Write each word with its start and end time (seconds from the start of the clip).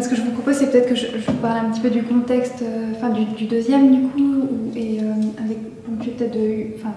ce 0.00 0.08
que 0.08 0.16
je 0.16 0.22
vous 0.22 0.32
propose, 0.32 0.56
c'est 0.56 0.70
peut-être 0.70 0.88
que 0.88 0.94
je, 0.94 1.06
vous 1.06 1.32
parle 1.34 1.66
un 1.66 1.70
petit 1.70 1.80
peu 1.80 1.90
du 1.90 2.02
contexte, 2.02 2.62
enfin 2.94 3.10
du, 3.10 3.44
deuxième 3.46 3.94
du 3.94 4.08
coup, 4.08 4.48
et 4.74 4.98
avec 5.42 5.58
peut-être 6.00 6.32
de, 6.32 6.76
enfin, 6.78 6.92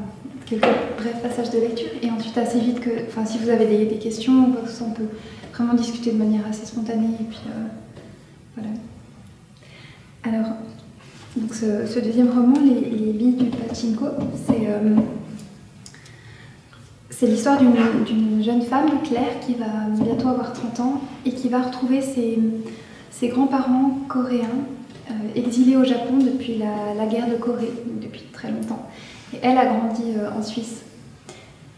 quelques 0.46 0.68
brefs 0.98 1.21
passages 1.21 1.52
de 1.52 1.59
lecture, 1.59 1.89
et 2.02 2.09
ensuite 2.09 2.38
assez 2.38 2.59
vite 2.59 2.80
que, 2.80 2.89
enfin, 3.07 3.25
si 3.25 3.38
vous 3.38 3.50
avez 3.50 3.86
des, 3.86 3.96
questions 3.98 4.54
on 4.82 4.91
peut 4.91 5.04
vraiment 5.54 5.73
discuter 5.73 6.12
de 6.12 6.18
manière 6.18 6.41
assez 6.50 6.66
spontanée, 6.66 7.16
et 7.20 7.23
puis 7.23 7.41
voilà. 8.55 8.70
Alors, 10.23 10.52
donc 11.38 11.54
ce, 11.54 12.00
deuxième 12.00 12.29
roman, 12.29 12.55
Les, 12.59 12.89
les 12.89 13.13
billes 13.13 13.36
du 13.36 13.45
pachinko, 13.45 14.05
c'est 14.47 14.68
c'est 17.20 17.27
l'histoire 17.27 17.59
d'une 17.59 18.41
jeune 18.41 18.61
femme, 18.61 18.88
Claire, 19.04 19.41
qui 19.45 19.55
va 19.55 19.89
bientôt 19.89 20.29
avoir 20.29 20.54
30 20.54 20.79
ans 20.79 21.02
et 21.25 21.31
qui 21.31 21.50
va 21.50 21.63
retrouver 21.63 22.02
ses, 22.02 22.39
ses 23.19 23.28
grands-parents 23.28 23.97
coréens 24.07 24.47
euh, 25.11 25.14
exilés 25.36 25.75
au 25.75 25.83
Japon 25.83 26.19
depuis 26.19 26.57
la, 26.57 27.05
guerre 27.05 27.27
de 27.27 27.36
Corée, 27.36 27.71
depuis 28.01 28.21
très 28.32 28.50
longtemps. 28.50 28.87
Elle 29.41 29.57
a 29.57 29.65
grandi 29.65 30.04
euh, 30.15 30.29
en 30.32 30.41
Suisse. 30.41 30.83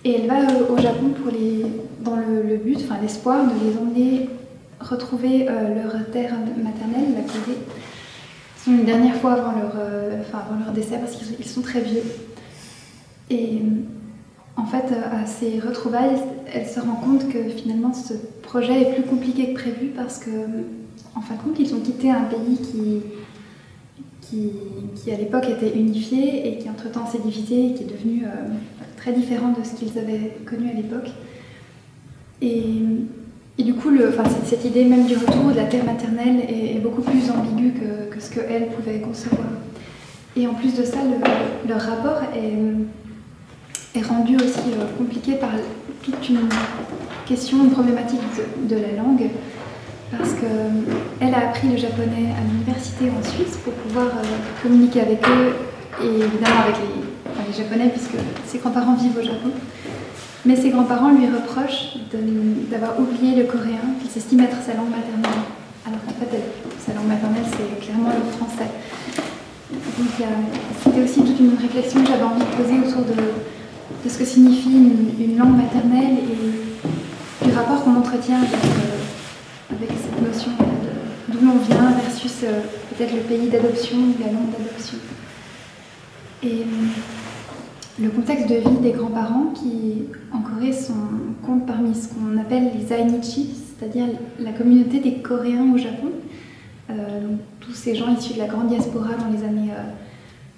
Et 0.03 0.15
elle 0.15 0.27
va 0.27 0.41
euh, 0.41 0.69
au 0.69 0.77
Japon 0.77 1.09
pour 1.09 1.31
les, 1.31 1.65
dans 2.01 2.15
le, 2.15 2.57
but, 2.57 2.77
enfin 2.83 2.97
l'espoir 3.01 3.43
de 3.45 3.53
les 3.65 3.77
emmener 3.77 4.29
retrouver 4.79 5.45
leur 5.45 5.93
terre 6.11 6.33
maternelle, 6.57 7.13
la 7.13 7.21
Corée, 7.21 7.59
une 8.65 8.83
dernière 8.83 9.13
fois 9.13 9.33
avant 9.33 9.51
leur, 9.51 9.75
avant 10.33 10.59
leur 10.59 10.73
décès 10.73 10.97
parce 10.97 11.15
qu'ils 11.15 11.45
sont 11.45 11.61
très 11.61 11.81
vieux. 11.81 12.01
Et 13.29 13.61
en 14.57 14.65
fait, 14.65 14.85
à 15.11 15.27
ces 15.27 15.59
retrouvailles, 15.59 16.17
elle 16.51 16.65
se 16.65 16.79
rend 16.79 16.95
compte 16.95 17.29
que 17.29 17.47
finalement 17.49 17.93
ce 17.93 18.15
projet 18.41 18.81
est 18.81 18.93
plus 18.95 19.03
compliqué 19.03 19.53
que 19.53 19.59
prévu 19.59 19.89
parce 19.95 20.17
que, 20.17 20.31
en 21.15 21.21
fin 21.21 21.35
de 21.35 21.41
compte, 21.41 21.59
ils 21.59 21.73
ont 21.73 21.79
quitté 21.79 22.09
un 22.09 22.23
pays 22.23 22.57
qui, 22.61 23.01
à 25.11 25.17
l'époque 25.17 25.45
était 25.49 25.77
unifié 25.77 26.47
et 26.47 26.57
qui 26.57 26.69
entre-temps 26.69 27.05
s'est 27.05 27.19
divisé 27.19 27.67
et 27.67 27.73
qui 27.73 27.83
est 27.83 27.87
devenu 27.87 28.23
euh, 28.23 28.29
très 28.95 29.11
différent 29.11 29.49
de 29.49 29.63
ce 29.63 29.73
qu'ils 29.73 29.97
avaient 29.99 30.37
connu 30.45 30.69
à 30.69 30.73
l'époque. 30.73 31.09
Et, 32.41 32.83
du 33.59 33.75
coup, 33.75 33.89
cette, 34.47 34.65
idée 34.65 34.85
même 34.85 35.05
du 35.05 35.15
retour 35.15 35.51
de 35.51 35.57
la 35.57 35.65
terre 35.65 35.85
maternelle 35.85 36.39
est, 36.49 36.79
beaucoup 36.79 37.01
plus 37.01 37.29
ambiguë 37.29 37.73
que, 38.09 38.19
ce 38.19 38.31
qu'elle 38.31 38.69
pouvait 38.69 38.99
concevoir. 38.99 39.47
Et 40.35 40.47
en 40.47 40.53
plus 40.53 40.73
de 40.75 40.83
ça, 40.83 40.97
leur 41.67 41.81
rapport 41.81 42.23
est 42.35 42.55
est 43.95 44.01
rendu 44.01 44.35
aussi 44.37 44.71
euh, 44.73 44.85
compliqué 44.97 45.33
par 45.35 45.49
toute 46.03 46.29
une 46.29 46.47
question, 47.25 47.63
une 47.63 47.71
problématique 47.71 48.19
de, 48.67 48.75
la 48.75 49.03
langue, 49.03 49.29
parce 50.17 50.33
qu'elle 50.33 51.33
euh, 51.33 51.33
a 51.33 51.49
appris 51.49 51.69
le 51.69 51.77
japonais 51.77 52.35
à 52.35 52.43
l'université 52.43 53.05
en 53.09 53.23
Suisse 53.23 53.57
pour 53.63 53.73
pouvoir 53.73 54.07
euh, 54.07 54.23
communiquer 54.61 55.01
avec 55.01 55.19
eux 55.27 55.55
et 56.03 56.07
évidemment 56.07 56.61
avec 56.65 56.75
les, 56.77 57.01
Japonais, 57.51 57.89
puisque 57.89 58.15
ses 58.45 58.59
grands-parents 58.59 58.95
vivent 58.95 59.17
au 59.17 59.21
Japon. 59.21 59.51
Mais 60.45 60.55
ses 60.55 60.69
grands-parents 60.69 61.11
lui 61.11 61.25
reprochent 61.27 61.97
d'avoir 62.71 62.97
oublié 62.97 63.35
le 63.35 63.43
coréen, 63.43 63.99
qu'il 63.99 64.09
s'estime 64.09 64.39
être 64.39 64.55
sa 64.65 64.73
langue 64.73 64.89
maternelle. 64.89 65.43
Alors 65.85 65.99
qu'en 66.05 66.13
fait, 66.13 66.31
sa 66.79 66.93
langue 66.93 67.07
maternelle, 67.07 67.43
c'est 67.51 67.85
clairement 67.85 68.07
le 68.07 68.31
français. 68.37 68.71
Donc 69.69 70.29
c'était 70.81 71.01
aussi 71.03 71.19
toute 71.23 71.39
une 71.41 71.57
réflexion 71.59 72.03
que 72.03 72.07
j'avais 72.07 72.23
envie 72.23 72.39
de 72.39 72.63
poser 72.63 72.79
autour 72.79 73.03
de, 73.03 73.19
de 74.05 74.09
ce 74.09 74.17
que 74.17 74.25
signifie 74.25 74.71
une, 74.71 75.37
langue 75.37 75.57
maternelle 75.57 76.19
et 76.23 77.45
du 77.45 77.53
rapport 77.53 77.83
qu'on 77.83 77.97
entretient 77.97 78.37
avec, 78.37 78.51
euh, 79.73 79.85
cette 79.89 80.21
notion 80.21 80.51
d'où 81.27 81.45
l'on 81.45 81.57
vient 81.59 81.91
versus 81.91 82.43
euh, 82.43 82.61
peut-être 82.89 83.13
le 83.13 83.21
pays 83.21 83.49
d'adoption 83.49 83.97
ou 83.97 84.15
la 84.19 84.31
langue 84.31 84.51
d'adoption. 84.51 84.97
Et 86.43 86.61
euh, 86.61 88.01
le 88.01 88.09
contexte 88.09 88.49
de 88.49 88.55
vie 88.55 88.77
des 88.81 88.91
grands-parents 88.91 89.53
qui, 89.55 90.03
en 90.33 90.39
Corée, 90.39 90.73
sont, 90.73 90.93
comptent 91.45 91.65
parmi 91.67 91.93
ce 91.93 92.09
qu'on 92.09 92.37
appelle 92.37 92.71
les 92.77 92.93
Ainichi, 92.93 93.49
c'est-à-dire 93.77 94.05
la 94.39 94.51
communauté 94.51 94.99
des 94.99 95.15
Coréens 95.15 95.71
au 95.73 95.77
Japon. 95.77 96.09
tous 97.59 97.73
ces 97.73 97.95
gens 97.95 98.13
issus 98.13 98.33
de 98.33 98.39
la 98.39 98.47
grande 98.47 98.67
diaspora 98.67 99.13
dans 99.15 99.29
les 99.35 99.45
années 99.45 99.71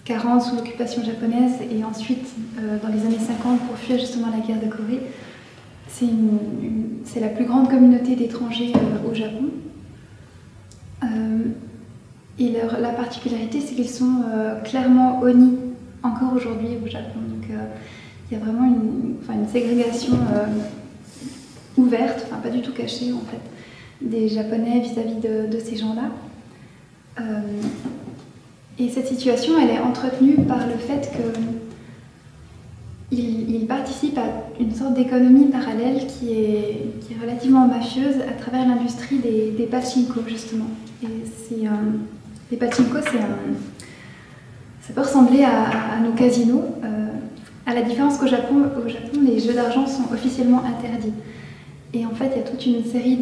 40 0.06 0.42
sous 0.42 0.56
l'occupation 0.58 1.04
japonaise 1.04 1.54
et 1.72 1.84
ensuite 1.84 2.28
euh, 2.60 2.78
dans 2.82 2.90
les 2.90 3.06
années 3.06 3.20
50 3.26 3.60
pour 3.62 3.78
fuir 3.78 3.98
justement 3.98 4.28
la 4.28 4.46
guerre 4.46 4.62
de 4.62 4.68
Corée. 4.68 5.00
C'est 7.06 7.20
la 7.20 7.28
plus 7.28 7.46
grande 7.46 7.70
communauté 7.70 8.16
d'étrangers 8.16 8.74
euh, 8.76 9.10
au 9.10 9.14
Japon. 9.14 9.46
Euh, 11.04 11.08
et 12.40 12.50
leur, 12.50 12.80
la 12.80 12.90
particularité, 12.90 13.60
c'est 13.62 13.76
qu'ils 13.76 13.90
sont 13.90 14.24
clairement 14.64 15.22
oni 15.22 15.54
encore 16.02 16.34
aujourd'hui 16.34 16.70
au 16.84 16.88
Japon. 16.88 17.20
Donc 17.30 17.48
il 17.48 18.38
y 18.38 18.42
a 18.42 18.44
vraiment 18.44 18.66
une, 18.66 19.18
enfin, 19.22 19.34
une 19.34 19.48
ségrégation 19.48 20.18
ouverte, 21.78 22.26
enfin 22.26 22.38
pas 22.38 22.50
du 22.50 22.62
tout 22.62 22.74
cachée 22.74 23.14
en 23.14 23.22
fait, 23.30 23.40
des 24.02 24.30
Japonais 24.30 24.80
vis-à-vis 24.80 25.18
de, 25.18 25.60
ces 25.60 25.76
gens-là. 25.76 26.10
Et 28.80 28.90
cette 28.90 29.08
situation, 29.08 29.54
elle 29.62 29.70
est 29.70 29.80
entretenue 29.80 30.38
par 30.48 30.66
le 30.66 30.74
fait 30.74 31.12
qu'il 33.16 33.66
participe 33.68 34.18
à 34.18 34.62
une 34.62 34.74
sorte 34.74 34.94
d'économie 34.94 35.46
parallèle 35.46 36.08
qui 36.08 36.32
est, 36.34 36.90
relativement 37.22 37.68
mafieuse 37.68 38.16
à 38.28 38.34
travers 38.34 38.68
l'industrie 38.68 39.20
des, 39.20 39.52
des, 39.52 39.70
justement. 40.28 40.66
Et 41.04 41.08
c'est 41.26 41.68
les 42.52 42.58
pachinko, 42.58 42.98
c'est 43.02 43.20
un, 43.20 43.38
ça 44.86 44.92
peut 44.94 45.02
ressembler 45.02 45.44
à, 45.44 46.00
nos 46.04 46.12
casinos, 46.12 46.66
euh, 46.84 47.08
à 47.66 47.74
la 47.74 47.84
différence 47.84 48.18
qu'au 48.18 48.28
Japon, 48.28 48.64
au 48.86 48.90
Japon, 48.90 49.22
les 49.26 49.40
jeux 49.40 49.54
d'argent 49.54 49.88
sont 49.88 50.14
officiellement 50.14 50.62
interdits. 50.66 51.14
Et 51.94 52.06
en 52.06 52.10
fait, 52.10 52.32
il 52.36 52.38
y 52.38 52.42
a 52.42 52.50
toute 52.50 52.66
une 52.66 52.84
série 52.84 53.20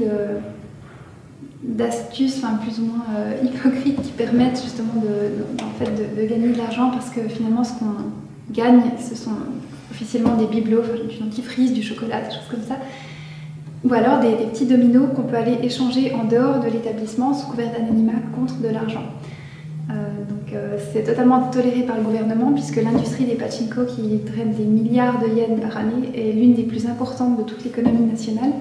d'astuces 1.63 2.41
enfin, 2.43 2.55
plus 2.55 2.79
ou 2.79 2.85
moins 2.85 3.05
euh, 3.15 3.33
hypocrites 3.43 4.01
qui 4.01 4.11
permettent 4.11 4.61
justement 4.61 5.03
de, 5.03 6.25
gagner 6.25 6.49
de 6.49 6.57
l'argent 6.57 6.89
parce 6.89 7.09
que 7.11 7.21
finalement 7.27 7.63
ce 7.63 7.73
qu'on 7.73 8.51
gagne 8.51 8.81
ce 8.99 9.15
sont 9.15 9.31
officiellement 9.91 10.35
des 10.35 10.47
bibelots, 10.47 10.83
du 11.09 11.19
dentifrice, 11.19 11.73
du 11.73 11.83
chocolat, 11.83 12.21
des 12.21 12.31
choses 12.31 12.47
comme 12.49 12.63
ça 12.63 12.77
ou 13.83 13.93
alors 13.93 14.19
des, 14.19 14.45
petits 14.45 14.65
dominos 14.65 15.09
qu'on 15.15 15.23
peut 15.23 15.35
aller 15.35 15.57
échanger 15.63 16.13
en 16.13 16.25
dehors 16.25 16.59
de 16.59 16.69
l'établissement 16.69 17.33
sous 17.33 17.47
couvert 17.47 17.71
d'anonymat 17.71 18.19
contre 18.35 18.59
de 18.59 18.67
l'argent. 18.67 19.03
Euh, 19.89 19.93
donc 20.29 20.53
euh, 20.53 20.77
c'est 20.93 21.03
totalement 21.03 21.49
toléré 21.49 21.83
par 21.83 21.97
le 21.97 22.03
gouvernement 22.03 22.51
puisque 22.53 22.75
l'industrie 22.75 23.25
des 23.25 23.33
pachinko 23.33 23.85
qui 23.85 24.19
traîne 24.19 24.53
des 24.53 24.65
milliards 24.65 25.19
de 25.19 25.27
yens 25.27 25.59
par 25.59 25.77
année 25.77 26.11
est 26.13 26.31
l'une 26.31 26.53
des 26.53 26.63
plus 26.63 26.85
importantes 26.85 27.37
de 27.39 27.43
toute 27.43 27.63
l'économie 27.63 28.05
nationale 28.05 28.51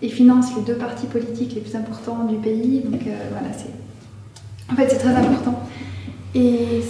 et 0.00 0.08
finance 0.08 0.54
les 0.56 0.62
deux 0.62 0.78
partis 0.78 1.06
politiques 1.06 1.54
les 1.54 1.60
plus 1.60 1.74
importants 1.74 2.24
du 2.24 2.36
pays. 2.36 2.82
Donc 2.84 3.00
euh, 3.06 3.10
voilà, 3.32 3.52
c'est. 3.52 3.70
En 4.72 4.76
fait, 4.76 4.88
c'est 4.88 4.98
très 4.98 5.14
important. 5.14 5.60
Et 6.34 6.82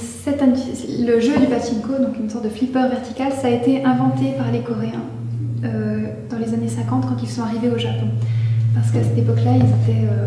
le 1.01 1.21
jeu 1.21 1.39
du 1.39 1.47
pachinko, 1.47 2.03
donc 2.03 2.19
une 2.19 2.31
sorte 2.31 2.45
de 2.45 2.49
flipper 2.49 2.89
vertical, 2.89 3.33
ça 3.33 3.49
a 3.49 3.51
été 3.51 3.85
inventé 3.85 4.33
par 4.39 4.51
les 4.51 4.61
Coréens 4.61 5.05
euh, 5.65 6.07
dans 6.31 6.39
les 6.39 6.55
années 6.55 6.69
50 6.69 7.07
quand 7.07 7.23
ils 7.23 7.29
sont 7.29 7.43
arrivés 7.43 7.69
au 7.69 7.79
Japon. 7.79 8.07
Parce 8.75 8.91
qu'à 8.91 9.03
cette 9.03 9.19
époque-là, 9.19 9.53
euh, 9.53 10.27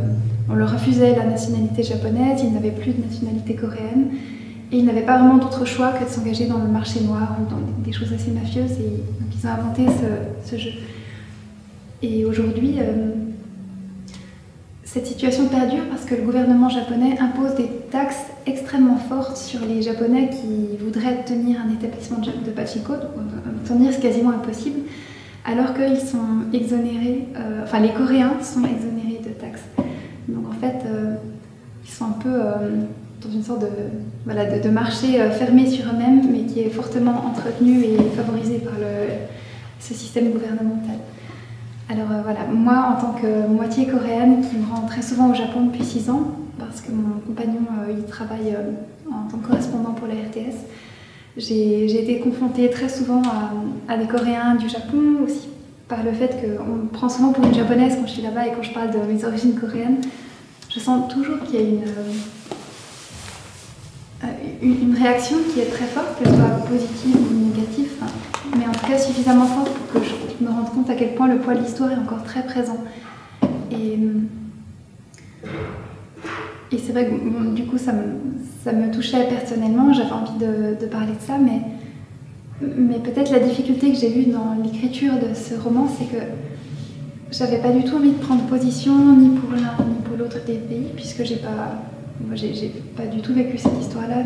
on 0.49 0.53
leur 0.53 0.71
refusait 0.71 1.15
la 1.15 1.25
nationalité 1.25 1.81
japonaise, 1.81 2.41
ils 2.43 2.53
n'avaient 2.53 2.71
plus 2.71 2.93
de 2.93 3.01
nationalité 3.01 3.55
coréenne, 3.55 4.09
et 4.71 4.77
ils 4.77 4.85
n'avaient 4.85 5.01
pas 5.01 5.17
vraiment 5.17 5.37
d'autre 5.37 5.65
choix 5.65 5.93
que 5.93 6.05
de 6.05 6.09
s'engager 6.09 6.45
dans 6.45 6.59
le 6.59 6.67
marché 6.67 7.01
noir 7.01 7.37
ou 7.41 7.49
dans 7.49 7.61
des 7.83 7.91
choses 7.91 8.13
assez 8.13 8.31
mafieuses, 8.31 8.79
et 8.79 9.01
donc 9.19 9.33
ils 9.33 9.47
ont 9.47 9.51
inventé 9.51 9.85
ce 10.45 10.57
jeu. 10.57 10.71
Et 12.03 12.25
aujourd'hui, 12.25 12.75
euh, 12.79 13.13
cette 14.87 15.05
situation 15.05 15.47
perdure 15.47 15.83
parce 15.89 16.05
que 16.05 16.15
le 16.15 16.21
gouvernement 16.21 16.69
japonais 16.69 17.17
impose 17.19 17.55
des 17.55 17.67
taxes 17.91 18.23
extrêmement 18.45 18.95
fortes 18.95 19.35
sur 19.35 19.59
les 19.65 19.81
Japonais 19.81 20.29
qui 20.29 20.77
voudraient 20.77 21.25
tenir 21.25 21.57
un 21.59 21.73
établissement 21.73 22.19
de 22.19 22.51
pachinko, 22.51 22.93
euh, 22.93 23.67
tenir 23.67 23.91
c'est 23.91 23.99
quasiment 24.01 24.29
impossible, 24.29 24.79
alors 25.43 25.73
qu'ils 25.73 25.99
sont 25.99 26.45
exonérés, 26.53 27.27
euh, 27.35 27.63
enfin 27.63 27.81
les 27.81 27.89
Coréens 27.89 28.37
sont 28.41 28.63
exonérés 28.63 29.19
de 29.25 29.31
taxes. 29.31 29.65
Donc 30.29 30.45
en 30.47 30.53
fait, 30.53 30.85
ils 31.85 31.91
sont 31.91 32.05
un 32.05 32.19
peu 32.21 32.29
dans 32.29 33.31
une 33.31 33.43
sorte 33.43 33.61
de, 33.61 34.69
marché 34.69 35.19
fermé 35.31 35.69
sur 35.69 35.85
eux-mêmes, 35.85 36.21
mais 36.31 36.43
qui 36.43 36.61
est 36.61 36.69
fortement 36.69 37.25
entretenu 37.25 37.83
et 37.83 37.97
favorisé 38.15 38.59
par 38.59 38.73
ce 39.79 39.93
système 39.93 40.31
gouvernemental. 40.31 40.97
Alors 41.89 42.11
euh, 42.11 42.21
voilà, 42.21 42.41
moi 42.51 42.95
en 42.97 43.01
tant 43.01 43.13
que 43.13 43.47
moitié 43.47 43.87
coréenne 43.87 44.41
qui 44.41 44.57
me 44.57 44.69
rend 44.69 44.85
très 44.87 45.01
souvent 45.01 45.31
au 45.31 45.33
Japon 45.33 45.67
depuis 45.67 45.85
6 45.85 46.09
ans, 46.09 46.35
parce 46.59 46.81
que 46.81 46.91
mon 46.91 47.19
compagnon 47.25 47.61
euh, 47.79 47.93
il 47.97 48.03
travaille 48.03 48.53
euh, 48.53 48.71
en 49.09 49.29
tant 49.29 49.37
que 49.37 49.47
correspondant 49.47 49.91
pour 49.91 50.07
la 50.07 50.15
RTS, 50.15 50.65
j'ai 51.37 52.01
été 52.01 52.19
confrontée 52.19 52.69
très 52.69 52.89
souvent 52.89 53.21
à, 53.87 53.95
des 53.95 54.07
Coréens 54.07 54.55
du 54.55 54.67
Japon, 54.67 55.23
aussi 55.23 55.47
par 55.87 56.03
le 56.03 56.11
fait 56.11 56.35
qu'on 56.41 56.75
me 56.75 56.87
prend 56.87 57.07
souvent 57.07 57.31
pour 57.31 57.45
une 57.45 57.53
japonaise 57.53 57.95
quand 57.95 58.07
je 58.07 58.13
suis 58.13 58.21
là-bas 58.21 58.47
et 58.47 58.51
quand 58.51 58.63
je 58.63 58.73
parle 58.73 58.91
de 58.91 58.97
mes 59.09 59.23
origines 59.23 59.57
coréennes. 59.57 60.01
Je 60.69 60.79
sens 60.79 61.07
toujours 61.13 61.39
qu'il 61.45 61.55
y 61.55 61.57
a 61.59 61.61
une, 61.61 61.83
une, 64.61 64.95
réaction 64.95 65.37
qui 65.53 65.61
est 65.61 65.69
très 65.71 65.85
forte, 65.85 66.17
qu'elle 66.17 66.35
soit 66.35 66.65
positive 66.67 67.15
ou 67.15 67.49
négative, 67.49 67.91
mais 68.55 68.67
en 68.67 68.71
tout 68.71 68.85
cas 68.87 68.97
suffisamment 68.97 69.45
forte 69.45 69.71
pour 69.71 70.01
que 70.01 70.07
je 70.07 70.43
me 70.43 70.49
rende 70.49 70.69
compte 70.71 70.89
à 70.89 70.95
quel 70.95 71.15
point 71.15 71.27
le 71.27 71.39
poids 71.39 71.55
de 71.55 71.61
l'histoire 71.61 71.91
est 71.91 71.97
encore 71.97 72.23
très 72.23 72.43
présent. 72.43 72.77
Et, 73.71 73.99
et 76.71 76.77
c'est 76.77 76.91
vrai 76.91 77.07
que 77.07 77.53
du 77.53 77.65
coup 77.65 77.77
ça 77.77 77.93
me, 77.93 78.03
ça 78.63 78.73
me 78.73 78.91
touchait 78.91 79.27
personnellement, 79.27 79.93
j'avais 79.93 80.11
envie 80.11 80.37
de, 80.39 80.79
de, 80.79 80.85
parler 80.87 81.13
de 81.13 81.21
ça, 81.25 81.37
mais, 81.37 81.61
mais 82.61 82.99
peut-être 82.99 83.31
la 83.31 83.39
difficulté 83.39 83.91
que 83.91 83.97
j'ai 83.97 84.19
eue 84.19 84.31
dans 84.31 84.55
l'écriture 84.61 85.13
de 85.13 85.33
ce 85.33 85.59
roman, 85.59 85.87
c'est 85.87 86.05
que 86.05 86.23
j'avais 87.31 87.59
pas 87.59 87.71
du 87.71 87.83
tout 87.83 87.95
envie 87.95 88.11
de 88.11 88.19
prendre 88.19 88.43
position 88.43 89.15
ni 89.15 89.29
pour 89.37 89.51
l'un 89.51 89.85
ni 89.85 90.01
pour 90.03 90.17
l'autre 90.17 90.37
des 90.45 90.55
pays, 90.55 90.87
puisque 90.95 91.23
j'ai 91.23 91.37
pas, 91.37 91.81
moi 92.25 92.35
j'ai 92.35 92.73
pas 92.95 93.05
du 93.05 93.21
tout 93.21 93.33
vécu 93.33 93.57
cette 93.57 93.79
histoire-là, 93.79 94.23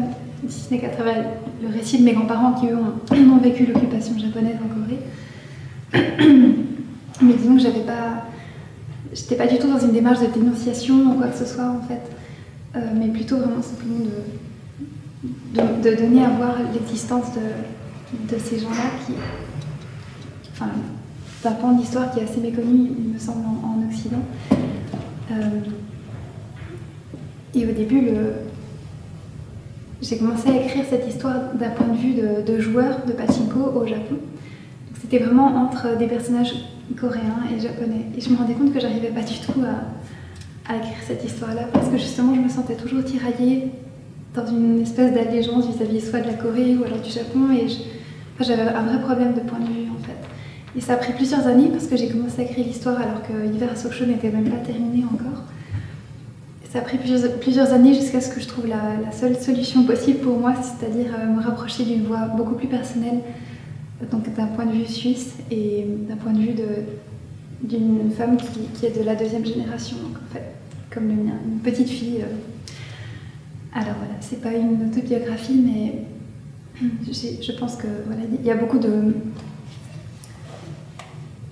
si 0.47 0.61
ce 0.61 0.73
n'est 0.73 0.79
qu'à 0.79 0.89
travers 0.89 1.25
le 1.61 1.67
récit 1.69 1.99
de 1.99 2.03
mes 2.03 2.13
grands-parents 2.13 2.53
qui 2.53 2.67
eux 2.67 2.77
ont, 2.77 3.37
vécu 3.43 3.65
l'occupation 3.65 4.17
japonaise 4.17 4.57
en 4.63 4.67
Corée. 4.73 4.99
Mais 7.21 7.33
disons 7.33 7.55
que 7.55 7.61
j'avais 7.61 7.81
pas, 7.81 8.25
j'étais 9.13 9.35
pas 9.35 9.47
du 9.47 9.59
tout 9.59 9.67
dans 9.67 9.79
une 9.79 9.91
démarche 9.91 10.21
de 10.21 10.27
dénonciation 10.27 11.11
ou 11.11 11.13
quoi 11.15 11.27
que 11.27 11.37
ce 11.37 11.45
soit 11.45 11.69
en 11.69 11.81
fait, 11.81 12.01
euh, 12.75 12.79
mais 12.95 13.09
plutôt 13.09 13.37
vraiment 13.37 13.61
simplement 13.61 13.99
de, 13.99 15.61
de, 15.83 15.95
donner 15.95 16.25
à 16.25 16.29
voir 16.29 16.55
l'existence 16.73 17.25
de, 17.35 18.33
de, 18.33 18.39
ces 18.39 18.57
gens-là 18.57 18.89
qui, 19.05 19.13
enfin, 20.51 20.71
d'un 21.43 21.51
pan 21.51 21.73
d'histoire 21.73 22.11
qui 22.11 22.21
est 22.21 22.23
assez 22.23 22.39
méconnu, 22.39 22.91
il 22.97 23.13
me 23.13 23.19
semble, 23.19 23.45
en, 23.45 23.87
Occident. 23.87 24.23
Euh, 25.31 25.35
et 27.53 27.65
au 27.65 27.71
début, 27.71 28.07
j'ai 30.01 30.17
commencé 30.17 30.49
à 30.49 30.55
écrire 30.55 30.83
cette 30.89 31.07
histoire 31.07 31.53
d'un 31.53 31.69
point 31.69 31.87
de 31.87 31.97
vue 31.97 32.13
de, 32.13 32.59
joueur 32.59 33.05
de 33.05 33.11
pachinko 33.11 33.59
au 33.59 33.85
Japon. 33.85 34.15
C'était 34.99 35.19
vraiment 35.19 35.47
entre 35.47 35.97
des 35.97 36.07
personnages 36.07 36.53
coréens 36.99 37.43
et 37.55 37.59
japonais. 37.59 38.05
Et 38.17 38.21
je 38.21 38.29
me 38.29 38.37
rendais 38.37 38.53
compte 38.53 38.73
que 38.73 38.79
j'arrivais 38.79 39.09
pas 39.09 39.21
du 39.21 39.39
tout 39.39 39.61
à, 39.61 40.75
écrire 40.75 40.97
cette 41.05 41.23
histoire-là 41.23 41.63
parce 41.73 41.89
que 41.89 41.97
justement, 41.97 42.33
je 42.33 42.39
me 42.39 42.49
sentais 42.49 42.75
toujours 42.75 43.03
tiraillée 43.03 43.71
dans 44.33 44.45
une 44.45 44.81
espèce 44.81 45.13
d'allégeance 45.13 45.67
vis-à-vis 45.67 46.09
soit 46.09 46.21
de 46.21 46.27
la 46.27 46.33
Corée 46.33 46.77
ou 46.77 46.85
alors 46.85 46.99
du 46.99 47.09
Japon. 47.09 47.51
Et 47.51 47.67
j'avais 48.39 48.61
un 48.61 48.83
vrai 48.83 49.01
problème 49.01 49.33
de 49.33 49.41
point 49.41 49.59
de 49.59 49.65
vue 49.65 49.89
en 49.91 50.01
fait. 50.01 50.15
Et 50.75 50.81
ça 50.81 50.93
a 50.93 50.95
pris 50.95 51.13
plusieurs 51.13 51.45
années 51.45 51.67
parce 51.67 51.87
que 51.87 51.97
j'ai 51.97 52.07
commencé 52.07 52.41
à 52.41 52.45
écrire 52.45 52.65
l'histoire 52.65 53.01
alors 53.01 53.21
que 53.21 53.53
Hiver 53.53 53.69
à 53.71 53.75
Sochaux 53.75 54.05
n'était 54.05 54.29
même 54.29 54.49
pas 54.49 54.57
terminé 54.65 55.03
encore. 55.03 55.43
Ça 56.71 56.79
a 56.79 56.81
pris 56.83 56.97
plusieurs, 56.97 57.73
années 57.73 57.93
jusqu'à 57.93 58.21
ce 58.21 58.33
que 58.33 58.39
je 58.39 58.47
trouve 58.47 58.65
la, 58.65 59.11
seule 59.11 59.35
solution 59.35 59.83
possible 59.83 60.19
pour 60.19 60.39
moi, 60.39 60.53
c'est-à-dire 60.55 61.11
euh, 61.19 61.25
me 61.25 61.41
rapprocher 61.41 61.83
d'une 61.83 62.03
voix 62.03 62.27
beaucoup 62.37 62.55
plus 62.55 62.69
personnelle, 62.69 63.19
donc 64.09 64.33
d'un 64.33 64.47
point 64.47 64.65
de 64.65 64.71
vue 64.71 64.85
suisse 64.85 65.35
et 65.51 65.85
d'un 66.07 66.15
point 66.15 66.31
de 66.31 66.39
vue 66.39 66.55
d'une 67.61 68.11
femme 68.11 68.37
qui, 68.37 68.85
est 68.85 68.97
de 68.97 69.03
la 69.03 69.15
deuxième 69.15 69.45
génération, 69.45 69.97
en 69.97 70.33
fait, 70.33 70.45
comme 70.89 71.09
le 71.09 71.15
mien, 71.15 71.33
une 71.45 71.59
petite 71.59 71.89
fille. 71.89 72.21
Euh. 72.21 73.73
Alors 73.73 73.95
voilà, 73.97 74.13
c'est 74.21 74.41
pas 74.41 74.53
une 74.53 74.89
autobiographie, 74.89 75.61
mais 75.61 76.87
je 77.41 77.51
pense 77.51 77.75
que 77.75 77.87
voilà, 78.05 78.21
il 78.31 78.45
y 78.45 78.49
a 78.51 78.55
beaucoup 78.55 78.79
de 78.79 79.13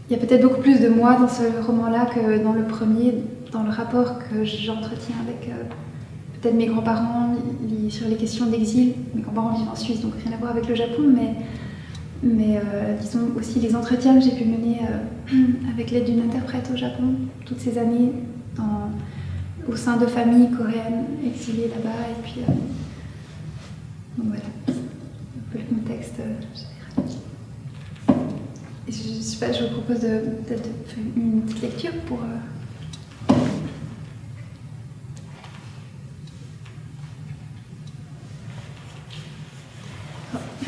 il 0.10 0.18
y 0.18 0.19
a 0.19 0.25
peut-être 0.25 0.42
beaucoup 0.42 0.62
plus 0.62 0.80
de 0.80 0.89
moi 0.89 1.18
dans 1.19 1.27
ce 1.27 1.44
roman-là 1.68 2.07
que 2.07 2.42
dans 2.44 2.54
le 2.54 2.63
premier, 2.63 3.13
dans 3.51 3.63
le 3.63 3.69
rapport 3.69 4.19
que 4.19 4.44
j'entretiens 4.44 5.16
avec 5.22 5.50
euh, 5.50 5.63
peut-être 6.40 6.56
mes 6.56 6.68
grands-parents 6.68 7.36
sur 7.90 8.07
les 8.07 8.16
questions 8.16 8.46
d'exil. 8.48 8.94
Mes 9.16 9.22
grands-parents 9.22 9.57
vivent 9.57 9.69
en 9.69 9.75
Suisse, 9.75 10.01
donc 10.01 10.13
rien 10.24 10.34
à 10.34 10.38
voir 10.38 10.51
avec 10.51 10.68
le 10.68 10.75
Japon, 10.75 11.04
mais, 12.24 12.57
euh, 12.57 12.98
disons 13.00 13.31
aussi 13.38 13.60
les 13.60 13.75
entretiens 13.75 14.16
que 14.19 14.25
j'ai 14.25 14.31
pu 14.31 14.46
mener 14.46 14.80
euh, 15.31 15.36
avec 15.74 15.92
l'aide 15.92 16.06
d'une 16.06 16.22
interprète 16.22 16.69
au 16.74 16.78
Japon 16.78 17.16
toutes 17.46 17.60
ces 17.60 17.78
années 17.78 18.12
au 19.68 19.75
sein 19.75 19.98
de 19.98 20.06
familles 20.06 20.50
coréennes 20.51 21.06
exilées 21.25 21.69
là-bas. 21.69 22.10
Et 22.10 22.22
puis, 22.24 22.42
donc 24.18 24.28
voilà, 24.28 24.42
un 24.68 25.51
peu 25.51 25.60
le 25.60 25.75
contexte 25.75 26.16
je, 28.88 28.92
sais 28.92 29.46
pas, 29.46 29.54
je 29.54 29.63
vous 29.63 29.81
propose 29.81 30.00
faire 30.01 30.57
une 31.16 31.42
petite 31.44 31.62
lecture 31.62 31.94
pour. 32.07 32.19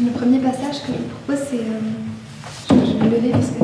Le 0.06 0.12
premier 0.12 0.39
passage 0.39 0.81
que 0.81 0.94
je 0.94 0.98
vous 0.98 1.09
propose, 1.09 1.45
c'est. 1.50 1.59
Euh, 1.59 1.80
je, 2.69 2.98
vais 2.98 3.09
le 3.09 3.15
lever 3.18 3.31
parce 3.31 3.51
que. 3.51 3.63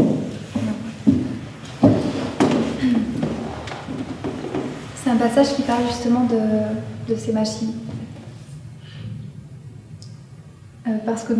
C'est 4.95 5.09
un 5.09 5.15
passage 5.15 5.55
qui 5.55 5.61
parle 5.63 5.87
justement 5.87 6.25
de, 6.25 7.15
ces 7.15 7.31
machines. 7.31 7.73
Euh, 10.87 10.97
parce 11.05 11.23
que 11.23 11.33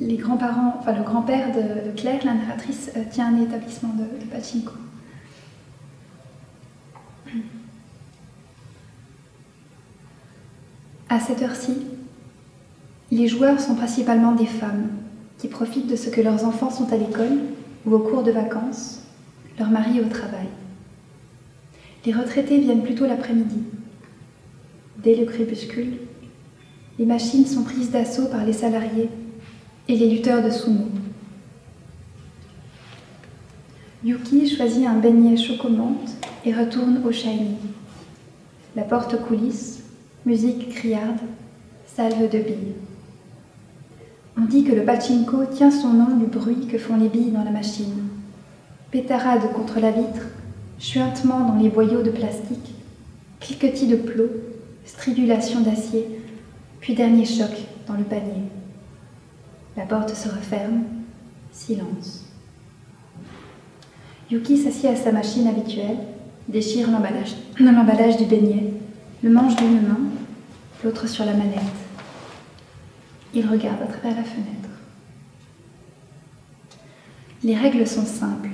les, 0.00 0.16
grands-parents, 0.16 0.76
enfin 0.78 0.92
le 0.92 1.02
grand-père 1.02 1.48
de, 1.52 1.90
Claire, 1.98 2.20
la 2.24 2.34
narratrice, 2.34 2.90
euh, 2.96 3.04
tient 3.10 3.34
un 3.34 3.42
établissement 3.42 3.94
de, 3.94 4.24
de 4.24 4.30
pachinko. 4.30 4.72
À 11.10 11.18
cette 11.18 11.40
heure-ci, 11.40 11.97
les 13.10 13.26
joueurs 13.26 13.60
sont 13.60 13.74
principalement 13.74 14.32
des 14.32 14.46
femmes 14.46 14.88
qui 15.38 15.48
profitent 15.48 15.86
de 15.86 15.96
ce 15.96 16.10
que 16.10 16.20
leurs 16.20 16.44
enfants 16.44 16.70
sont 16.70 16.92
à 16.92 16.96
l'école 16.96 17.38
ou 17.86 17.94
au 17.94 18.00
cours 18.00 18.22
de 18.22 18.30
vacances, 18.30 19.02
leurs 19.58 19.70
maris 19.70 20.00
au 20.00 20.08
travail. 20.08 20.48
Les 22.04 22.12
retraités 22.12 22.58
viennent 22.58 22.82
plutôt 22.82 23.06
l'après-midi. 23.06 23.62
Dès 24.98 25.14
le 25.14 25.24
crépuscule, 25.24 25.98
les 26.98 27.06
machines 27.06 27.46
sont 27.46 27.62
prises 27.62 27.90
d'assaut 27.90 28.26
par 28.26 28.44
les 28.44 28.52
salariés 28.52 29.08
et 29.88 29.96
les 29.96 30.10
lutteurs 30.10 30.42
de 30.42 30.50
sumo. 30.50 30.86
Yuki 34.04 34.48
choisit 34.48 34.86
un 34.86 34.98
beignet 34.98 35.36
chocomante 35.36 36.16
et 36.44 36.52
retourne 36.52 37.02
au 37.04 37.10
shiny. 37.10 37.56
La 38.76 38.82
porte 38.82 39.20
coulisse, 39.22 39.82
musique 40.24 40.68
criarde, 40.68 41.18
salve 41.86 42.30
de 42.30 42.38
billes. 42.38 42.74
On 44.40 44.44
dit 44.44 44.62
que 44.62 44.72
le 44.72 44.84
pachinko 44.84 45.46
tient 45.46 45.72
son 45.72 45.94
nom 45.94 46.16
du 46.16 46.26
bruit 46.26 46.68
que 46.70 46.78
font 46.78 46.96
les 46.96 47.08
billes 47.08 47.32
dans 47.32 47.42
la 47.42 47.50
machine. 47.50 48.04
Pétarade 48.92 49.52
contre 49.52 49.80
la 49.80 49.90
vitre, 49.90 50.26
chuintement 50.78 51.40
dans 51.40 51.56
les 51.56 51.68
boyaux 51.68 52.02
de 52.02 52.10
plastique, 52.10 52.74
cliquetis 53.40 53.88
de 53.88 53.96
plot, 53.96 54.30
stridulation 54.84 55.60
d'acier, 55.60 56.06
puis 56.78 56.94
dernier 56.94 57.24
choc 57.24 57.50
dans 57.88 57.94
le 57.94 58.04
panier. 58.04 58.44
La 59.76 59.84
porte 59.84 60.14
se 60.14 60.28
referme. 60.28 60.84
Silence. 61.50 62.24
Yuki 64.30 64.56
s'assied 64.56 64.90
à 64.90 64.96
sa 64.96 65.10
machine 65.10 65.48
habituelle, 65.48 65.96
déchire 66.46 66.88
l'emballage 66.90 68.16
du 68.18 68.24
beignet, 68.26 68.74
le 69.24 69.30
mange 69.30 69.56
d'une 69.56 69.82
main, 69.82 69.98
l'autre 70.84 71.08
sur 71.08 71.24
la 71.24 71.32
manette. 71.32 71.87
Il 73.34 73.46
regarde 73.46 73.82
à 73.82 73.86
travers 73.86 74.16
la 74.16 74.24
fenêtre. 74.24 74.68
Les 77.44 77.54
règles 77.54 77.86
sont 77.86 78.06
simples. 78.06 78.48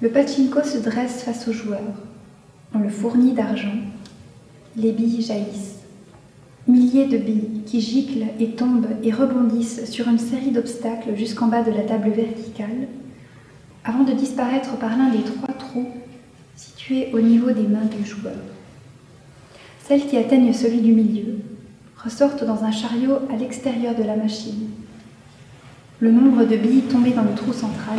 Le 0.00 0.08
pachinko 0.08 0.62
se 0.62 0.78
dresse 0.78 1.22
face 1.22 1.46
au 1.46 1.52
joueur. 1.52 1.82
On 2.74 2.78
le 2.78 2.88
fournit 2.88 3.32
d'argent. 3.32 3.74
Les 4.76 4.92
billes 4.92 5.22
jaillissent. 5.22 5.80
Milliers 6.66 7.06
de 7.06 7.18
billes 7.18 7.62
qui 7.66 7.80
giclent 7.80 8.28
et 8.38 8.50
tombent 8.52 8.96
et 9.02 9.12
rebondissent 9.12 9.90
sur 9.90 10.08
une 10.08 10.18
série 10.18 10.52
d'obstacles 10.52 11.16
jusqu'en 11.16 11.48
bas 11.48 11.62
de 11.62 11.70
la 11.70 11.82
table 11.82 12.10
verticale, 12.10 12.88
avant 13.84 14.04
de 14.04 14.12
disparaître 14.12 14.76
par 14.78 14.96
l'un 14.96 15.10
des 15.10 15.22
trois 15.22 15.54
trous 15.54 15.88
situés 16.56 17.10
au 17.12 17.20
niveau 17.20 17.50
des 17.50 17.66
mains 17.66 17.86
du 17.86 18.04
joueur. 18.04 18.34
Celles 19.86 20.06
qui 20.06 20.16
atteignent 20.16 20.52
celui 20.52 20.80
du 20.80 20.92
milieu 20.92 21.38
ressortent 22.04 22.44
dans 22.44 22.64
un 22.64 22.70
chariot 22.70 23.18
à 23.32 23.36
l'extérieur 23.36 23.94
de 23.94 24.02
la 24.02 24.16
machine. 24.16 24.70
Le 26.00 26.10
nombre 26.10 26.44
de 26.44 26.56
billes 26.56 26.82
tombées 26.82 27.12
dans 27.12 27.24
le 27.24 27.34
trou 27.34 27.52
central 27.52 27.98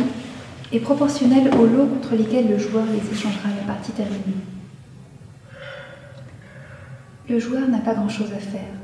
est 0.72 0.80
proportionnel 0.80 1.50
au 1.54 1.66
lot 1.66 1.86
contre 1.86 2.16
lesquels 2.16 2.48
le 2.48 2.58
joueur 2.58 2.84
les 2.86 3.16
échangera 3.16 3.48
à 3.48 3.60
la 3.60 3.72
partie 3.74 3.92
terminée 3.92 4.42
le 7.32 7.38
joueur 7.38 7.68
n'a 7.68 7.78
pas 7.78 7.94
grand-chose 7.94 8.32
à 8.32 8.38
faire. 8.38 8.74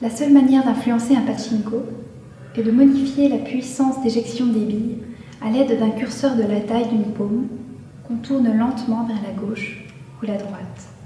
La 0.00 0.10
seule 0.10 0.32
manière 0.32 0.64
d'influencer 0.64 1.16
un 1.16 1.22
pachinko 1.22 1.82
est 2.56 2.62
de 2.62 2.70
modifier 2.70 3.28
la 3.28 3.38
puissance 3.38 4.00
d'éjection 4.02 4.46
des 4.46 4.64
billes 4.64 4.98
à 5.42 5.50
l'aide 5.50 5.78
d'un 5.78 5.90
curseur 5.90 6.36
de 6.36 6.42
la 6.42 6.60
taille 6.60 6.88
d'une 6.88 7.12
paume 7.12 7.48
qu'on 8.06 8.16
tourne 8.16 8.56
lentement 8.56 9.04
vers 9.04 9.20
la 9.22 9.32
gauche 9.32 9.84
ou 10.22 10.26
la 10.26 10.36
droite. 10.36 10.99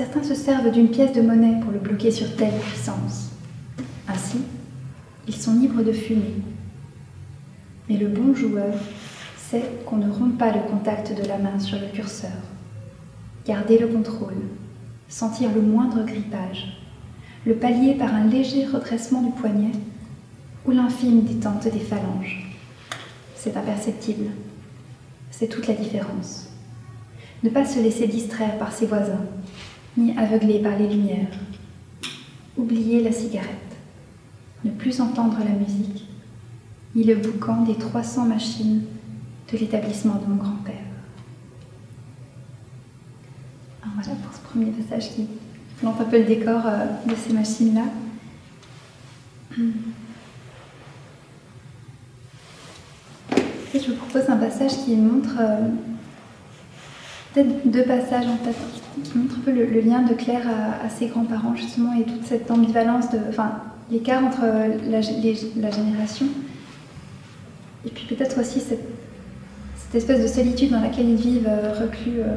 Certains 0.00 0.22
se 0.22 0.34
servent 0.34 0.70
d'une 0.70 0.88
pièce 0.88 1.12
de 1.12 1.20
monnaie 1.20 1.60
pour 1.60 1.72
le 1.72 1.78
bloquer 1.78 2.10
sur 2.10 2.34
telle 2.34 2.58
puissance. 2.58 3.32
Ainsi, 4.08 4.38
ils 5.28 5.34
sont 5.34 5.52
libres 5.52 5.82
de 5.82 5.92
fumer. 5.92 6.36
Mais 7.86 7.98
le 7.98 8.08
bon 8.08 8.34
joueur 8.34 8.72
sait 9.36 9.62
qu'on 9.84 9.98
ne 9.98 10.10
rompt 10.10 10.38
pas 10.38 10.52
le 10.52 10.62
contact 10.62 11.14
de 11.14 11.28
la 11.28 11.36
main 11.36 11.58
sur 11.58 11.78
le 11.78 11.86
curseur. 11.88 12.30
Garder 13.44 13.76
le 13.76 13.88
contrôle, 13.88 14.40
sentir 15.10 15.50
le 15.54 15.60
moindre 15.60 16.02
grippage, 16.06 16.78
le 17.44 17.56
pallier 17.56 17.92
par 17.92 18.14
un 18.14 18.24
léger 18.24 18.64
redressement 18.64 19.20
du 19.20 19.32
poignet 19.32 19.72
ou 20.64 20.70
l'infime 20.70 21.24
détente 21.24 21.68
des 21.68 21.78
phalanges. 21.78 22.56
C'est 23.34 23.54
imperceptible. 23.54 24.30
C'est 25.30 25.48
toute 25.48 25.66
la 25.66 25.74
différence. 25.74 26.48
Ne 27.42 27.50
pas 27.50 27.66
se 27.66 27.80
laisser 27.80 28.06
distraire 28.06 28.56
par 28.58 28.72
ses 28.72 28.86
voisins, 28.86 29.26
ni 29.96 30.16
aveugler 30.16 30.60
par 30.60 30.78
les 30.78 30.88
lumières. 30.88 31.28
Oublier 32.56 33.02
la 33.02 33.12
cigarette. 33.12 33.48
Ne 34.64 34.70
plus 34.70 35.00
entendre 35.00 35.38
la 35.38 35.52
musique, 35.52 36.06
ni 36.94 37.04
le 37.04 37.16
boucan 37.16 37.62
des 37.62 37.76
300 37.76 38.26
machines 38.26 38.82
de 39.50 39.58
l'établissement 39.58 40.16
de 40.16 40.26
mon 40.26 40.36
grand-père. 40.36 40.74
Voilà 43.94 44.18
pour 44.22 44.34
ce 44.34 44.40
premier 44.40 44.70
passage 44.70 45.14
qui 45.14 45.26
plante 45.78 46.00
un 46.00 46.04
peu 46.04 46.18
le 46.18 46.24
décor 46.24 46.62
euh, 46.66 46.86
de 47.06 47.14
ces 47.14 47.32
machines-là. 47.32 47.84
je 53.74 53.90
vous 53.90 53.96
propose 53.96 54.28
un 54.28 54.36
passage 54.36 54.72
qui 54.84 54.96
montre, 54.96 55.36
euh, 55.40 55.68
peut-être 57.32 57.70
deux 57.70 57.84
passages 57.84 58.26
en 58.26 58.36
fait, 58.38 58.54
qui 59.02 59.18
montrent 59.18 59.36
un 59.36 59.40
peu 59.40 59.52
le, 59.52 59.80
lien 59.80 60.02
de 60.02 60.14
Claire 60.14 60.46
à, 60.84 60.88
ses 60.88 61.06
grands-parents 61.06 61.54
justement 61.54 61.92
et 61.94 62.04
toute 62.04 62.24
cette 62.24 62.50
ambivalence, 62.50 63.06
enfin 63.28 63.52
l'écart 63.90 64.24
entre 64.24 64.42
la, 64.88 65.00
génération 65.00 66.26
et 67.84 67.90
puis 67.90 68.06
peut-être 68.06 68.40
aussi 68.40 68.60
cette, 68.60 68.86
espèce 69.94 70.22
de 70.22 70.28
solitude 70.28 70.70
dans 70.70 70.80
laquelle 70.80 71.08
ils 71.08 71.16
vivent 71.16 71.48
euh, 71.48 71.72
reclus, 71.72 72.20
euh, 72.20 72.36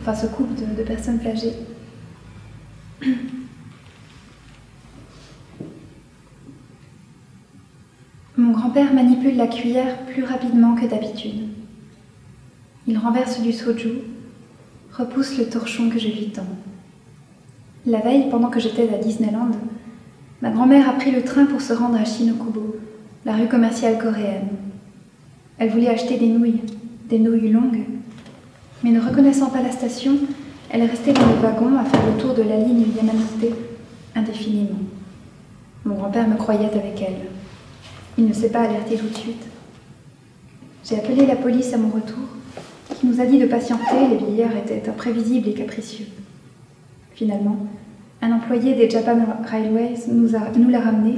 enfin, 0.00 0.14
ce 0.14 0.26
couple 0.26 0.54
de, 0.74 0.82
personnes 0.82 1.20
âgées. 1.26 1.52
Mon 8.38 8.52
grand-père 8.52 8.94
manipule 8.94 9.36
la 9.36 9.48
cuillère 9.48 9.98
plus 10.06 10.24
rapidement 10.24 10.74
que 10.74 10.86
d'habitude. 10.86 11.48
Il 12.86 12.96
renverse 12.96 13.42
du 13.42 13.52
soju, 13.52 13.90
repousse 14.96 15.38
le 15.38 15.46
torchon 15.46 15.90
que 15.90 15.98
je 15.98 16.08
lui 16.08 16.28
tends. 16.28 16.42
La 17.86 17.98
veille, 17.98 18.30
pendant 18.30 18.48
que 18.48 18.60
j'étais 18.60 18.88
à 18.94 18.98
Disneyland, 18.98 19.50
ma 20.40 20.50
grand-mère 20.50 20.88
a 20.88 20.92
pris 20.92 21.10
le 21.10 21.22
train 21.22 21.46
pour 21.46 21.60
se 21.60 21.72
rendre 21.72 21.96
à 21.96 22.04
Shinokubo, 22.04 22.76
la 23.24 23.34
rue 23.34 23.48
commerciale 23.48 23.98
coréenne. 23.98 24.48
Elle 25.58 25.70
voulait 25.70 25.88
acheter 25.88 26.16
des 26.16 26.28
nouilles, 26.28 26.62
des 27.08 27.18
nouilles 27.18 27.50
longues, 27.50 27.84
mais 28.82 28.90
ne 28.90 29.00
reconnaissant 29.00 29.50
pas 29.50 29.62
la 29.62 29.72
station, 29.72 30.16
elle 30.70 30.82
est 30.82 30.86
restée 30.86 31.12
dans 31.12 31.26
le 31.26 31.40
wagon 31.42 31.76
à 31.78 31.84
faire 31.84 32.06
le 32.06 32.20
tour 32.20 32.34
de 32.34 32.42
la 32.42 32.56
ligne 32.56 32.86
Yamanote 32.96 33.54
indéfiniment. 34.14 34.78
Mon 35.84 35.96
grand-père 35.96 36.28
me 36.28 36.36
croyait 36.36 36.66
avec 36.66 37.00
elle. 37.02 37.28
Il 38.16 38.26
ne 38.26 38.32
s'est 38.32 38.50
pas 38.50 38.62
alerté 38.62 38.96
tout 38.96 39.08
de 39.08 39.16
suite. 39.16 39.42
J'ai 40.84 40.96
appelé 40.96 41.26
la 41.26 41.36
police 41.36 41.72
à 41.72 41.78
mon 41.78 41.88
retour, 41.88 42.24
nous 43.04 43.20
a 43.20 43.26
dit 43.26 43.38
de 43.38 43.46
patienter, 43.46 44.08
les 44.10 44.16
vieillards 44.16 44.56
étaient 44.56 44.88
imprévisibles 44.88 45.48
et 45.48 45.54
capricieux. 45.54 46.06
Finalement, 47.14 47.56
un 48.22 48.32
employé 48.32 48.74
des 48.74 48.88
Japan 48.88 49.18
Railways 49.44 50.08
nous 50.08 50.28
l'a 50.28 50.80
ramené. 50.80 51.16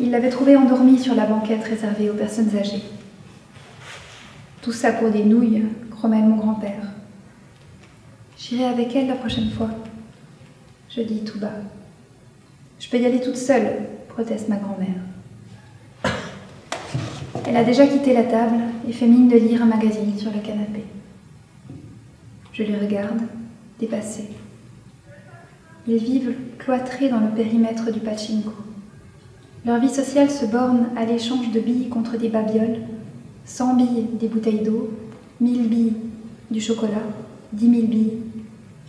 Il 0.00 0.10
l'avait 0.10 0.30
trouvé 0.30 0.56
endormi 0.56 0.98
sur 0.98 1.14
la 1.14 1.26
banquette 1.26 1.64
réservée 1.64 2.10
aux 2.10 2.14
personnes 2.14 2.50
âgées. 2.58 2.82
Tout 4.60 4.72
ça 4.72 4.92
pour 4.92 5.10
des 5.10 5.24
nouilles, 5.24 5.62
grommelle 5.90 6.24
mon 6.24 6.36
grand-père. 6.36 6.92
J'irai 8.36 8.64
avec 8.64 8.94
elle 8.96 9.06
la 9.06 9.14
prochaine 9.14 9.50
fois. 9.50 9.70
Je 10.88 11.02
dis 11.02 11.24
tout 11.24 11.38
bas. 11.38 11.52
Je 12.78 12.88
peux 12.88 12.98
y 12.98 13.06
aller 13.06 13.20
toute 13.20 13.36
seule, 13.36 13.86
proteste 14.08 14.48
ma 14.48 14.56
grand-mère. 14.56 14.88
Elle 17.46 17.56
a 17.56 17.64
déjà 17.64 17.86
quitté 17.86 18.12
la 18.12 18.24
table 18.24 18.56
et 18.88 18.92
fait 18.92 19.06
mine 19.06 19.28
de 19.28 19.36
lire 19.36 19.62
un 19.62 19.66
magazine 19.66 20.18
sur 20.18 20.30
le 20.30 20.40
canapé. 20.40 20.84
Je 22.52 22.62
les 22.62 22.76
regarde, 22.76 23.22
dépassés. 23.80 24.28
Ils 25.88 25.96
vivent 25.96 26.34
cloîtrés 26.58 27.08
dans 27.08 27.20
le 27.20 27.30
périmètre 27.30 27.90
du 27.90 28.00
pachinko. 28.00 28.52
Leur 29.64 29.80
vie 29.80 29.88
sociale 29.88 30.30
se 30.30 30.44
borne 30.44 30.88
à 30.96 31.04
l'échange 31.06 31.50
de 31.50 31.60
billes 31.60 31.88
contre 31.88 32.18
des 32.18 32.28
babioles, 32.28 32.80
100 33.46 33.74
billes 33.74 34.06
des 34.20 34.28
bouteilles 34.28 34.62
d'eau, 34.62 34.90
1000 35.40 35.68
billes 35.68 35.94
du 36.50 36.60
chocolat, 36.60 37.02
10 37.54 37.70
000 37.70 37.86
billes, 37.86 38.18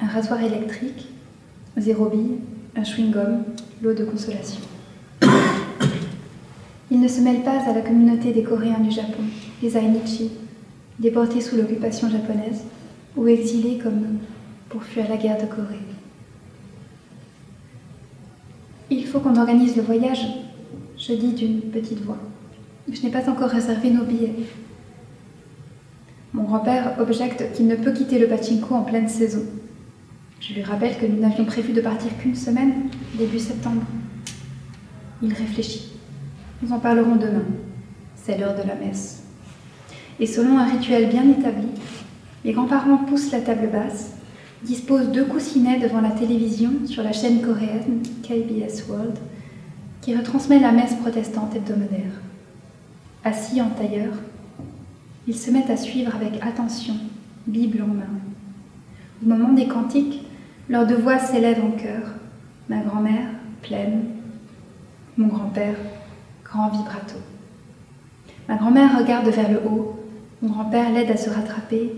un 0.02 0.08
rasoir 0.08 0.44
électrique, 0.44 1.08
zéro 1.78 2.08
bille, 2.08 2.40
un 2.76 2.84
chewing-gum, 2.84 3.44
l'eau 3.82 3.94
de 3.94 4.04
consolation. 4.04 4.60
Ils 6.92 7.00
ne 7.00 7.08
se 7.08 7.22
mêlent 7.22 7.44
pas 7.44 7.62
à 7.66 7.74
la 7.74 7.82
communauté 7.82 8.34
des 8.34 8.44
Coréens 8.44 8.80
du 8.80 8.92
Japon, 8.92 9.24
les 9.62 9.78
Ainichi, 9.78 10.32
déportés 11.00 11.42
sous 11.42 11.56
l'occupation 11.56 12.10
japonaise 12.10 12.64
ou 13.16 13.28
exilés 13.28 13.78
comme 13.78 14.20
pour 14.70 14.84
fuir 14.84 15.08
la 15.10 15.18
guerre 15.18 15.42
de 15.42 15.46
Corée. 15.46 15.80
Il 18.90 19.06
faut 19.06 19.20
qu'on 19.20 19.36
organise 19.36 19.76
le 19.76 19.84
voyage, 19.84 20.26
je 20.98 21.14
dis 21.14 21.34
d'une 21.34 21.62
petite 21.62 22.02
voix. 22.02 22.20
Je 22.92 23.02
n'ai 23.02 23.12
pas 23.12 23.30
encore 23.30 23.50
réservé 23.50 23.92
nos 23.92 24.04
billets. 24.04 24.36
Mon 26.34 26.44
grand-père 26.44 26.96
objecte 27.00 27.54
qu'il 27.54 27.68
ne 27.68 27.76
peut 27.76 27.92
quitter 27.92 28.20
le 28.20 28.28
pachinko 28.28 28.74
en 28.76 28.82
pleine 28.82 29.08
saison. 29.08 29.44
Je 30.40 30.54
lui 30.54 30.64
rappelle 30.64 30.98
que 30.98 31.06
nous 31.06 31.20
n'avions 31.20 31.46
prévu 31.46 31.72
de 31.74 31.82
partir 31.82 32.16
qu'une 32.18 32.36
semaine, 32.36 32.90
début 33.18 33.40
septembre. 33.40 33.84
Il 35.22 35.34
réfléchit. 35.34 35.94
Nous 36.62 36.72
en 36.72 36.80
parlerons 36.80 37.16
demain. 37.16 37.46
C'est 38.16 38.38
l'heure 38.38 38.56
de 38.56 38.68
la 38.68 38.76
messe. 38.76 39.24
Et 40.20 40.26
selon 40.26 40.58
un 40.58 40.66
rituel 40.66 41.10
bien 41.10 41.30
établi, 41.30 41.68
les 42.44 42.54
grands-parents 42.54 42.98
poussent 42.98 43.32
la 43.32 43.42
table 43.42 43.70
basse, 43.72 44.14
disposent 44.64 45.12
deux 45.12 45.26
coussinets 45.26 45.80
devant 45.80 46.02
la 46.02 46.12
télévision 46.12 46.72
sur 46.86 47.04
la 47.04 47.14
chaîne 47.14 47.42
coréenne 47.42 48.02
KBS 48.24 48.88
World, 48.90 49.18
qui 50.02 50.16
retransmet 50.16 50.60
la 50.60 50.72
messe 50.72 50.96
protestante 50.96 51.56
hebdomadaire. 51.56 52.22
Assis 53.24 53.62
en 53.62 53.70
tailleur, 53.70 54.14
ils 55.28 55.38
se 55.38 55.52
mettent 55.52 55.70
à 55.70 55.78
suivre 55.78 56.14
avec 56.16 56.44
attention, 56.44 56.96
Bible 57.48 57.82
en 57.82 57.88
main. 57.88 58.04
Au 59.24 59.30
moment 59.30 59.54
des 59.54 59.68
cantiques, 59.68 60.26
leurs 60.68 60.86
deux 60.86 60.98
voix 60.98 61.20
s'élèvent 61.20 61.64
en 61.64 61.72
chœur. 61.72 62.04
Ma 62.68 62.80
grand-mère, 62.80 63.28
pleine, 63.62 64.04
mon 65.18 65.28
grand-père, 65.28 65.76
grand 66.44 66.70
vibrato. 66.70 67.16
Ma 68.50 68.56
grand-mère 68.56 68.98
regarde 69.00 69.28
vers 69.28 69.50
le 69.50 69.60
haut, 69.60 70.00
mon 70.42 70.50
grand-père 70.50 70.92
l'aide 70.92 71.12
à 71.12 71.18
se 71.18 71.30
rattraper 71.30 71.94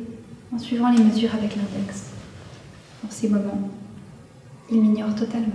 en 0.54 0.60
suivant 0.60 0.90
les 0.92 1.04
mesures 1.04 1.34
avec 1.34 1.56
l'index. 1.56 2.12
En 3.06 3.10
ces 3.10 3.30
moments, 3.30 3.70
il 4.72 4.82
m'ignore 4.82 5.14
totalement. 5.16 5.48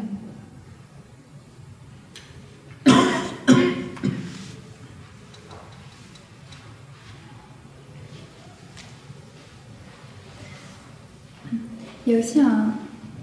Il 12.07 12.15
y 12.15 12.17
a 12.17 12.19
aussi 12.19 12.41
un, 12.41 12.73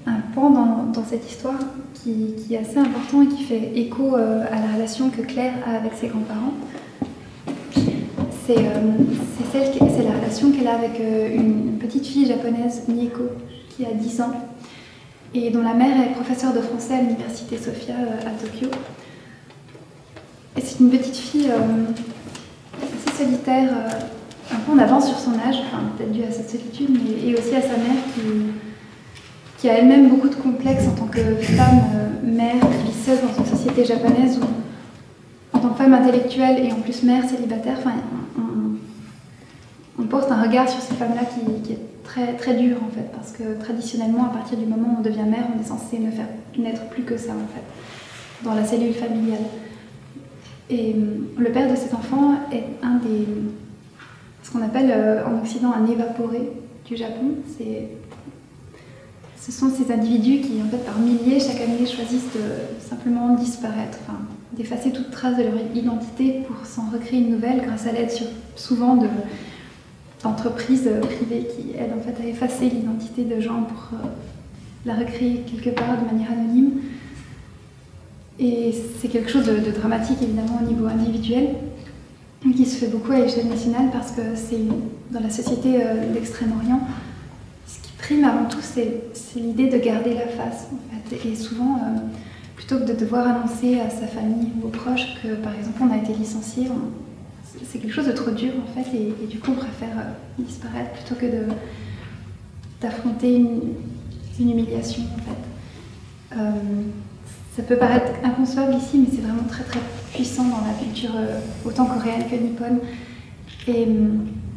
un 0.07 0.21
pan 0.33 0.49
dans, 0.49 1.03
cette 1.03 1.29
histoire 1.29 1.59
qui, 1.93 2.35
est 2.49 2.57
assez 2.57 2.77
important 2.77 3.21
et 3.21 3.27
qui 3.27 3.43
fait 3.43 3.77
écho 3.77 4.15
euh, 4.15 4.45
à 4.49 4.59
la 4.59 4.73
relation 4.73 5.09
que 5.09 5.21
Claire 5.21 5.53
a 5.65 5.71
avec 5.71 5.93
ses 5.93 6.07
grands-parents. 6.07 6.53
C'est 8.47 8.57
euh, 8.57 10.03
la 10.03 10.17
relation 10.17 10.51
qu'elle 10.51 10.67
a 10.67 10.75
avec 10.75 10.99
euh, 11.01 11.35
une 11.35 11.77
petite 11.77 12.07
fille 12.07 12.25
japonaise, 12.25 12.83
Mieko, 12.87 13.23
qui 13.69 13.85
a 13.85 13.91
10 13.91 14.21
ans, 14.21 14.31
et 15.33 15.49
dont 15.49 15.61
la 15.61 15.73
mère 15.73 16.01
est 16.01 16.13
professeure 16.13 16.53
de 16.53 16.61
français 16.61 16.95
à 16.95 17.01
l'université 17.01 17.57
Sophia 17.57 17.95
à 18.25 18.29
Tokyo. 18.41 18.69
Et 20.55 20.61
c'est 20.61 20.79
une 20.79 20.89
petite 20.89 21.17
fille 21.17 21.51
assez 21.51 23.23
solitaire, 23.25 23.69
un 24.51 24.55
peu 24.55 24.71
en 24.71 24.77
avance 24.77 25.09
sur 25.09 25.19
son 25.19 25.33
âge, 25.33 25.57
enfin, 25.67 25.83
peut-être 25.97 26.13
dû 26.13 26.23
à 26.23 26.31
sa 26.31 26.43
solitude, 26.43 26.89
mais 26.91 27.29
et 27.29 27.33
aussi 27.33 27.53
à 27.53 27.61
sa 27.61 27.75
mère 27.77 28.01
qui 28.15 28.21
qui 29.57 29.69
a 29.69 29.79
elle-même 29.79 30.09
beaucoup 30.09 30.29
de 30.29 30.35
complexes 30.35 30.87
en 30.87 30.91
tant 30.91 31.07
que 31.07 31.19
femme, 31.41 31.81
euh, 31.95 32.31
mère, 32.31 32.55
glisseuse 32.83 33.19
dans 33.21 33.43
une 33.43 33.49
société 33.49 33.85
japonaise 33.85 34.37
où, 34.37 34.45
en 35.57 35.59
tant 35.59 35.69
que 35.69 35.77
femme 35.77 35.93
intellectuelle 35.93 36.63
et 36.63 36.71
en 36.71 36.81
plus 36.81 37.03
mère 37.03 37.27
célibataire, 37.27 37.77
on 39.99 40.03
porte 40.03 40.31
un 40.31 40.43
regard 40.43 40.69
sur 40.69 40.79
ces 40.79 40.93
femmes-là 40.93 41.21
qui, 41.25 41.71
est 41.73 41.79
très, 42.03 42.35
très 42.35 42.53
dur 42.53 42.77
en 42.85 42.89
fait, 42.93 43.11
parce 43.11 43.31
que 43.31 43.59
traditionnellement, 43.59 44.25
à 44.25 44.29
partir 44.29 44.57
du 44.57 44.65
moment 44.65 44.95
où 44.95 44.99
on 44.99 45.01
devient 45.01 45.23
mère, 45.23 45.47
on 45.55 45.59
est 45.59 45.65
censé 45.65 45.97
ne 45.97 46.11
faire 46.11 46.27
naître 46.57 46.85
plus 46.89 47.03
que 47.03 47.17
ça 47.17 47.31
en 47.31 47.47
fait, 47.53 48.45
dans 48.47 48.53
la 48.53 48.63
cellule 48.63 48.93
familiale. 48.93 49.41
Et 50.69 50.93
hum, 50.93 51.27
le 51.37 51.51
père 51.51 51.69
de 51.69 51.75
cet 51.75 51.93
enfant 51.93 52.35
est 52.51 52.65
un 52.83 52.97
des, 52.97 53.27
ce 54.43 54.51
qu'on 54.51 54.61
appelle 54.61 54.91
euh, 54.91 55.25
en 55.25 55.39
Occident 55.39 55.73
un 55.73 55.87
évaporé 55.87 56.51
du 56.85 56.95
Japon. 56.95 57.31
Ce 59.39 59.51
sont 59.51 59.69
ces 59.69 59.91
individus 59.91 60.41
qui, 60.41 60.61
en 60.61 60.69
fait, 60.69 60.85
par 60.85 60.99
milliers, 60.99 61.39
chaque 61.39 61.61
année, 61.61 61.85
choisissent 61.85 62.33
de 62.35 62.87
simplement 62.87 63.33
disparaître, 63.35 63.97
d'effacer 64.57 64.91
toute 64.91 65.11
trace 65.11 65.37
de 65.37 65.43
leur 65.43 65.53
identité 65.75 66.43
pour 66.47 66.65
s'en 66.65 66.89
recréer 66.89 67.19
une 67.19 67.31
nouvelle 67.31 67.61
grâce 67.65 67.85
à 67.85 67.91
l'aide 67.91 68.11
souvent 68.55 68.95
de, 68.95 69.07
d'entreprises 70.23 70.89
privées 71.01 71.47
qui 71.47 71.77
aident 71.77 71.93
en 71.97 72.01
fait 72.01 72.21
à 72.23 72.27
effacer 72.27 72.69
l'identité 72.69 73.23
de 73.23 73.39
gens 73.39 73.63
pour 73.63 73.89
euh, 73.93 74.07
la 74.85 74.95
recréer 74.95 75.43
quelque 75.45 75.69
part 75.69 75.97
de 76.01 76.05
manière 76.05 76.31
anonyme. 76.31 76.71
Et 78.39 78.73
c'est 78.99 79.07
quelque 79.07 79.29
chose 79.29 79.45
de, 79.45 79.71
dramatique 79.71 80.17
évidemment 80.21 80.59
au 80.61 80.65
niveau 80.65 80.85
individuel, 80.85 81.49
qui 82.55 82.65
se 82.65 82.77
fait 82.77 82.87
beaucoup 82.87 83.11
à 83.11 83.19
l'échelle 83.19 83.47
nationale 83.47 83.89
parce 83.91 84.11
que 84.11 84.21
c'est 84.35 84.61
dans 85.11 85.19
la 85.19 85.29
société 85.29 85.81
euh, 85.81 86.13
d'Extrême-Orient, 86.13 86.79
ce 87.67 87.79
qui 87.81 87.91
prime 87.97 88.23
avant 88.23 88.45
tout, 88.45 88.61
c'est 88.61 89.01
l'idée 89.35 89.67
de 89.67 89.77
garder 89.77 90.13
la 90.13 90.27
face. 90.27 90.67
Et 91.25 91.35
souvent, 91.35 91.75
euh, 91.75 91.99
plutôt 92.57 92.79
que 92.79 92.83
de 92.83 92.93
devoir 92.93 93.25
annoncer 93.25 93.79
à 93.79 93.89
sa 93.89 94.07
famille 94.07 94.51
ou 94.61 94.67
aux 94.67 94.71
proches 94.71 95.21
que 95.23 95.35
par 95.35 95.55
exemple 95.55 95.81
on 95.83 95.91
a 95.91 95.97
été 95.97 96.13
licencié, 96.13 96.67
c'est 97.63 97.79
quelque 97.79 97.93
chose 97.93 98.07
de 98.07 98.11
trop 98.11 98.31
dur 98.31 98.51
en 98.61 98.73
fait, 98.73 98.89
et, 98.95 99.27
du 99.27 99.39
coup 99.39 99.51
on 99.51 99.55
préfère 99.55 99.97
euh, 99.97 100.43
disparaître 100.43 100.91
plutôt 100.91 101.15
que 101.15 101.27
d'affronter 102.81 103.35
une, 103.35 103.61
humiliation 104.39 105.03
en 105.15 106.35
fait. 106.35 106.43
Ça 107.57 107.63
peut 107.63 107.75
paraître 107.75 108.11
inconcevable 108.23 108.75
ici, 108.75 108.99
mais 108.99 109.07
c'est 109.11 109.23
vraiment 109.23 109.47
très 109.49 109.63
très 109.63 109.79
puissant 110.13 110.43
dans 110.43 110.61
la 110.61 110.73
culture 110.79 111.09
euh, 111.15 111.39
autant 111.65 111.85
coréenne 111.85 112.25
que 112.29 112.35
nippone. 112.35 112.77
Et, 113.67 113.87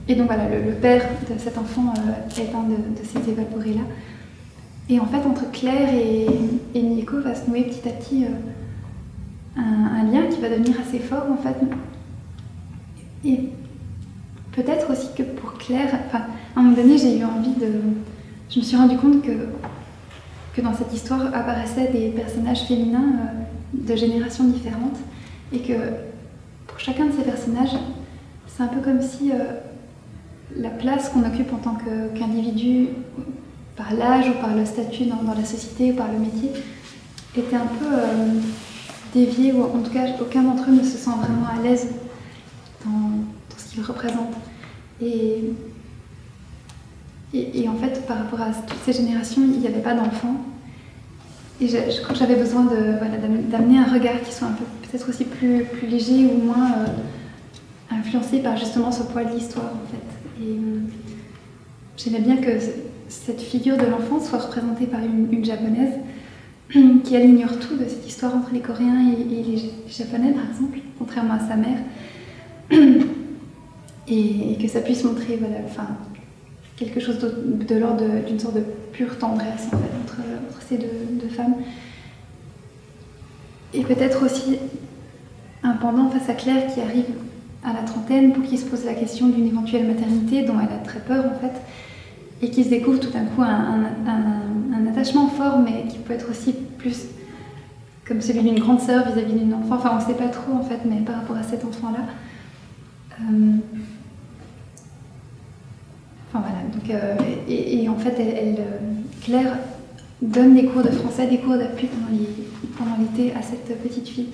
et 0.07 0.15
donc 0.15 0.27
voilà, 0.27 0.51
le, 0.51 0.73
père 0.75 1.09
de 1.31 1.39
cet 1.39 1.57
enfant 1.57 1.95
euh, 1.97 2.41
est 2.43 2.55
un 2.55 2.65
de, 2.65 2.77
ces 3.03 3.31
évaporés-là. 3.31 3.81
Et 4.91 4.99
en 4.99 5.07
fait, 5.07 5.25
entre 5.25 5.51
Claire 5.53 5.95
et, 5.95 6.27
et 6.75 6.83
Nico 6.83 7.21
va 7.21 7.35
se 7.35 7.49
nouer 7.49 7.63
petit 7.63 7.89
à 7.89 7.93
petit 7.93 8.25
euh, 8.25 8.29
un, 9.57 10.03
lien 10.11 10.27
qui 10.27 10.41
va 10.41 10.49
devenir 10.49 10.77
assez 10.81 10.99
fort 10.99 11.27
en 11.31 11.37
fait. 11.37 11.57
Et 13.25 13.51
peut-être 14.53 14.91
aussi 14.91 15.09
que 15.17 15.23
pour 15.23 15.55
Claire, 15.55 15.95
à 16.13 16.23
un 16.57 16.63
moment 16.63 16.77
donné, 16.77 16.99
j'ai 16.99 17.19
eu 17.19 17.25
envie 17.25 17.55
de. 17.55 17.73
Je 18.51 18.59
me 18.59 18.65
suis 18.65 18.77
rendu 18.77 18.97
compte 18.97 19.23
que 19.23 19.49
que 20.55 20.61
dans 20.61 20.75
cette 20.75 20.93
histoire 20.93 21.27
apparaissaient 21.33 21.93
des 21.93 22.09
personnages 22.09 22.63
féminins 22.63 23.13
euh, 23.13 23.85
de 23.87 23.95
générations 23.95 24.45
différentes 24.45 24.99
et 25.53 25.61
que 25.61 25.75
pour 26.67 26.81
chacun 26.81 27.07
de 27.07 27.13
ces 27.13 27.23
personnages, 27.23 27.77
c'est 28.49 28.65
un 28.65 28.67
peu 28.67 28.81
comme 28.81 29.01
si 29.01 29.31
euh, 29.31 29.37
la 30.57 30.71
place 30.71 31.11
qu'on 31.11 31.21
occupe 31.21 31.53
en 31.53 31.59
tant 31.59 31.77
qu'individu, 32.15 32.89
par 33.81 33.95
l'âge 33.95 34.29
ou 34.29 34.35
par 34.41 34.55
le 34.55 34.67
statut 34.67 35.07
dans, 35.07 35.35
la 35.35 35.45
société 35.45 35.93
ou 35.93 35.95
par 35.95 36.13
le 36.13 36.19
métier, 36.19 36.51
était 37.37 37.57
un 37.57 37.67
peu 37.67 37.87
euh, 37.87 38.41
déviée 39.15 39.53
ou 39.53 39.63
en 39.63 39.81
tout 39.81 39.91
cas 39.91 40.07
aucun 40.21 40.43
d'entre 40.43 40.69
eux 40.69 40.75
ne 40.75 40.83
se 40.83 40.99
sent 40.99 41.11
vraiment 41.19 41.47
à 41.47 41.63
l'aise 41.63 41.89
dans, 42.85 43.11
ce 43.57 43.73
qu'ils 43.73 43.83
représentent. 43.83 44.37
Et 45.01 45.45
et, 47.33 47.69
en 47.69 47.77
fait, 47.77 48.05
par 48.09 48.19
rapport 48.19 48.41
à 48.41 48.51
toutes 48.51 48.81
ces 48.85 48.93
générations, 48.93 49.43
il 49.43 49.61
n'y 49.61 49.67
avait 49.69 49.83
pas 49.83 49.95
d'enfants. 49.95 50.35
Et 51.61 51.69
je, 51.69 52.03
crois 52.03 52.15
que 52.15 52.19
j'avais 52.19 52.35
besoin 52.35 52.65
d'amener 52.65 53.79
un 53.79 53.85
regard 53.85 54.21
qui 54.23 54.33
soit 54.35 54.49
un 54.49 54.53
peu 54.53 54.65
peut-être 54.83 55.09
aussi 55.09 55.25
plus, 55.25 55.63
plus 55.63 55.87
léger 55.87 56.27
ou 56.27 56.45
moins 56.45 56.73
euh, 56.73 57.95
influencé 57.95 58.41
par 58.41 58.57
justement 58.57 58.91
ce 58.91 59.05
poids 59.05 59.23
de 59.23 59.33
l'histoire 59.33 59.67
en 59.67 59.87
fait. 59.87 60.43
Et 60.43 60.55
euh, 60.55 60.81
j'aimais 61.97 62.19
bien 62.19 62.39
que 62.39 62.59
cette 63.11 63.41
figure 63.41 63.77
de 63.77 63.87
l'enfant 63.87 64.21
soit 64.21 64.39
représentée 64.39 64.87
par 64.87 65.01
une, 65.01 65.45
japonaise 65.45 65.95
qui 66.71 67.15
elle 67.15 67.29
ignore 67.29 67.59
tout 67.59 67.77
de 67.77 67.85
cette 67.85 68.07
histoire 68.07 68.35
entre 68.37 68.53
les 68.53 68.61
Coréens 68.61 69.13
et, 69.13 69.25
les, 69.25 69.73
Japonais 69.89 70.33
par 70.33 70.49
exemple, 70.49 70.79
contrairement 70.99 71.35
à 71.35 71.41
sa 71.41 71.57
mère. 71.57 71.79
Et, 74.13 74.57
que 74.61 74.67
ça 74.67 74.81
puisse 74.81 75.05
montrer 75.05 75.37
voilà, 75.37 75.59
enfin, 75.65 75.87
quelque 76.77 76.99
chose 76.99 77.19
de, 77.21 77.75
l'ordre 77.77 78.05
d'une 78.27 78.41
sorte 78.41 78.57
de 78.57 78.65
pure 78.93 79.17
tendresse 79.19 79.69
entre, 79.73 80.17
ces 80.69 80.79
deux, 80.79 81.29
femmes. 81.29 81.55
Et 83.73 83.83
peut-être 83.83 84.25
aussi 84.25 84.59
un 85.63 85.75
pendant 85.75 86.11
face 86.11 86.29
à 86.29 86.35
Claire 86.35 86.75
qui 86.75 86.81
arrive 86.81 87.05
à 87.63 87.73
la 87.73 87.83
trentaine 87.83 88.33
pour 88.33 88.43
qui 88.43 88.59
se 88.59 88.65
pose 88.65 88.85
la 88.85 88.95
question 88.95 89.29
d'une 89.29 89.47
éventuelle 89.47 89.87
maternité 89.87 90.43
dont 90.43 90.55
elle 90.59 90.75
a 90.75 90.79
très 90.79 91.01
peur 91.01 91.25
en 91.27 91.39
fait 91.39 91.53
et 92.43 92.51
qui 92.51 92.65
se 92.65 92.71
découvre 92.71 93.01
tout 93.01 93.11
d'un 93.11 93.25
coup 93.25 93.43
un, 93.43 94.87
attachement 94.89 95.29
fort 95.29 95.61
mais 95.61 95.87
qui 95.89 95.99
peut 95.99 96.15
être 96.15 96.31
aussi 96.31 96.53
plus 96.79 97.07
comme 98.07 98.21
celui 98.21 98.43
d'une 98.43 98.59
grande 98.59 98.81
sœur 98.81 99.05
vis-à-vis 99.07 99.35
d'une 99.35 99.55
enfant. 99.55 99.77
Enfin 99.77 99.91
on 99.93 100.01
ne 100.01 100.07
sait 100.07 100.19
pas 100.19 100.29
trop 100.29 100.53
en 100.53 100.63
fait 100.63 100.81
mais 100.85 101.01
par 101.01 101.17
rapport 101.17 101.37
à 101.37 101.43
cet 101.43 101.65
enfant-là. 101.65 102.01
Euh, 103.21 103.53
Enfin 106.33 106.45
voilà, 106.47 106.63
donc, 106.73 106.89
euh, 106.91 107.17
et, 107.49 107.89
en 107.89 107.97
fait, 107.97 108.15
elle, 108.21 108.61
euh, 108.61 108.79
Claire 109.21 109.59
donne 110.23 110.55
des 110.55 110.67
cours 110.67 110.83
de 110.83 110.91
français, 110.91 111.27
des 111.27 111.39
cours 111.39 111.57
d'appui 111.57 111.89
pendant 112.79 112.97
l'été 112.99 113.33
à 113.35 113.43
cette 113.43 113.83
petite 113.83 114.09
fille. 114.09 114.29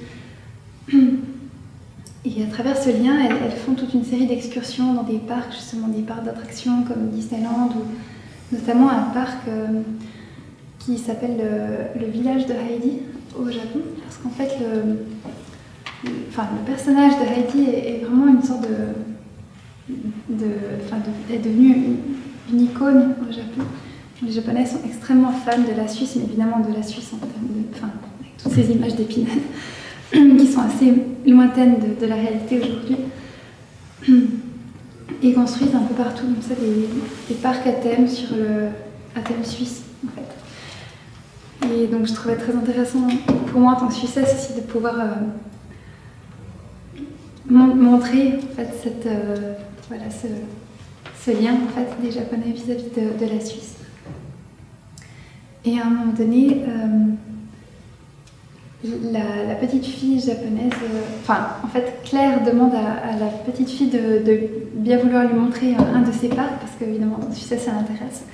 Et 2.27 2.43
à 2.43 2.47
travers 2.47 2.77
ce 2.77 2.89
lien, 2.89 3.17
elles, 3.21 3.53
font 3.53 3.75
toute 3.75 3.95
une 3.95 4.05
série 4.05 4.27
d'excursions 4.27 4.95
dans 4.95 5.05
des 5.05 5.19
parcs, 5.19 5.53
justement 5.53 5.87
des 5.87 6.03
parcs 6.03 6.25
d'attractions 6.25 6.83
comme 6.83 7.09
Disneyland 7.11 7.71
ou 7.77 8.55
notamment 8.55 8.91
un 8.91 9.11
parc 9.15 9.47
euh, 9.47 9.83
qui 10.81 10.99
s'appelle 10.99 11.41
le, 11.99 12.07
village 12.07 12.47
de 12.47 12.53
Heidi 12.53 12.99
au 13.39 13.49
Japon. 13.49 13.81
Parce 14.03 14.17
qu'en 14.17 14.31
fait, 14.31 14.59
le, 14.59 16.11
enfin, 16.29 16.49
le 16.53 16.65
personnage 16.67 17.13
de 17.13 17.25
Heidi 17.25 17.71
est 17.71 18.05
vraiment 18.05 18.27
une 18.27 18.43
sorte 18.43 18.63
de 18.63 18.69
de, 20.29 20.47
est 21.33 21.39
devenue 21.39 21.97
une, 22.53 22.61
icône 22.61 23.15
au 23.23 23.33
Japon. 23.33 23.63
Les 24.23 24.33
Japonais 24.33 24.67
sont 24.67 24.81
extrêmement 24.85 25.31
fans 25.31 25.59
de 25.59 25.77
la 25.77 25.87
Suisse, 25.87 26.17
mais 26.17 26.25
évidemment 26.25 26.59
de 26.59 26.75
la 26.75 26.83
Suisse 26.83 27.13
en 27.13 27.19
termes 27.19 27.47
de, 27.49 27.75
enfin, 27.75 27.91
avec 28.21 28.37
toutes 28.37 28.53
ces 28.53 28.73
images 28.73 28.97
d'épinal 28.97 29.39
qui 30.39 30.47
sont 30.47 30.61
assez 30.61 30.95
lointaines 31.27 31.77
de, 32.01 32.07
la 32.07 32.15
réalité 32.15 32.61
aujourd'hui. 32.61 32.97
Et 35.23 35.33
construisent 35.33 35.75
un 35.75 35.81
peu 35.83 35.95
partout 35.95 36.27
donc 36.27 36.43
ça, 36.43 36.55
des, 36.55 37.35
parcs 37.37 37.67
à 37.67 37.73
thème 37.73 38.07
sur 38.07 38.37
le 38.37 38.69
thème 39.23 39.45
suisse. 39.45 39.83
Et 41.63 41.87
donc 41.87 42.07
je 42.07 42.13
trouvais 42.13 42.37
très 42.37 42.55
intéressant 42.55 43.07
pour 43.51 43.61
moi 43.61 43.73
en 43.73 43.77
tant 43.77 43.89
que 43.89 43.95
Suissesse 43.95 44.35
aussi 44.35 44.61
de 44.61 44.67
pouvoir 44.67 44.95
euh, 45.01 45.07
montrer 47.49 48.35
en 48.37 48.55
fait 48.55 48.71
cette 48.83 49.07
euh, 49.07 49.55
voilà 49.89 50.05
ce, 50.11 51.31
lien 51.31 51.55
en 51.55 51.69
fait 51.69 51.89
des 52.03 52.13
Japonais 52.13 52.53
vis-à-vis 52.53 52.91
de, 52.91 53.27
la 53.27 53.41
Suisse. 53.41 53.77
Et 55.65 55.81
à 55.81 55.87
un 55.87 55.91
moment 55.91 56.13
donné, 56.13 56.63
euh, 56.69 56.87
la, 59.13 59.55
petite 59.55 59.85
fille 59.85 60.21
japonaise, 60.21 60.73
euh, 60.83 61.01
enfin 61.23 61.49
en 61.65 61.69
fait 61.69 62.01
Claire 62.05 62.45
demande 62.45 62.75
à, 62.75 63.19
la 63.19 63.27
petite 63.27 63.69
fille 63.69 63.89
de, 63.89 64.23
bien 64.75 64.99
vouloir 64.99 65.25
lui 65.27 65.35
montrer 65.35 65.75
un, 65.75 66.03
de 66.03 66.13
ses 66.13 66.29
parcs 66.29 66.59
parce 66.61 66.73
qu'évidemment 66.79 67.19
en 67.29 67.33
Suisse 67.33 67.49
ça 67.59 67.73
l'intéresse. 67.73 68.25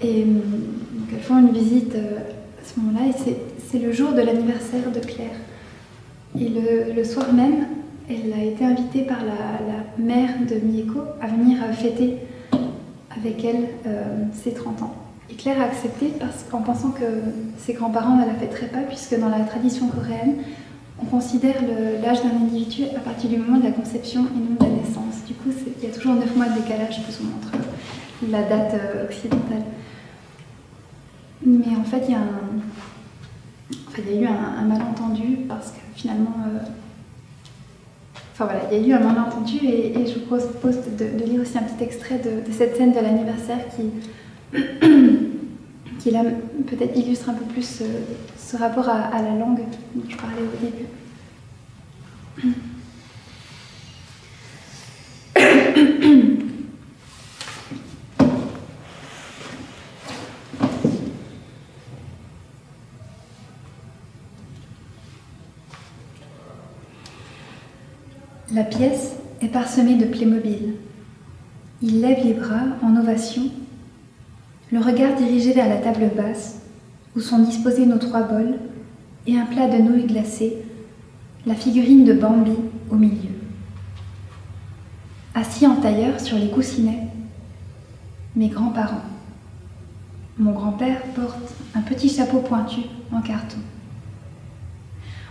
Et 0.00 0.24
donc 0.24 1.08
elles 1.12 1.20
font 1.20 1.38
une 1.38 1.52
visite 1.52 1.94
à 1.94 2.64
ce 2.64 2.80
moment-là 2.80 3.06
et 3.08 3.34
c'est 3.70 3.78
le 3.78 3.92
jour 3.92 4.12
de 4.12 4.20
l'anniversaire 4.20 4.90
de 4.92 5.00
Claire. 5.00 5.36
Et 6.38 6.48
le 6.96 7.04
soir 7.04 7.32
même, 7.32 7.66
elle 8.08 8.32
a 8.32 8.44
été 8.44 8.64
invitée 8.64 9.02
par 9.02 9.18
la, 9.24 9.32
mère 9.98 10.30
de 10.48 10.54
Mieko 10.54 11.00
à 11.20 11.26
venir 11.26 11.58
fêter 11.74 12.16
avec 13.14 13.44
elle 13.44 13.68
euh, 13.86 14.24
ses 14.32 14.54
30 14.54 14.82
ans. 14.82 14.94
Et 15.32 15.34
Claire 15.34 15.60
a 15.62 15.64
accepté 15.64 16.12
parce 16.20 16.44
qu'en 16.50 16.60
pensant 16.60 16.90
que 16.90 17.04
ses 17.56 17.72
grands-parents 17.72 18.16
ne 18.16 18.26
la 18.26 18.34
fêteraient 18.34 18.66
pas, 18.66 18.82
puisque 18.82 19.18
dans 19.18 19.30
la 19.30 19.40
tradition 19.40 19.88
coréenne, 19.88 20.42
on 21.00 21.06
considère 21.06 21.56
l'âge 22.02 22.22
d'un 22.22 22.36
individu 22.36 22.82
à 22.94 23.00
partir 23.00 23.30
du 23.30 23.38
moment 23.38 23.56
de 23.56 23.64
la 23.64 23.70
conception 23.70 24.26
et 24.26 24.38
non 24.38 24.56
de 24.60 24.64
la 24.64 24.72
naissance. 24.82 25.24
Du 25.26 25.32
coup, 25.32 25.48
il 25.78 25.84
y 25.88 25.90
a 25.90 25.94
toujours 25.94 26.12
9 26.14 26.36
mois 26.36 26.48
de 26.48 26.56
décalage 26.60 27.02
plus 27.04 27.20
ou 27.20 27.22
moins 27.24 27.36
entre 27.36 27.52
la 28.30 28.42
date 28.42 28.74
euh, 28.74 29.06
occidentale. 29.06 29.62
Mais 31.46 31.74
en 31.76 31.84
fait, 31.84 32.02
il 32.08 32.12
y 32.12 32.14
a, 32.14 32.20
eu 34.20 34.26
un, 34.26 34.64
malentendu 34.64 35.38
parce 35.48 35.70
que 35.70 35.78
finalement, 35.94 36.34
euh, 36.46 36.58
Enfin 38.34 38.46
voilà, 38.46 38.62
il 38.72 38.78
y 38.78 38.84
a 38.84 38.86
eu 38.88 38.92
un 38.94 39.12
malentendu 39.12 39.58
et 39.62 39.92
je 40.06 40.14
vous 40.14 40.24
propose 40.26 40.78
de, 40.98 41.04
lire 41.22 41.42
aussi 41.42 41.58
un 41.58 41.62
petit 41.62 41.84
extrait 41.84 42.18
de, 42.18 42.50
cette 42.50 42.78
scène 42.78 42.92
de 42.92 42.98
l'anniversaire 42.98 43.58
qui, 43.76 43.90
qui 45.98 46.10
là 46.10 46.22
peut-être 46.66 46.96
illustre 46.96 47.30
un 47.30 47.34
peu 47.34 47.44
plus 47.44 47.82
ce, 48.36 48.56
rapport 48.56 48.88
à, 48.88 49.02
à, 49.02 49.22
la 49.22 49.34
langue 49.36 49.62
dont 49.94 50.02
je 50.08 50.16
parlais 50.16 50.42
au 50.42 50.64
début. 50.64 50.86
La 68.54 68.64
pièce 68.64 69.14
est 69.40 69.48
parsemée 69.48 69.94
de 69.94 70.04
Playmobil. 70.04 70.74
Il 71.80 72.02
lève 72.02 72.22
les 72.22 72.34
bras 72.34 72.64
en 72.82 72.96
ovation, 72.96 73.44
le 74.72 74.78
regard 74.78 75.14
dirigé 75.16 75.52
vers 75.52 75.68
la 75.68 75.76
table 75.76 76.10
basse 76.16 76.62
où 77.14 77.20
sont 77.20 77.40
disposés 77.40 77.84
nos 77.84 77.98
trois 77.98 78.22
bols 78.22 78.54
et 79.26 79.38
un 79.38 79.44
plat 79.44 79.68
de 79.68 79.82
nouilles 79.82 80.06
glacées, 80.06 80.56
la 81.44 81.54
figurine 81.54 82.06
de 82.06 82.14
Bambi 82.14 82.56
au 82.90 82.96
milieu. 82.96 83.28
Assis 85.34 85.66
en 85.66 85.76
tailleur 85.76 86.18
sur 86.18 86.38
les 86.38 86.48
coussinets, 86.48 87.06
mes 88.34 88.48
grands-parents. 88.48 89.04
Mon 90.38 90.52
grand-père 90.52 91.02
porte 91.14 91.54
un 91.74 91.82
petit 91.82 92.08
chapeau 92.08 92.38
pointu 92.38 92.80
en 93.12 93.20
carton. 93.20 93.58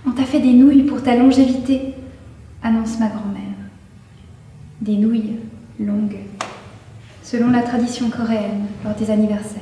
On 0.06 0.12
t'a 0.12 0.24
fait 0.24 0.40
des 0.40 0.54
nouilles 0.54 0.84
pour 0.84 1.02
ta 1.02 1.16
longévité, 1.16 1.96
annonce 2.62 3.00
ma 3.00 3.08
grand-mère. 3.08 3.42
Des 4.82 4.98
nouilles 4.98 5.38
longues, 5.80 6.18
selon 7.32 7.50
la 7.50 7.62
tradition 7.62 8.10
coréenne 8.10 8.66
lors 8.84 8.94
des 8.94 9.10
anniversaires. 9.10 9.62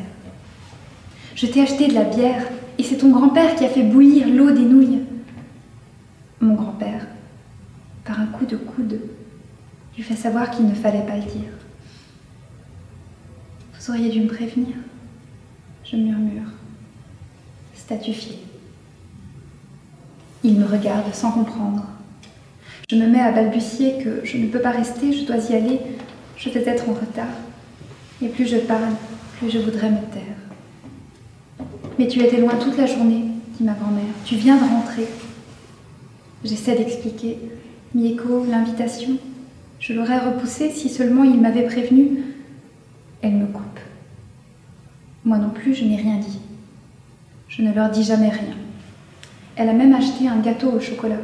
Je 1.36 1.46
t'ai 1.46 1.62
acheté 1.62 1.88
de 1.88 1.94
la 1.94 2.04
bière 2.04 2.42
et 2.80 2.84
c'est 2.84 2.98
ton 2.98 3.12
grand-père 3.12 3.56
qui 3.56 3.64
a 3.64 3.70
fait 3.70 3.84
bouillir 3.84 4.28
l'eau 4.28 4.50
des 4.50 4.64
nouilles. 4.64 5.04
Mon 6.42 6.56
grand-père, 6.56 7.06
par 8.06 8.20
un 8.20 8.26
coup 8.26 8.48
de 8.48 8.58
coude, 8.58 9.00
lui 9.96 10.02
fait 10.02 10.16
savoir 10.16 10.50
qu'il 10.50 10.68
ne 10.68 10.74
fallait 10.74 11.06
pas 11.06 11.18
le 11.18 11.22
dire. 11.22 11.52
Vous 13.76 13.92
auriez 13.92 14.10
dû 14.10 14.22
me 14.22 14.28
prévenir. 14.28 14.76
Je 15.84 15.96
murmure, 15.96 16.50
statufié. 17.76 18.40
Il 20.44 20.56
me 20.56 20.66
regarde 20.66 21.14
sans 21.14 21.32
comprendre. 21.32 21.86
Je 22.90 22.96
me 22.96 23.06
mets 23.06 23.22
à 23.22 23.32
balbutier 23.32 24.04
que 24.04 24.26
je 24.26 24.38
ne 24.38 24.48
peux 24.48 24.62
pas 24.62 24.72
rester, 24.72 25.14
je 25.14 25.26
dois 25.26 25.38
y 25.52 25.56
aller, 25.56 25.80
je 26.36 26.50
vais 26.50 26.68
être 26.68 26.90
en 26.90 26.94
retard. 26.94 27.28
Et 28.22 28.28
plus 28.28 28.48
je 28.48 28.58
parle, 28.58 28.94
plus 29.38 29.50
je 29.50 29.60
voudrais 29.60 29.90
me 29.90 30.02
taire. 30.12 31.66
Mais 31.98 32.08
tu 32.08 32.20
étais 32.22 32.42
loin 32.42 32.56
toute 32.56 32.78
la 32.78 32.86
journée, 32.86 33.24
dit 33.58 33.64
ma 33.64 33.74
grand-mère. 33.74 34.14
Tu 34.26 34.36
viens 34.36 34.58
de 34.58 34.70
rentrer. 34.70 35.08
J'essaie 36.44 36.76
d'expliquer. 36.76 37.38
Mieko, 37.96 38.46
l'invitation, 38.50 39.18
je 39.80 39.94
l'aurais 39.94 40.20
repoussée 40.20 40.70
si 40.70 40.90
seulement 40.90 41.24
il 41.24 41.40
m'avait 41.40 41.66
prévenu. 41.66 42.24
Elle 43.22 43.36
me 43.36 43.48
coupe. 43.48 43.80
Moi 45.24 45.38
non 45.38 45.50
plus, 45.50 45.74
je 45.74 45.86
n'ai 45.86 45.98
rien 45.98 46.18
dit. 46.18 46.40
Je 47.48 47.62
ne 47.62 47.74
leur 47.74 47.90
dis 47.90 48.04
jamais 48.04 48.30
rien. 48.30 48.56
Elle 49.56 49.70
a 49.70 49.74
même 49.74 49.94
acheté 49.94 50.28
un 50.28 50.40
gâteau 50.40 50.72
au 50.72 50.80
chocolat. 50.80 51.22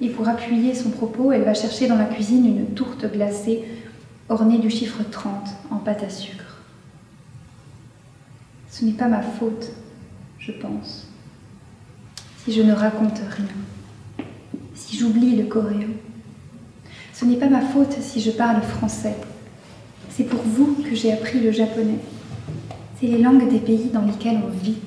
Et 0.00 0.08
pour 0.08 0.28
appuyer 0.28 0.74
son 0.74 0.90
propos, 0.90 1.30
elle 1.30 1.44
va 1.44 1.54
chercher 1.54 1.86
dans 1.86 1.96
la 1.96 2.04
cuisine 2.04 2.46
une 2.46 2.74
tourte 2.74 3.10
glacée 3.12 3.64
ornée 4.28 4.58
du 4.58 4.70
chiffre 4.70 5.02
30 5.10 5.32
en 5.70 5.76
pâte 5.76 6.02
à 6.02 6.10
sucre. 6.10 6.62
Ce 8.70 8.84
n'est 8.84 8.92
pas 8.92 9.08
ma 9.08 9.22
faute, 9.22 9.70
je 10.38 10.52
pense, 10.52 11.06
si 12.44 12.52
je 12.52 12.62
ne 12.62 12.72
raconte 12.72 13.18
rien, 13.18 14.26
si 14.74 14.96
j'oublie 14.96 15.36
le 15.36 15.44
coréen. 15.44 15.88
Ce 17.12 17.24
n'est 17.24 17.36
pas 17.36 17.48
ma 17.48 17.60
faute 17.60 17.92
si 18.00 18.20
je 18.20 18.30
parle 18.30 18.60
français. 18.62 19.16
C'est 20.10 20.24
pour 20.24 20.42
vous 20.42 20.76
que 20.82 20.94
j'ai 20.94 21.12
appris 21.12 21.40
le 21.40 21.52
japonais. 21.52 21.98
C'est 23.00 23.06
les 23.06 23.22
langues 23.22 23.48
des 23.48 23.60
pays 23.60 23.90
dans 23.92 24.04
lesquels 24.04 24.40
on 24.44 24.50
vit. 24.50 24.78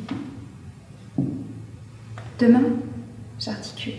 Demain, 2.39 2.63
j'articule. 3.39 3.95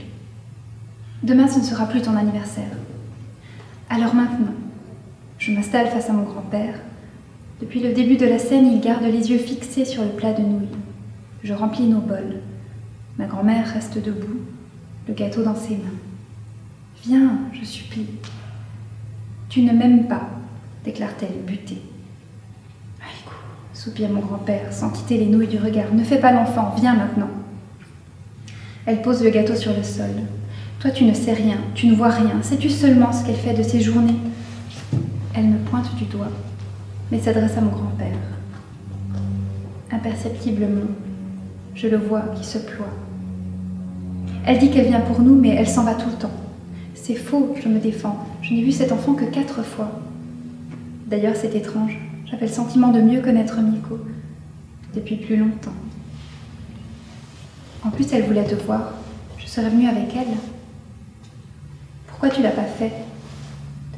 Demain, 1.22 1.48
ce 1.48 1.58
ne 1.58 1.64
sera 1.64 1.86
plus 1.86 2.02
ton 2.02 2.16
anniversaire. 2.16 2.70
Alors 3.90 4.14
maintenant, 4.14 4.54
je 5.48 5.54
m'installe 5.54 5.86
face 5.86 6.10
à 6.10 6.12
mon 6.12 6.24
grand-père. 6.24 6.74
Depuis 7.60 7.80
le 7.80 7.94
début 7.94 8.18
de 8.18 8.26
la 8.26 8.38
scène, 8.38 8.66
il 8.66 8.80
garde 8.80 9.04
les 9.04 9.30
yeux 9.30 9.38
fixés 9.38 9.86
sur 9.86 10.02
le 10.02 10.10
plat 10.10 10.34
de 10.34 10.42
nouilles. 10.42 10.68
Je 11.42 11.54
remplis 11.54 11.86
nos 11.86 12.00
bols. 12.00 12.40
Ma 13.16 13.24
grand-mère 13.24 13.66
reste 13.66 13.96
debout, 13.96 14.40
le 15.08 15.14
gâteau 15.14 15.42
dans 15.42 15.56
ses 15.56 15.76
mains. 15.76 15.98
Viens, 17.02 17.38
je 17.58 17.64
supplie. 17.64 18.06
Tu 19.48 19.62
ne 19.62 19.72
m'aimes 19.72 20.06
pas, 20.06 20.28
déclare-t-elle 20.84 21.42
butée. 21.46 21.80
Aïe, 23.00 23.32
soupire 23.72 24.10
mon 24.10 24.20
grand-père 24.20 24.70
sans 24.70 24.90
quitter 24.90 25.16
les 25.16 25.26
nouilles 25.26 25.48
du 25.48 25.58
regard. 25.58 25.94
Ne 25.94 26.04
fais 26.04 26.20
pas 26.20 26.32
l'enfant, 26.32 26.74
viens 26.78 26.94
maintenant. 26.94 27.30
Elle 28.84 29.00
pose 29.00 29.24
le 29.24 29.30
gâteau 29.30 29.54
sur 29.54 29.74
le 29.74 29.82
sol. 29.82 30.10
Toi, 30.80 30.90
tu 30.90 31.04
ne 31.04 31.14
sais 31.14 31.32
rien, 31.32 31.56
tu 31.74 31.86
ne 31.86 31.96
vois 31.96 32.10
rien. 32.10 32.42
Sais-tu 32.42 32.68
seulement 32.68 33.12
ce 33.12 33.24
qu'elle 33.24 33.34
fait 33.34 33.54
de 33.54 33.62
ses 33.62 33.80
journées? 33.80 34.14
Elle 35.38 35.50
me 35.50 35.58
pointe 35.58 35.94
du 35.94 36.04
doigt, 36.06 36.32
mais 37.12 37.20
s'adresse 37.20 37.56
à 37.56 37.60
mon 37.60 37.70
grand-père. 37.70 38.18
Imperceptiblement, 39.92 40.88
je 41.76 41.86
le 41.86 41.96
vois 41.96 42.22
qui 42.34 42.44
se 42.44 42.58
ploie. 42.58 42.88
Elle 44.44 44.58
dit 44.58 44.68
qu'elle 44.68 44.88
vient 44.88 44.98
pour 44.98 45.20
nous, 45.20 45.36
mais 45.36 45.50
elle 45.50 45.68
s'en 45.68 45.84
va 45.84 45.94
tout 45.94 46.10
le 46.10 46.16
temps. 46.16 46.32
C'est 46.96 47.14
faux, 47.14 47.54
je 47.62 47.68
me 47.68 47.78
défends. 47.78 48.26
Je 48.42 48.52
n'ai 48.52 48.64
vu 48.64 48.72
cet 48.72 48.90
enfant 48.90 49.14
que 49.14 49.26
quatre 49.26 49.62
fois. 49.62 50.00
D'ailleurs, 51.06 51.36
c'est 51.36 51.54
étrange. 51.54 51.96
J'avais 52.26 52.46
le 52.46 52.52
sentiment 52.52 52.88
de 52.88 53.00
mieux 53.00 53.20
connaître 53.20 53.60
Miko 53.60 53.96
depuis 54.92 55.18
plus 55.18 55.36
longtemps. 55.36 55.70
En 57.84 57.90
plus, 57.90 58.12
elle 58.12 58.24
voulait 58.24 58.42
te 58.42 58.56
voir. 58.56 58.94
Je 59.38 59.46
serais 59.46 59.70
venue 59.70 59.86
avec 59.86 60.16
elle. 60.16 60.34
Pourquoi 62.08 62.28
tu 62.28 62.42
l'as 62.42 62.50
pas 62.50 62.64
fait? 62.64 62.90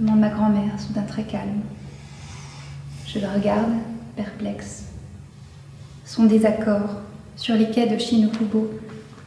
Demande 0.01 0.21
ma 0.21 0.31
grand-mère, 0.31 0.81
soudain 0.81 1.03
très 1.03 1.25
calme. 1.25 1.61
Je 3.07 3.19
le 3.19 3.27
regarde, 3.27 3.73
perplexe. 4.17 4.85
Son 6.05 6.25
désaccord 6.25 7.01
sur 7.37 7.55
les 7.55 7.71
quais 7.71 7.87
de 7.87 7.99
Shinokubo, 7.99 8.71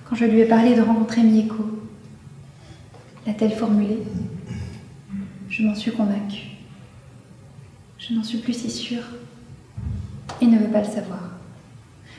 quand 0.10 0.16
je 0.16 0.26
lui 0.26 0.40
ai 0.40 0.46
parlé 0.46 0.76
de 0.76 0.82
rencontrer 0.82 1.22
Mieko. 1.22 1.80
L'a-t-elle 3.26 3.54
formulé? 3.54 4.00
Je 5.50 5.64
m'en 5.64 5.76
suis 5.76 5.92
convaincue. 5.92 6.58
Je 8.00 8.14
n'en 8.14 8.24
suis 8.24 8.40
plus 8.40 8.54
si 8.54 8.72
sûre. 8.72 9.04
Il 10.42 10.50
ne 10.50 10.58
veut 10.58 10.72
pas 10.72 10.82
le 10.82 10.86
savoir. 10.86 11.30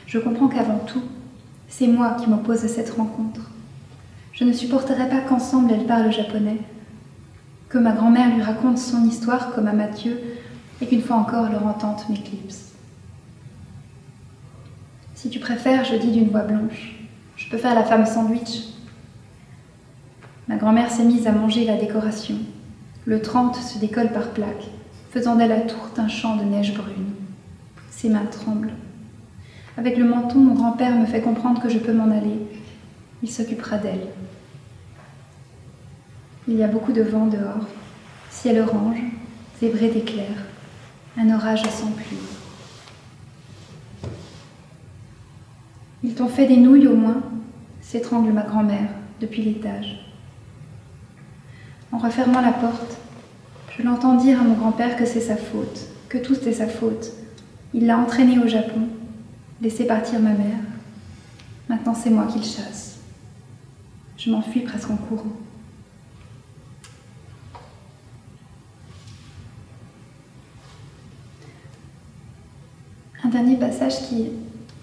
Je 0.07 0.17
comprends 0.17 0.47
qu'avant 0.47 0.79
tout, 0.79 1.03
c'est 1.67 1.87
moi 1.87 2.15
qui 2.19 2.29
m'oppose 2.29 2.63
à 2.63 2.69
cette 2.69 2.91
rencontre. 2.91 3.51
Je 4.31 4.45
ne 4.45 4.53
supporterai 4.53 5.09
pas 5.09 5.21
qu'ensemble 5.21 5.71
elles 5.71 5.85
parlent 5.85 6.11
japonais, 6.11 6.59
que 7.75 7.79
ma 7.81 7.91
grand-mère 7.91 8.33
lui 8.33 8.41
raconte 8.41 8.77
son 8.77 9.03
histoire 9.03 9.53
comme 9.53 9.67
à 9.67 9.73
Mathieu, 9.73 10.17
et 10.79 10.87
qu'une 10.87 11.01
fois 11.01 11.17
encore 11.17 11.49
leur 11.49 11.67
entente 11.67 12.07
m'éclipse. 12.07 12.71
Si 15.13 15.29
tu 15.29 15.39
préfères, 15.39 15.83
je 15.83 15.97
dis 15.97 16.11
d'une 16.11 16.29
voix 16.29 16.43
blanche, 16.43 16.95
je 17.35 17.49
peux 17.49 17.57
faire 17.57 17.75
la 17.75 17.83
femme 17.83 18.05
sandwich. 18.05 18.61
Ma 20.47 20.55
grand-mère 20.55 20.89
s'est 20.89 21.03
mise 21.03 21.27
à 21.27 21.33
manger 21.33 21.65
la 21.65 21.75
décoration. 21.75 22.37
Le 23.03 23.21
30 23.21 23.57
se 23.57 23.77
décolle 23.77 24.13
par 24.13 24.29
plaques, 24.29 24.69
faisant 25.11 25.35
d'elle 25.35 25.49
la 25.49 25.59
tourte 25.59 25.99
un 25.99 26.07
champ 26.07 26.37
de 26.37 26.45
neige 26.45 26.75
brune. 26.75 27.11
Ses 27.91 28.07
mains 28.07 28.27
tremblent. 28.31 28.71
Avec 29.75 29.97
le 29.97 30.05
menton, 30.05 30.39
mon 30.39 30.53
grand-père 30.53 30.95
me 30.95 31.05
fait 31.05 31.19
comprendre 31.19 31.61
que 31.61 31.67
je 31.67 31.79
peux 31.79 31.91
m'en 31.91 32.09
aller. 32.09 32.39
Il 33.21 33.29
s'occupera 33.29 33.77
d'elle. 33.77 34.07
Il 36.47 36.57
y 36.57 36.63
a 36.63 36.67
beaucoup 36.67 36.91
de 36.91 37.01
vent 37.01 37.25
dehors, 37.25 37.65
ciel 38.29 38.59
orange, 38.59 39.01
zébré 39.59 39.89
d'éclairs, 39.89 40.45
un 41.17 41.33
orage 41.33 41.63
sans 41.63 41.89
pluie. 41.89 42.17
Ils 46.03 46.13
t'ont 46.13 46.27
fait 46.27 46.45
des 46.45 46.57
nouilles 46.57 46.85
au 46.85 46.95
moins, 46.95 47.23
s'étrangle 47.81 48.31
ma 48.31 48.43
grand-mère 48.43 48.89
depuis 49.19 49.41
l'étage. 49.41 50.05
En 51.91 51.97
refermant 51.97 52.41
la 52.41 52.51
porte, 52.51 52.97
je 53.75 53.81
l'entends 53.81 54.13
dire 54.13 54.39
à 54.39 54.43
mon 54.43 54.53
grand-père 54.53 54.97
que 54.97 55.05
c'est 55.05 55.21
sa 55.21 55.37
faute, 55.37 55.87
que 56.09 56.19
tout 56.19 56.37
est 56.47 56.53
sa 56.53 56.67
faute. 56.67 57.11
Il 57.73 57.87
l'a 57.87 57.97
entraîné 57.97 58.37
au 58.37 58.47
Japon, 58.47 58.87
laissé 59.63 59.87
partir 59.87 60.19
ma 60.19 60.33
mère. 60.33 60.59
Maintenant 61.69 61.95
c'est 61.95 62.11
moi 62.11 62.27
qui 62.27 62.37
le 62.37 62.45
chasse. 62.45 62.99
Je 64.15 64.29
m'enfuis 64.29 64.61
presque 64.61 64.91
en 64.91 64.97
courant. 64.97 65.33
Un 73.25 73.29
dernier 73.29 73.55
passage 73.55 74.01
qui 74.07 74.27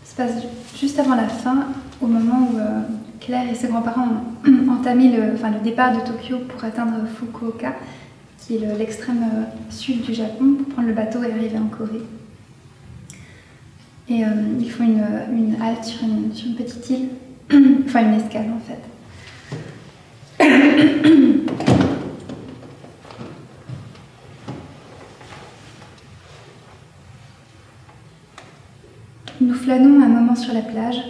se 0.05 0.15
passe 0.17 0.33
juste 0.79 0.99
avant 0.99 1.15
la 1.15 1.29
fin, 1.29 1.67
au 2.01 2.07
moment 2.07 2.49
où 2.53 2.59
euh, 2.59 2.81
Claire 3.21 3.49
et 3.49 3.55
ses 3.55 3.69
grands-parents 3.69 4.09
ont 4.47 4.69
entamé 4.73 5.11
le, 5.11 5.39
départ 5.63 5.93
de 5.93 6.01
Tokyo 6.01 6.39
pour 6.49 6.65
atteindre 6.65 7.07
Fukuoka, 7.17 7.75
qui 8.39 8.57
est 8.57 8.79
l'extrême 8.79 9.23
euh, 9.23 9.45
sud 9.71 10.03
du 10.03 10.13
Japon, 10.13 10.55
pour 10.59 10.75
prendre 10.75 10.89
le 10.89 10.95
bateau 10.95 11.23
et 11.23 11.33
arriver 11.33 11.59
en 11.59 11.69
Corée. 11.69 12.03
Et 14.09 14.25
euh, 14.25 14.29
ils 14.59 14.71
font 14.71 14.85
une, 14.85 15.57
halte 15.63 15.85
sur 15.85 16.03
une, 16.03 16.31
petite 16.57 16.91
île, 16.91 17.09
enfin 17.87 18.03
une 18.03 18.15
escale 18.15 18.51
en 18.51 18.61
fait. 18.67 18.81
Flânons 29.73 30.03
un 30.03 30.09
moment 30.09 30.37
sur 30.37 30.53
la 30.53 30.61
plage 30.61 31.03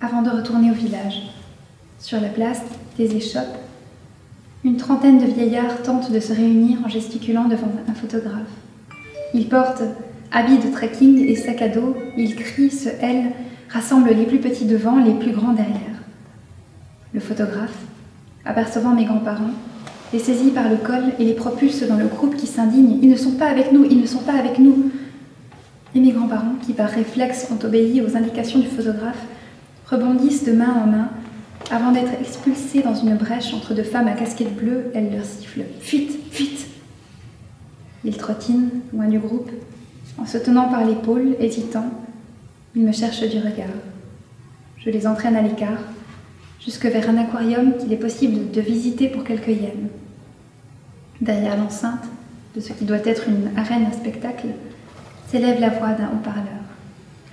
avant 0.00 0.22
de 0.22 0.30
retourner 0.30 0.70
au 0.70 0.74
village. 0.74 1.32
Sur 1.98 2.20
la 2.20 2.28
place, 2.28 2.62
des 2.96 3.16
échoppes, 3.16 3.58
une 4.62 4.76
trentaine 4.76 5.18
de 5.18 5.24
vieillards 5.24 5.82
tentent 5.82 6.12
de 6.12 6.20
se 6.20 6.32
réunir 6.32 6.78
en 6.84 6.88
gesticulant 6.88 7.46
devant 7.46 7.72
un 7.88 7.94
photographe. 7.94 8.52
Ils 9.34 9.48
portent 9.48 9.82
habits 10.30 10.58
de 10.58 10.70
trekking 10.70 11.26
et 11.26 11.34
sac 11.34 11.60
à 11.60 11.66
dos, 11.70 11.96
ils 12.16 12.36
crient, 12.36 12.70
se 12.70 12.88
hèlent, 12.88 13.32
rassemblent 13.68 14.14
les 14.14 14.26
plus 14.26 14.38
petits 14.38 14.66
devant, 14.66 15.02
les 15.04 15.14
plus 15.14 15.32
grands 15.32 15.52
derrière. 15.52 16.04
Le 17.12 17.18
photographe, 17.18 17.78
apercevant 18.44 18.94
mes 18.94 19.06
grands-parents, 19.06 19.54
les 20.12 20.20
saisit 20.20 20.52
par 20.52 20.68
le 20.68 20.76
col 20.76 21.02
et 21.18 21.24
les 21.24 21.34
propulse 21.34 21.82
dans 21.82 21.96
le 21.96 22.06
groupe 22.06 22.36
qui 22.36 22.46
s'indigne. 22.46 23.00
Ils 23.02 23.10
ne 23.10 23.16
sont 23.16 23.32
pas 23.32 23.48
avec 23.48 23.72
nous, 23.72 23.84
ils 23.84 24.00
ne 24.00 24.06
sont 24.06 24.22
pas 24.22 24.38
avec 24.38 24.60
nous. 24.60 24.92
Et 25.94 26.00
mes 26.00 26.12
grands-parents, 26.12 26.56
qui 26.62 26.72
par 26.72 26.88
réflexe 26.88 27.48
ont 27.50 27.64
obéi 27.64 28.00
aux 28.00 28.16
indications 28.16 28.58
du 28.58 28.66
photographe, 28.66 29.24
rebondissent 29.86 30.44
de 30.44 30.52
main 30.52 30.72
en 30.82 30.86
main. 30.86 31.08
Avant 31.70 31.92
d'être 31.92 32.12
expulsés 32.20 32.82
dans 32.82 32.94
une 32.94 33.16
brèche 33.16 33.52
entre 33.54 33.74
deux 33.74 33.82
femmes 33.82 34.08
à 34.08 34.12
casquette 34.12 34.56
bleue, 34.56 34.90
elles 34.94 35.12
leur 35.12 35.24
sifflent 35.24 35.64
Fuite, 35.80 36.18
fuite 36.30 36.66
Ils 38.04 38.16
trottinent, 38.16 38.70
loin 38.92 39.06
du 39.06 39.18
groupe, 39.18 39.50
en 40.18 40.26
se 40.26 40.38
tenant 40.38 40.68
par 40.68 40.84
l'épaule, 40.84 41.36
hésitant. 41.38 41.86
Ils 42.74 42.84
me 42.84 42.92
cherchent 42.92 43.28
du 43.28 43.38
regard. 43.38 43.76
Je 44.78 44.90
les 44.90 45.06
entraîne 45.06 45.36
à 45.36 45.42
l'écart, 45.42 45.82
jusque 46.64 46.86
vers 46.86 47.08
un 47.08 47.18
aquarium 47.18 47.76
qu'il 47.76 47.92
est 47.92 47.96
possible 47.96 48.50
de 48.50 48.60
visiter 48.60 49.08
pour 49.08 49.24
quelques 49.24 49.48
yens. 49.48 49.90
Derrière 51.20 51.56
l'enceinte 51.56 52.04
de 52.56 52.60
ce 52.60 52.72
qui 52.72 52.84
doit 52.84 53.04
être 53.04 53.28
une 53.28 53.50
arène 53.56 53.86
à 53.86 53.92
spectacle, 53.92 54.48
s'élève 55.32 55.60
la 55.60 55.70
voix 55.70 55.92
d'un 55.92 56.08
haut-parleur. 56.08 56.44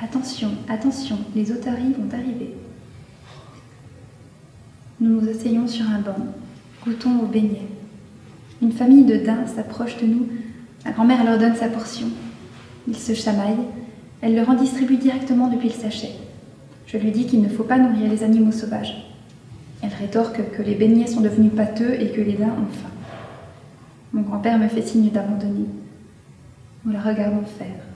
Attention, 0.02 0.52
attention, 0.70 1.18
les 1.36 1.52
otaries 1.52 1.94
vont 1.98 2.08
arriver. 2.18 2.56
Nous 5.02 5.20
nous 5.20 5.30
asseyons 5.30 5.68
sur 5.68 5.86
un 5.86 6.00
banc, 6.00 6.16
goûtons 6.86 7.20
au 7.20 7.26
beignet. 7.26 7.68
Une 8.62 8.72
famille 8.72 9.04
de 9.04 9.18
daims 9.18 9.48
s'approche 9.54 9.98
de 9.98 10.06
nous. 10.06 10.30
La 10.86 10.92
grand-mère 10.92 11.26
leur 11.26 11.38
donne 11.38 11.58
sa 11.58 11.68
portion. 11.68 12.08
Ils 12.88 12.96
se 12.96 13.14
chamaillent. 13.14 13.68
Elle 14.22 14.36
leur 14.36 14.50
en 14.50 14.54
distribue 14.54 14.96
directement 14.96 15.50
depuis 15.50 15.68
le 15.68 15.74
sachet. 15.74 16.12
Je 16.88 16.98
lui 16.98 17.12
dis 17.12 17.26
qu'il 17.26 17.42
ne 17.42 17.50
faut 17.50 17.66
pas 17.66 17.78
nourrir 17.78 18.10
les 18.10 18.24
animaux 18.24 18.54
sauvages. 18.54 19.12
Elle 19.82 19.94
rétorque 20.00 20.40
que 20.56 20.62
les 20.62 20.76
beignets 20.76 21.08
sont 21.08 21.20
devenus 21.20 21.52
pâteux 21.54 22.00
et 22.00 22.12
que 22.12 22.22
les 22.22 22.34
daims 22.34 22.46
ont 22.48 22.74
faim. 22.74 22.92
Mon 24.14 24.22
grand-père 24.22 24.58
me 24.58 24.70
fait 24.70 24.84
signe 24.84 25.10
d'abandonner. 25.10 25.66
Nous 26.86 26.94
la 26.94 27.02
regardons 27.02 27.44
faire. 27.58 27.88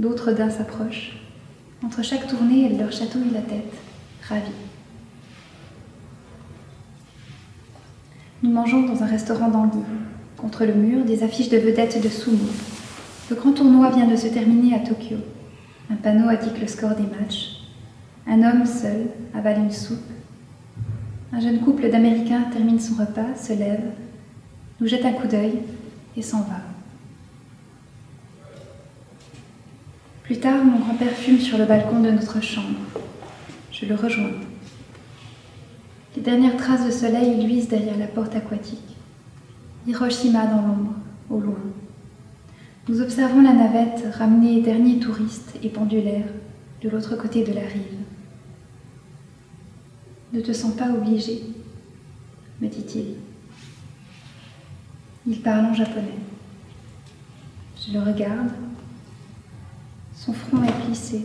D'autres 0.00 0.32
daims 0.32 0.48
s'approchent. 0.48 1.12
Entre 1.84 2.02
chaque 2.02 2.26
tournée, 2.26 2.64
elle 2.64 2.78
leur 2.78 2.90
chatouille 2.90 3.32
la 3.34 3.42
tête, 3.42 3.74
ravie. 4.26 4.50
Nous 8.42 8.50
mangeons 8.50 8.86
dans 8.86 9.02
un 9.02 9.06
restaurant 9.06 9.50
d'anguilles. 9.50 9.82
Contre 10.38 10.64
le 10.64 10.72
mur, 10.72 11.04
des 11.04 11.22
affiches 11.22 11.50
de 11.50 11.58
vedettes 11.58 12.02
de 12.02 12.08
sumo. 12.08 12.48
Le 13.28 13.36
grand 13.36 13.52
tournoi 13.52 13.90
vient 13.90 14.06
de 14.06 14.16
se 14.16 14.28
terminer 14.28 14.74
à 14.74 14.78
Tokyo. 14.78 15.18
Un 15.90 15.96
panneau 15.96 16.30
indique 16.30 16.58
le 16.58 16.66
score 16.66 16.94
des 16.94 17.02
matchs. 17.02 17.58
Un 18.26 18.42
homme 18.42 18.64
seul 18.64 19.08
avale 19.34 19.58
une 19.58 19.70
soupe. 19.70 19.98
Un 21.30 21.40
jeune 21.40 21.60
couple 21.60 21.90
d'Américains 21.90 22.44
termine 22.50 22.80
son 22.80 22.94
repas, 22.94 23.34
se 23.36 23.52
lève, 23.52 23.84
nous 24.80 24.86
jette 24.86 25.04
un 25.04 25.12
coup 25.12 25.28
d'œil 25.28 25.58
et 26.16 26.22
s'en 26.22 26.40
va. 26.40 26.69
Plus 30.30 30.38
tard, 30.38 30.64
mon 30.64 30.78
grand-père 30.78 31.10
fume 31.10 31.40
sur 31.40 31.58
le 31.58 31.64
balcon 31.64 31.98
de 31.98 32.10
notre 32.12 32.40
chambre. 32.40 32.78
Je 33.72 33.84
le 33.84 33.96
rejoins. 33.96 34.30
Les 36.14 36.22
dernières 36.22 36.56
traces 36.56 36.86
de 36.86 36.92
soleil 36.92 37.44
luisent 37.44 37.66
derrière 37.66 37.98
la 37.98 38.06
porte 38.06 38.36
aquatique. 38.36 38.96
Hiroshima 39.88 40.46
dans 40.46 40.62
l'ombre, 40.62 40.94
au 41.30 41.40
loin. 41.40 41.58
Nous 42.88 43.02
observons 43.02 43.42
la 43.42 43.54
navette 43.54 44.04
ramener 44.14 44.60
derniers 44.60 45.00
touristes 45.00 45.58
et 45.64 45.68
pendulaires 45.68 46.30
de 46.80 46.88
l'autre 46.88 47.16
côté 47.16 47.42
de 47.42 47.52
la 47.52 47.62
rive. 47.62 47.98
Ne 50.32 50.40
te 50.42 50.52
sens 50.52 50.76
pas 50.76 50.90
obligé, 50.90 51.42
me 52.60 52.68
dit-il. 52.68 53.16
Il 55.26 55.40
parle 55.40 55.64
en 55.64 55.74
japonais. 55.74 56.20
Je 57.84 57.94
le 57.94 58.04
regarde 58.04 58.50
son 60.20 60.34
front 60.34 60.62
est 60.62 60.84
plissé. 60.84 61.24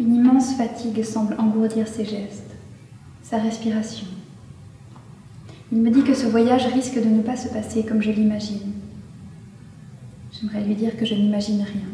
Une 0.00 0.16
immense 0.16 0.54
fatigue 0.54 1.04
semble 1.04 1.36
engourdir 1.38 1.86
ses 1.86 2.04
gestes, 2.04 2.56
sa 3.22 3.38
respiration. 3.38 4.08
Il 5.70 5.78
me 5.78 5.90
dit 5.90 6.02
que 6.02 6.14
ce 6.14 6.26
voyage 6.26 6.66
risque 6.66 6.96
de 6.96 7.08
ne 7.08 7.22
pas 7.22 7.36
se 7.36 7.48
passer 7.48 7.84
comme 7.84 8.02
je 8.02 8.10
l'imagine. 8.10 8.72
J'aimerais 10.32 10.64
lui 10.64 10.74
dire 10.74 10.96
que 10.96 11.06
je 11.06 11.14
n'imagine 11.14 11.62
rien. 11.62 11.88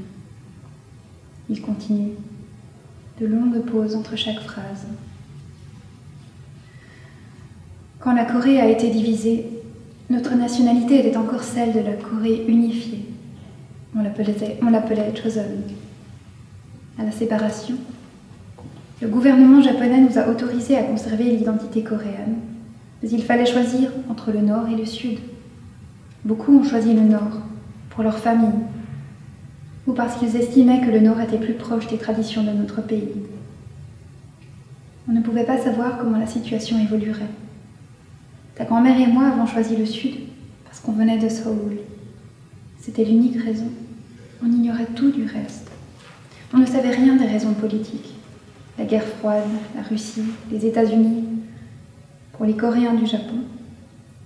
Il 1.51 1.61
continue, 1.61 2.13
de 3.21 3.27
longues 3.27 3.67
pauses 3.67 3.97
entre 3.97 4.17
chaque 4.17 4.41
phrase. 4.41 4.87
Quand 8.01 8.15
la 8.15 8.25
Corée 8.25 8.61
a 8.61 8.71
été 8.71 8.89
divisée, 8.89 9.47
notre 10.09 10.35
nationalité 10.37 11.07
était 11.07 11.19
encore 11.19 11.43
celle 11.43 11.75
de 11.75 11.81
la 11.81 11.97
Corée 11.97 12.47
unifiée. 12.49 13.14
On 13.97 14.03
l'appelait 14.03 15.15
Chosen. 15.15 15.63
À 16.99 17.05
la 17.05 17.13
séparation, 17.13 17.77
le 19.01 19.07
gouvernement 19.07 19.63
japonais 19.63 20.01
nous 20.01 20.19
a 20.19 20.29
autorisés 20.29 20.77
à 20.77 20.83
conserver 20.83 21.25
l'identité 21.25 21.85
coréenne, 21.85 22.39
mais 23.03 23.09
il 23.11 23.23
fallait 23.23 23.47
choisir 23.47 23.91
entre 24.11 24.33
le 24.33 24.41
nord 24.41 24.69
et 24.69 24.77
le 24.77 24.85
sud. 24.85 25.19
Beaucoup 26.25 26.59
ont 26.59 26.65
choisi 26.65 26.93
le 26.93 27.03
nord, 27.03 27.41
pour 27.91 28.03
leur 28.03 28.19
famille, 28.19 28.65
ou 29.87 29.93
parce 29.93 30.17
qu'ils 30.17 30.35
estimaient 30.37 30.81
que 30.81 30.91
le 30.91 31.01
nord 31.01 31.21
était 31.21 31.39
plus 31.39 31.55
proche 31.55 31.87
des 31.87 31.99
traditions 31.99 32.43
de 32.43 32.51
notre 32.51 32.83
pays. 32.83 33.13
On 35.09 35.13
ne 35.13 35.21
pouvait 35.21 35.45
pas 35.45 35.59
savoir 35.59 35.99
comment 35.99 36.19
la 36.19 36.27
situation 36.27 36.81
évoluerait. 36.81 37.31
Ta 38.57 38.65
grand-mère 38.65 38.99
et 38.99 39.07
moi 39.07 39.27
avons 39.27 39.47
choisi 39.47 39.77
le 39.77 39.87
sud 39.87 40.15
parce 40.65 40.81
qu'on 40.81 40.93
venait 40.93 41.19
de 41.19 41.29
Seoul. 41.29 41.77
C'était 42.81 43.05
l'unique 43.05 43.43
raison. 43.43 43.69
On 44.45 44.53
ignorait 44.53 44.89
tout 44.95 45.11
du 45.11 45.25
reste. 45.25 45.71
On 46.53 46.59
ne 46.59 46.67
savait 46.67 46.91
rien 46.91 47.17
des 47.17 47.25
raisons 47.25 47.55
politiques. 47.55 48.13
La 48.79 48.85
guerre 48.85 49.07
froide, 49.07 49.49
la 49.75 49.83
Russie, 49.83 50.25
les 50.51 50.67
États-Unis. 50.67 51.25
Pour 52.33 52.45
les 52.45 52.57
Coréens 52.57 52.95
du 52.95 53.07
Japon, 53.07 53.39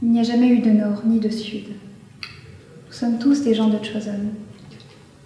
il 0.02 0.10
n'y 0.10 0.18
a 0.18 0.24
jamais 0.24 0.48
eu 0.48 0.58
de 0.58 0.70
nord 0.70 1.02
ni 1.04 1.20
de 1.20 1.28
sud. 1.28 1.66
Nous 2.86 2.92
sommes 2.92 3.18
tous 3.18 3.42
des 3.42 3.54
gens 3.54 3.68
de 3.68 3.84
Chosen, 3.84 4.30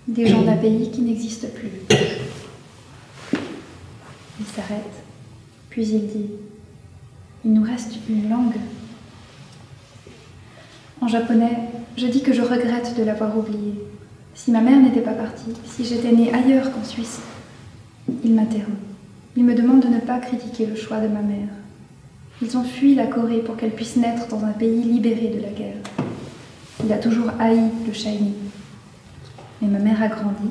des 0.09 0.27
gens 0.27 0.43
d'un 0.43 0.57
pays 0.57 0.91
qui 0.91 1.01
n'existe 1.01 1.55
plus. 1.55 1.71
Il 4.41 4.47
s'arrête, 4.47 5.05
puis 5.71 5.87
il 5.87 6.07
dit 6.07 6.31
Il 7.45 7.55
nous 7.55 7.65
reste 7.65 7.95
une 8.11 8.29
langue. 8.29 8.57
En 11.01 11.09
japonais, 11.09 11.57
je 11.97 12.09
dis 12.09 12.23
que 12.23 12.33
je 12.33 12.43
regrette 12.43 12.97
de 12.99 13.05
l'avoir 13.05 13.39
oubliée. 13.39 13.92
Si 14.35 14.51
ma 14.51 14.61
mère 14.61 14.81
n'était 14.81 15.01
pas 15.01 15.13
partie, 15.13 15.53
si 15.67 15.85
j'étais 15.85 16.13
née 16.13 16.33
ailleurs 16.33 16.73
qu'en 16.73 16.85
Suisse, 16.85 17.21
il 18.25 18.35
m'interrompt. 18.35 18.79
Il 19.37 19.45
me 19.45 19.55
demande 19.55 19.81
de 19.81 19.89
ne 19.89 20.01
pas 20.01 20.19
critiquer 20.19 20.67
le 20.67 20.75
choix 20.75 21.01
de 21.01 21.09
ma 21.09 21.23
mère. 21.23 21.49
Ils 22.41 22.57
ont 22.57 22.65
fui 22.65 22.95
la 22.95 23.07
Corée 23.07 23.39
pour 23.39 23.57
qu'elle 23.57 23.75
puisse 23.75 23.97
naître 23.97 24.27
dans 24.29 24.45
un 24.45 24.53
pays 24.53 24.83
libéré 24.83 25.29
de 25.29 25.41
la 25.41 25.51
guerre. 25.51 25.77
Il 26.85 26.93
a 26.93 26.99
toujours 26.99 27.31
haï 27.39 27.61
le 27.87 27.93
Shiny. 27.93 28.35
Mais 29.61 29.69
ma 29.69 29.79
mère 29.79 30.03
a 30.03 30.09
grandi. 30.09 30.51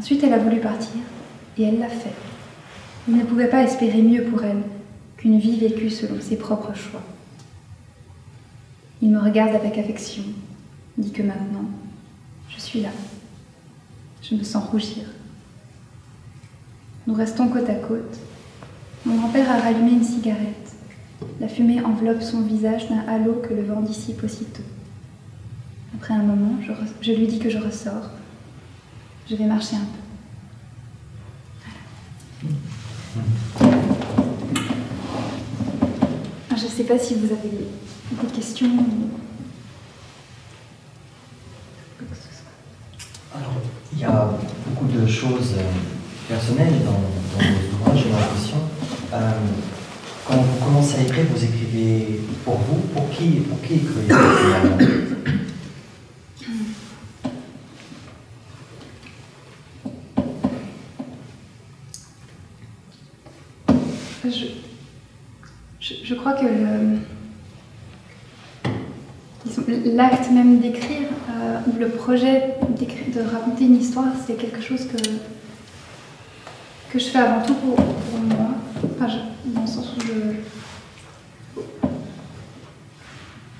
Ensuite, 0.00 0.24
elle 0.24 0.32
a 0.32 0.38
voulu 0.38 0.60
partir, 0.60 1.00
et 1.58 1.64
elle 1.64 1.78
l'a 1.78 1.88
fait. 1.88 2.14
Il 3.08 3.16
ne 3.16 3.24
pouvait 3.24 3.48
pas 3.48 3.62
espérer 3.62 4.02
mieux 4.02 4.24
pour 4.24 4.42
elle 4.44 4.62
qu'une 5.16 5.38
vie 5.38 5.58
vécue 5.58 5.90
selon 5.90 6.20
ses 6.20 6.36
propres 6.36 6.74
choix. 6.74 7.02
Il 9.02 9.10
me 9.10 9.20
regarde 9.20 9.54
avec 9.54 9.76
affection, 9.76 10.22
dit 10.96 11.10
que 11.10 11.22
maintenant, 11.22 11.64
je 12.68 12.72
suis 12.72 12.80
là. 12.82 12.90
Je 14.20 14.34
me 14.34 14.44
sens 14.44 14.62
rougir. 14.68 15.04
Nous 17.06 17.14
restons 17.14 17.48
côte 17.48 17.70
à 17.70 17.76
côte. 17.76 18.18
Mon 19.06 19.16
grand-père 19.16 19.50
a 19.50 19.58
rallumé 19.58 19.92
une 19.92 20.04
cigarette. 20.04 20.74
La 21.40 21.48
fumée 21.48 21.80
enveloppe 21.80 22.20
son 22.20 22.42
visage 22.42 22.90
d'un 22.90 22.98
halo 23.08 23.40
que 23.42 23.54
le 23.54 23.64
vent 23.64 23.80
dissipe 23.80 24.22
aussitôt. 24.22 24.64
Après 25.94 26.12
un 26.12 26.22
moment, 26.22 26.58
je, 27.00 27.12
lui 27.12 27.26
dis 27.26 27.38
que 27.38 27.48
je 27.48 27.56
ressors. 27.56 28.10
Je 29.30 29.36
vais 29.36 29.46
marcher 29.46 29.76
un 29.76 29.86
peu. 32.42 32.48
Ah, 36.50 36.54
je 36.54 36.64
ne 36.64 36.70
sais 36.70 36.84
pas 36.84 36.98
si 36.98 37.14
vous 37.14 37.32
avez 37.32 37.48
des 37.48 38.26
questions. 38.34 38.68
Alors, 43.34 43.52
il 43.98 44.02
y 44.02 44.04
a 44.04 44.30
beaucoup 44.64 44.86
de 44.86 45.04
choses 45.08 45.54
euh, 45.58 46.28
personnelles 46.28 46.84
dans, 46.84 46.92
dans 46.92 47.44
vos 47.44 47.74
ouvrages, 47.74 48.04
j'ai 48.04 48.10
l'impression. 48.10 48.58
Euh, 49.12 49.32
quand 50.24 50.36
vous 50.36 50.64
commencez 50.64 51.00
à 51.00 51.02
écrire, 51.02 51.24
vous 51.34 51.44
écrivez 51.44 52.20
pour 52.44 52.58
vous, 52.58 52.80
pour 52.94 53.10
qui, 53.10 53.40
pour 53.40 53.60
qui 53.60 53.74
écrivez-vous 53.74 54.36
finalement 54.36 54.78
je, 66.04 66.14
crois 66.14 66.34
que 66.34 66.46
l'acte 69.84 70.30
même 70.30 70.60
d'écrire, 70.60 71.07
le 71.78 71.88
projet 71.88 72.54
de 72.78 73.20
raconter 73.20 73.64
une 73.64 73.76
histoire, 73.76 74.06
c'est 74.26 74.34
quelque 74.34 74.62
chose 74.62 74.86
que, 74.86 74.96
que 76.92 76.98
je 76.98 77.04
fais 77.04 77.18
avant 77.18 77.44
tout 77.44 77.54
pour, 77.54 77.76
moi. 77.76 78.50
dans 79.46 79.60
le 79.60 79.66
sens 79.66 79.94
où 79.96 80.00
je. 80.00 80.12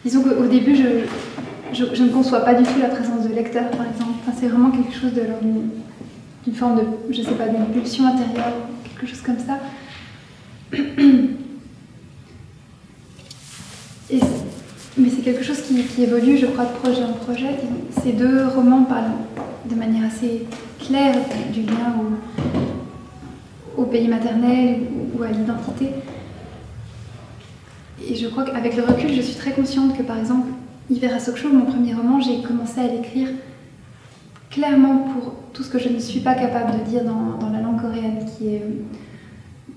Disons 0.04 0.22
qu'au 0.22 0.46
début, 0.46 0.74
je, 0.74 1.84
je, 1.94 2.02
ne 2.02 2.08
conçois 2.08 2.40
pas 2.40 2.54
du 2.54 2.62
tout 2.62 2.78
la 2.80 2.88
présence 2.88 3.28
de 3.28 3.34
lecteur, 3.34 3.70
par 3.70 3.86
exemple. 3.86 4.18
c'est 4.38 4.48
vraiment 4.48 4.70
quelque 4.70 4.94
chose 4.94 5.12
d'une 5.12 6.54
forme 6.54 6.76
de, 6.76 6.82
je 7.10 7.22
sais 7.22 7.34
pas, 7.34 7.48
d'une 7.48 7.66
pulsion 7.66 8.06
intérieure, 8.06 8.54
quelque 8.84 9.06
chose 9.06 9.20
comme 9.20 9.38
ça. 9.38 9.58
Mais 14.98 15.10
c'est 15.10 15.22
quelque 15.22 15.44
chose 15.44 15.60
qui, 15.62 16.02
évolue, 16.02 16.36
je 16.36 16.46
crois, 16.46 16.64
de 16.64 16.72
projet 16.72 17.04
en 17.04 17.12
projet. 17.12 17.56
Ces 18.02 18.12
deux 18.12 18.46
romans 18.46 18.82
parlent 18.84 19.12
de 19.64 19.74
manière 19.74 20.04
assez 20.06 20.46
claire 20.78 21.16
du 21.52 21.62
lien 21.62 21.94
au, 23.76 23.84
pays 23.84 24.08
maternel 24.08 24.80
ou, 25.16 25.22
à 25.22 25.28
l'identité. 25.28 25.90
Et 28.06 28.14
je 28.14 28.26
crois 28.28 28.44
qu'avec 28.44 28.76
le 28.76 28.82
recul, 28.82 29.12
je 29.12 29.22
suis 29.22 29.36
très 29.36 29.52
consciente 29.52 29.96
que, 29.96 30.02
par 30.02 30.18
exemple, 30.18 30.48
Hiver 30.90 31.14
à 31.14 31.20
Sokcho, 31.20 31.48
mon 31.48 31.66
premier 31.66 31.94
roman, 31.94 32.20
j'ai 32.20 32.42
commencé 32.42 32.80
à 32.80 32.88
l'écrire 32.88 33.28
clairement 34.50 34.98
pour 34.98 35.34
tout 35.52 35.62
ce 35.62 35.70
que 35.70 35.78
je 35.78 35.88
ne 35.88 35.98
suis 35.98 36.20
pas 36.20 36.34
capable 36.34 36.78
de 36.78 36.90
dire 36.90 37.04
dans, 37.04 37.38
dans 37.38 37.50
la 37.50 37.60
langue 37.60 37.80
coréenne, 37.80 38.24
qui 38.26 38.48
est 38.48 38.62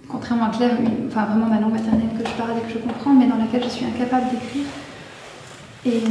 contrairement 0.08 0.46
à 0.46 0.50
Claire, 0.50 0.72
enfin 1.08 1.26
vraiment 1.26 1.48
ma 1.48 1.60
langue 1.60 1.74
maternelle 1.74 2.10
que 2.18 2.28
je 2.28 2.34
parle 2.34 2.52
et 2.58 2.68
que 2.68 2.80
je 2.80 2.80
comprends, 2.80 3.14
mais 3.14 3.28
dans 3.28 3.38
laquelle 3.38 3.64
je 3.64 3.70
suis 3.70 3.86
incapable 3.86 4.26
d'écrire. 4.32 4.66
Et, 5.86 6.02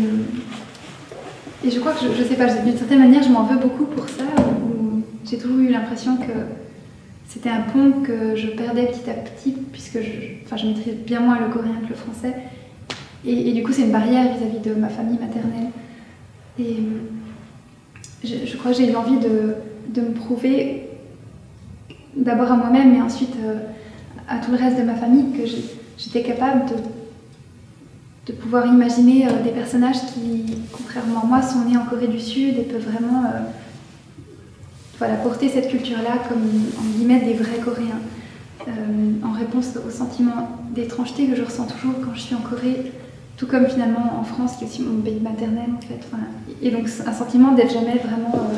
et 1.64 1.70
je 1.70 1.78
crois 1.78 1.92
que, 1.92 2.00
je, 2.00 2.22
ne 2.22 2.28
sais 2.28 2.36
pas, 2.36 2.46
d'une 2.46 2.76
certaine 2.76 2.98
manière, 3.00 3.22
je 3.22 3.28
m'en 3.28 3.44
veux 3.44 3.58
beaucoup 3.58 3.84
pour 3.84 4.08
ça, 4.08 4.24
j'ai 5.24 5.38
toujours 5.38 5.58
eu 5.58 5.68
l'impression 5.68 6.16
que 6.16 6.32
c'était 7.28 7.50
un 7.50 7.60
pont 7.60 8.02
que 8.02 8.34
je 8.34 8.48
perdais 8.48 8.86
petit 8.86 9.08
à 9.08 9.14
petit, 9.14 9.52
puisque 9.72 10.00
je, 10.00 10.10
enfin, 10.44 10.56
je 10.56 10.66
maîtrise 10.66 10.94
bien 11.06 11.20
moins 11.20 11.38
le 11.38 11.52
coréen 11.52 11.76
que 11.84 11.90
le 11.90 11.94
français. 11.94 12.34
Et, 13.24 13.52
du 13.52 13.62
coup, 13.62 13.72
c'est 13.72 13.82
une 13.82 13.92
barrière 13.92 14.34
vis-à-vis 14.34 14.58
de 14.58 14.74
ma 14.74 14.88
famille 14.88 15.18
maternelle. 15.18 15.68
Et 16.58 16.76
je, 18.24 18.56
crois 18.56 18.72
que 18.72 18.78
j'ai 18.78 18.90
eu 18.90 18.96
envie 18.96 19.18
de, 19.18 19.54
de 19.94 20.00
me 20.00 20.12
prouver 20.12 20.88
d'abord 22.16 22.50
à 22.50 22.56
moi-même, 22.56 22.92
mais 22.92 23.02
ensuite 23.02 23.36
euh, 23.44 23.58
à 24.28 24.38
tout 24.38 24.50
le 24.50 24.56
reste 24.56 24.78
de 24.78 24.82
ma 24.82 24.94
famille 24.94 25.32
que 25.32 25.46
j'étais 25.98 26.22
capable 26.22 26.66
de, 26.66 26.74
de, 28.30 28.36
pouvoir 28.36 28.66
imaginer 28.66 29.26
euh, 29.26 29.42
des 29.42 29.50
personnages 29.50 30.00
qui, 30.12 30.44
contrairement 30.72 31.22
à 31.22 31.26
moi, 31.26 31.42
sont 31.42 31.64
nés 31.64 31.76
en 31.76 31.84
Corée 31.84 32.08
du 32.08 32.20
Sud 32.20 32.58
et 32.58 32.62
peuvent 32.62 32.82
vraiment 32.82 33.24
euh, 33.24 33.40
voilà, 34.98 35.14
porter 35.16 35.48
cette 35.48 35.68
culture-là 35.68 36.18
comme, 36.28 36.42
en 36.78 36.96
guillemets, 36.96 37.20
des 37.20 37.34
vrais 37.34 37.58
Coréens. 37.58 38.00
Euh, 38.68 38.72
en 39.24 39.32
réponse 39.32 39.70
au 39.86 39.90
sentiment 39.90 40.60
d'étrangeté 40.70 41.26
que 41.26 41.34
je 41.34 41.42
ressens 41.42 41.64
toujours 41.64 41.94
quand 42.04 42.14
je 42.14 42.20
suis 42.20 42.34
en 42.34 42.40
Corée, 42.40 42.92
tout 43.38 43.46
comme 43.46 43.66
finalement 43.66 44.18
en 44.20 44.22
France, 44.22 44.56
qui 44.56 44.64
est 44.64 44.66
aussi 44.66 44.82
mon 44.82 45.00
pays 45.00 45.18
maternel 45.18 45.70
en 45.74 45.80
fait. 45.80 46.00
et 46.60 46.70
donc 46.70 46.86
un 47.06 47.12
sentiment 47.12 47.52
d'être 47.52 47.72
jamais 47.72 47.96
vraiment, 47.96 48.50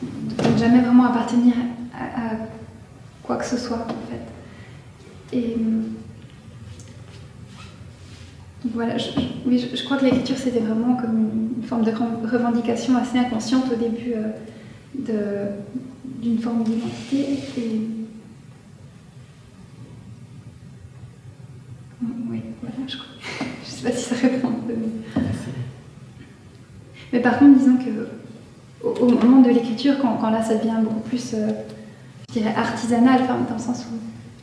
euh, 0.00 0.56
jamais 0.56 0.80
vraiment 0.80 1.06
appartenir 1.06 1.54
à 1.92 2.36
quoi 3.24 3.36
que 3.36 3.46
ce 3.46 3.56
soit 3.56 3.84
en 3.88 4.10
fait. 4.10 5.36
Et 5.36 5.56
voilà, 8.64 8.98
je, 8.98 9.10
oui, 9.46 9.68
je, 9.72 9.84
crois 9.84 9.98
que 9.98 10.04
l'écriture 10.04 10.36
c'était 10.36 10.58
vraiment 10.58 10.96
comme 10.96 11.30
une, 11.56 11.62
forme 11.62 11.84
de 11.84 11.92
revendication 11.92 12.96
assez 12.96 13.18
inconsciente 13.18 13.64
au 13.72 13.76
début 13.76 14.14
euh, 15.08 15.50
d'une 16.04 16.38
forme 16.38 16.64
d'identité. 16.64 17.38
Et... 17.56 17.80
Oui, 22.02 22.40
voilà, 22.60 22.76
je 22.86 22.96
crois. 22.96 23.06
Je 23.64 23.70
sais 23.70 23.88
pas 23.88 23.94
si 23.94 24.04
ça 24.04 24.14
répond 24.16 24.50
peu. 24.66 24.74
Mais 27.12 27.20
par 27.20 27.38
contre, 27.38 27.58
disons 27.58 27.76
que 27.76 28.08
au, 28.82 29.08
moment 29.08 29.42
de 29.42 29.50
l'écriture, 29.50 29.94
quand, 30.00 30.16
quand, 30.16 30.30
là 30.30 30.42
ça 30.42 30.56
devient 30.56 30.80
beaucoup 30.82 31.00
plus 31.00 31.34
euh, 31.34 31.50
je 32.28 32.40
dirais, 32.40 32.54
artisanale, 32.56 33.20
enfin, 33.22 33.36
dans 33.48 33.54
le 33.54 33.60
sens 33.60 33.86
où 33.90 33.96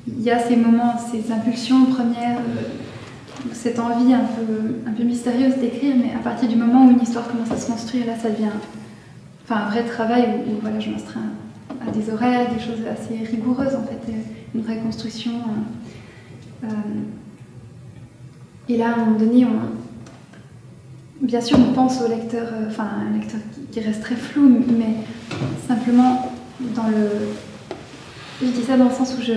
il 0.07 0.21
y 0.21 0.31
a 0.31 0.39
ces 0.39 0.55
moments, 0.55 0.95
ces 0.97 1.31
impulsions 1.31 1.85
premières, 1.85 2.37
euh, 2.39 2.61
cette 3.55 3.79
envie 3.79 4.13
un 4.13 4.25
peu, 4.25 5.03
mystérieuse 5.03 5.55
d'écrire, 5.57 5.95
mais 5.97 6.13
à 6.13 6.19
partir 6.19 6.47
du 6.49 6.55
moment 6.55 6.85
où 6.85 6.91
une 6.91 7.01
histoire 7.01 7.27
commence 7.27 7.51
à 7.51 7.57
se 7.57 7.67
construire, 7.67 8.05
là, 8.05 8.13
ça 8.17 8.29
devient 8.29 8.49
enfin, 9.43 9.61
un 9.61 9.69
vrai 9.69 9.83
travail 9.83 10.43
où, 10.47 10.61
voilà, 10.61 10.79
je 10.79 10.89
m'astreins 10.89 11.31
à 11.85 11.91
des 11.91 12.09
horaires, 12.11 12.53
des 12.53 12.59
choses 12.59 12.81
assez 12.91 13.23
rigoureuses, 13.23 13.75
en 13.75 13.83
fait, 13.83 13.99
une 14.53 14.61
vraie 14.61 14.77
construction. 14.77 15.33
Euh, 16.63 16.67
et 18.69 18.77
là, 18.77 18.89
à 18.89 18.93
un 18.93 19.05
moment 19.05 19.19
donné, 19.19 19.45
on, 19.45 21.25
bien 21.25 21.41
sûr, 21.41 21.57
on 21.59 21.73
pense 21.73 22.01
au 22.01 22.07
lecteur, 22.07 22.47
euh, 22.53 22.67
enfin, 22.67 22.87
un 23.07 23.17
lecteur 23.17 23.39
qui 23.71 23.79
reste 23.79 24.01
très 24.01 24.15
flou, 24.15 24.63
mais 24.77 24.95
simplement 25.67 26.31
dans 26.75 26.87
le 26.87 27.09
je 28.41 28.47
dis 28.47 28.63
ça 28.63 28.77
dans 28.77 28.85
le 28.85 28.91
sens 28.91 29.15
où 29.17 29.21
je. 29.21 29.33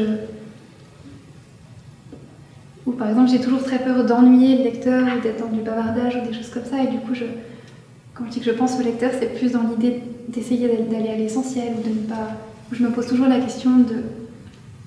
Par 2.93 3.09
exemple 3.09 3.31
j'ai 3.31 3.41
toujours 3.41 3.63
très 3.63 3.79
peur 3.79 4.05
d'ennuyer 4.05 4.59
le 4.59 4.65
lecteur 4.65 5.05
ou 5.17 5.21
d'être 5.21 5.41
dans 5.41 5.55
du 5.55 5.61
bavardage 5.61 6.17
ou 6.17 6.27
des 6.27 6.33
choses 6.33 6.51
comme 6.51 6.65
ça. 6.65 6.83
Et 6.83 6.87
du 6.87 6.99
coup, 6.99 7.13
quand 8.15 8.25
je 8.27 8.31
dis 8.31 8.41
que 8.41 8.47
je 8.47 8.53
pense 8.53 8.79
au 8.79 8.83
lecteur, 8.83 9.11
c'est 9.19 9.35
plus 9.35 9.53
dans 9.53 9.63
l'idée 9.63 10.03
d'essayer 10.29 10.69
d'aller 10.91 11.11
à 11.11 11.17
l'essentiel 11.17 11.75
ou 11.79 11.83
de 11.83 11.95
ne 11.95 12.07
pas. 12.07 12.31
je 12.73 12.83
me 12.83 12.91
pose 12.91 13.07
toujours 13.07 13.29
la 13.29 13.41
question 13.41 13.79
de 13.79 14.03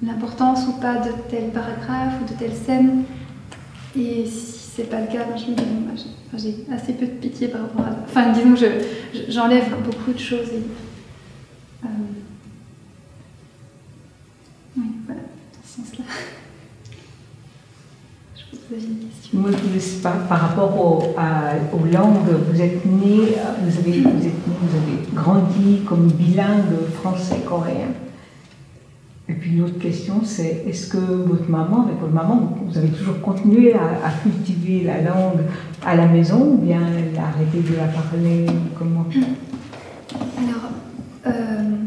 l'importance 0.06 0.68
ou 0.68 0.74
pas 0.80 0.96
de 0.96 1.10
tel 1.30 1.50
paragraphe 1.50 2.16
ou 2.22 2.32
de 2.32 2.38
telle 2.38 2.54
scène. 2.54 3.04
Et 3.96 4.26
si 4.26 4.72
c'est 4.76 4.90
pas 4.90 5.02
le 5.02 5.08
cas, 5.08 5.26
ben, 5.26 5.38
je 5.38 5.52
me 5.52 5.56
dis, 5.56 5.64
bah, 5.86 6.38
j'ai 6.38 6.56
assez 6.74 6.94
peu 6.94 7.06
de 7.06 7.12
pitié 7.12 7.50
par 7.50 7.62
rapport 7.62 7.86
à. 7.86 7.96
Enfin, 8.06 8.32
disons, 8.32 8.56
j'enlève 9.28 9.70
beaucoup 9.84 10.14
de 10.14 10.20
choses. 10.20 10.48
Et, 10.50 11.86
euh, 11.86 11.88
Moi, 19.34 19.50
je 19.74 19.80
sais 19.80 20.02
pas, 20.02 20.12
par 20.28 20.40
rapport 20.40 20.78
aux 20.78 21.86
langues, 21.86 22.30
vous 22.50 22.62
êtes 22.62 22.86
né, 22.86 23.36
vous 23.64 23.80
avez, 23.80 24.02
vous, 24.02 24.10
avez 24.10 25.14
grandi 25.14 25.82
comme 25.88 26.08
bilingue 26.08 26.76
français-coréen. 27.02 27.90
Et 29.30 29.34
puis 29.34 29.56
l'autre 29.56 29.80
question, 29.80 30.22
c'est 30.26 30.66
est-ce 30.68 30.90
que 30.90 30.98
votre 30.98 31.50
maman, 31.50 31.86
avec 31.86 32.00
votre 32.00 32.14
maman, 32.14 32.58
vous 32.66 32.78
avez 32.78 32.90
toujours 32.90 33.22
continué 33.22 33.74
à, 33.74 34.10
cultiver 34.22 34.84
la 34.84 35.02
langue 35.02 35.42
à 35.86 35.96
la 35.96 36.08
maison 36.08 36.54
ou 36.54 36.58
bien 36.58 36.82
elle 36.82 37.18
a 37.18 37.28
arrêté 37.28 37.60
de 37.60 37.78
la 37.78 37.88
parler 37.88 38.46
Comment 38.78 39.06
Alors, 40.38 40.72
euh, 41.28 41.78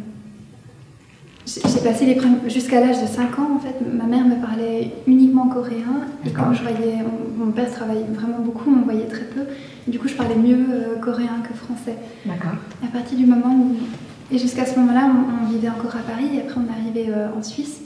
jusqu'à 2.49 2.80
l'âge 2.80 3.01
de 3.03 3.07
5 3.07 3.39
ans 3.39 3.57
en 3.57 3.59
fait. 3.59 3.74
Ma 3.93 4.05
mère 4.05 4.24
me 4.24 4.37
parlait 4.37 4.91
uniquement 5.07 5.49
coréen 5.49 6.07
et 6.26 6.30
quand 6.30 6.53
je 6.53 6.62
voyais 6.62 6.99
mon, 7.37 7.51
père 7.53 7.70
travaillait 7.70 8.07
vraiment 8.12 8.41
beaucoup, 8.41 8.74
on 8.74 8.85
voyait 8.85 9.07
très 9.07 9.24
peu. 9.24 9.43
Du 9.87 9.99
coup, 9.99 10.09
je 10.09 10.14
parlais 10.14 10.37
mieux 10.37 10.66
euh, 10.70 10.99
coréen 10.99 11.43
que 11.47 11.55
français. 11.55 11.97
D'accord. 12.24 12.57
À 12.82 12.87
partir 12.87 13.18
du 13.18 13.26
moment 13.26 13.55
où. 13.55 13.76
Et 14.35 14.39
jusqu'à 14.39 14.64
ce 14.64 14.78
moment-là, 14.78 15.11
on, 15.43 15.53
vivait 15.53 15.68
encore 15.68 15.95
à 15.95 16.01
Paris, 16.01 16.37
et 16.37 16.41
après, 16.41 16.57
on 16.59 16.64
est 16.64 16.80
arrivé 16.80 17.12
euh, 17.12 17.28
en 17.39 17.43
Suisse. 17.43 17.82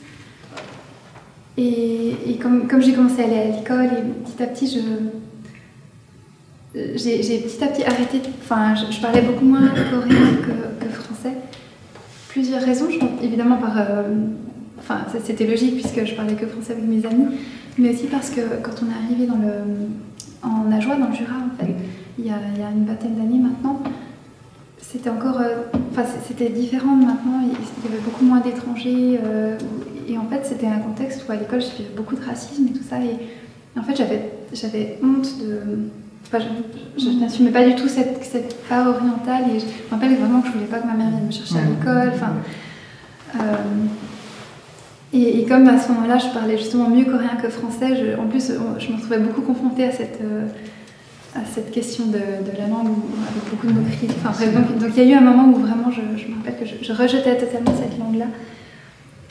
Et, 1.57 2.39
comme, 2.41 2.69
comme 2.69 2.81
j'ai 2.81 2.93
commencé 2.93 3.21
à 3.21 3.25
aller 3.25 3.39
à 3.39 3.57
l'école, 3.57 3.87
et 3.87 4.03
petit 4.25 4.43
à 4.43 4.47
petit, 4.47 4.67
je. 4.69 4.81
J'ai 6.95 7.39
petit 7.41 7.65
à 7.65 7.67
petit 7.67 7.83
arrêté. 7.83 8.21
Enfin, 8.41 8.75
je, 8.77 9.01
parlais 9.01 9.23
beaucoup 9.23 9.45
moins 9.45 9.69
coréen 9.91 10.37
que, 10.43 10.85
que, 10.85 10.91
français. 10.93 11.33
Plusieurs 12.29 12.63
raisons, 12.63 12.89
évidemment 13.23 13.57
par. 13.57 13.79
Euh, 13.79 14.03
enfin, 14.79 15.01
c'était 15.25 15.47
logique 15.47 15.75
puisque 15.81 16.05
je 16.05 16.15
parlais 16.15 16.35
que 16.35 16.47
français 16.47 16.73
avec 16.73 16.85
mes 16.85 17.05
amis, 17.07 17.27
mais 17.79 17.95
aussi 17.95 18.07
parce 18.07 18.31
que 18.31 18.41
quand 18.63 18.83
on 18.83 18.91
est 18.91 19.05
arrivé 19.05 19.27
dans 19.27 19.37
le, 19.37 19.89
en 20.43 20.71
Ajoie, 20.71 20.97
dans 20.97 21.09
le 21.09 21.15
Jura, 21.15 21.37
en 21.37 21.57
fait, 21.59 21.75
il 22.19 22.27
y 22.27 22.31
a, 22.31 22.37
une 22.71 22.85
vingtaine 22.85 23.15
d'années 23.15 23.39
maintenant, 23.39 23.83
c'était 24.79 25.11
encore, 25.11 25.41
euh, 25.41 25.65
enfin 25.91 26.05
c'était 26.27 26.51
différent 26.51 26.97
maintenant. 26.97 27.41
Il 27.43 27.49
y 27.49 27.93
avait 27.93 28.03
beaucoup 28.05 28.25
moins 28.25 28.41
d'étrangers 28.41 29.19
euh, 29.25 29.57
et 30.09 30.19
en 30.19 30.27
fait 30.27 30.45
c'était 30.45 30.67
un 30.67 30.79
contexte 30.79 31.27
où 31.29 31.33
à 31.33 31.37
l'école 31.37 31.61
je 31.61 31.77
vivais 31.77 31.95
beaucoup 31.97 32.17
de 32.17 32.25
racisme 32.25 32.67
et 32.69 32.73
tout 32.73 32.85
ça 32.89 32.97
et, 32.99 33.17
en 33.79 33.83
fait 33.83 33.97
j'avais 34.53 34.99
honte 35.03 35.39
de, 35.41 35.61
enfin 36.27 36.45
je, 36.97 37.09
n'assumais 37.11 37.51
pas 37.51 37.65
du 37.65 37.75
tout 37.75 37.89
cette, 37.89 38.23
cette, 38.25 38.57
part 38.69 38.89
orientale 38.89 39.45
et 39.55 39.61
je 39.61 39.65
me 39.65 39.91
rappelle 39.91 40.17
vraiment 40.17 40.41
que 40.41 40.49
je 40.49 40.53
voulais 40.53 40.67
pas 40.67 40.79
que 40.79 40.87
ma 40.87 40.95
mère 40.95 41.11
vienne 41.11 41.27
me 41.27 41.33
chercher 41.33 41.59
à 41.59 41.65
l'école. 41.65 42.13
Enfin, 42.15 42.35
euh, 43.37 43.87
et, 45.13 45.45
comme 45.47 45.67
à 45.69 45.79
ce 45.79 45.91
moment-là, 45.93 46.19
je 46.19 46.29
parlais 46.29 46.59
justement 46.59 46.91
mieux 46.91 47.07
coréen 47.07 47.37
que 47.41 47.49
français, 47.49 48.15
en 48.19 48.27
plus, 48.27 48.53
je 48.79 48.89
me 48.89 48.97
retrouvais 48.97 49.19
beaucoup 49.19 49.41
confrontée 49.41 49.85
à 49.85 49.91
cette, 49.91 50.21
à 51.35 51.45
cette 51.45 51.71
question 51.71 52.07
de, 52.07 52.19
la 52.59 52.67
langue 52.67 52.89
avec 52.89 53.51
beaucoup 53.51 53.67
de 53.67 53.73
moquerie. 53.73 54.09
Enfin, 54.25 54.33
donc, 54.79 54.91
il 54.97 55.05
y 55.05 55.07
a 55.07 55.11
eu 55.11 55.15
un 55.15 55.21
moment 55.21 55.49
où 55.49 55.61
vraiment 55.61 55.91
je, 55.91 56.01
me 56.01 56.37
rappelle 56.37 56.59
que 56.59 56.85
je, 56.85 56.93
rejetais 56.93 57.37
totalement 57.37 57.75
cette 57.77 57.99
langue-là. 57.99 58.27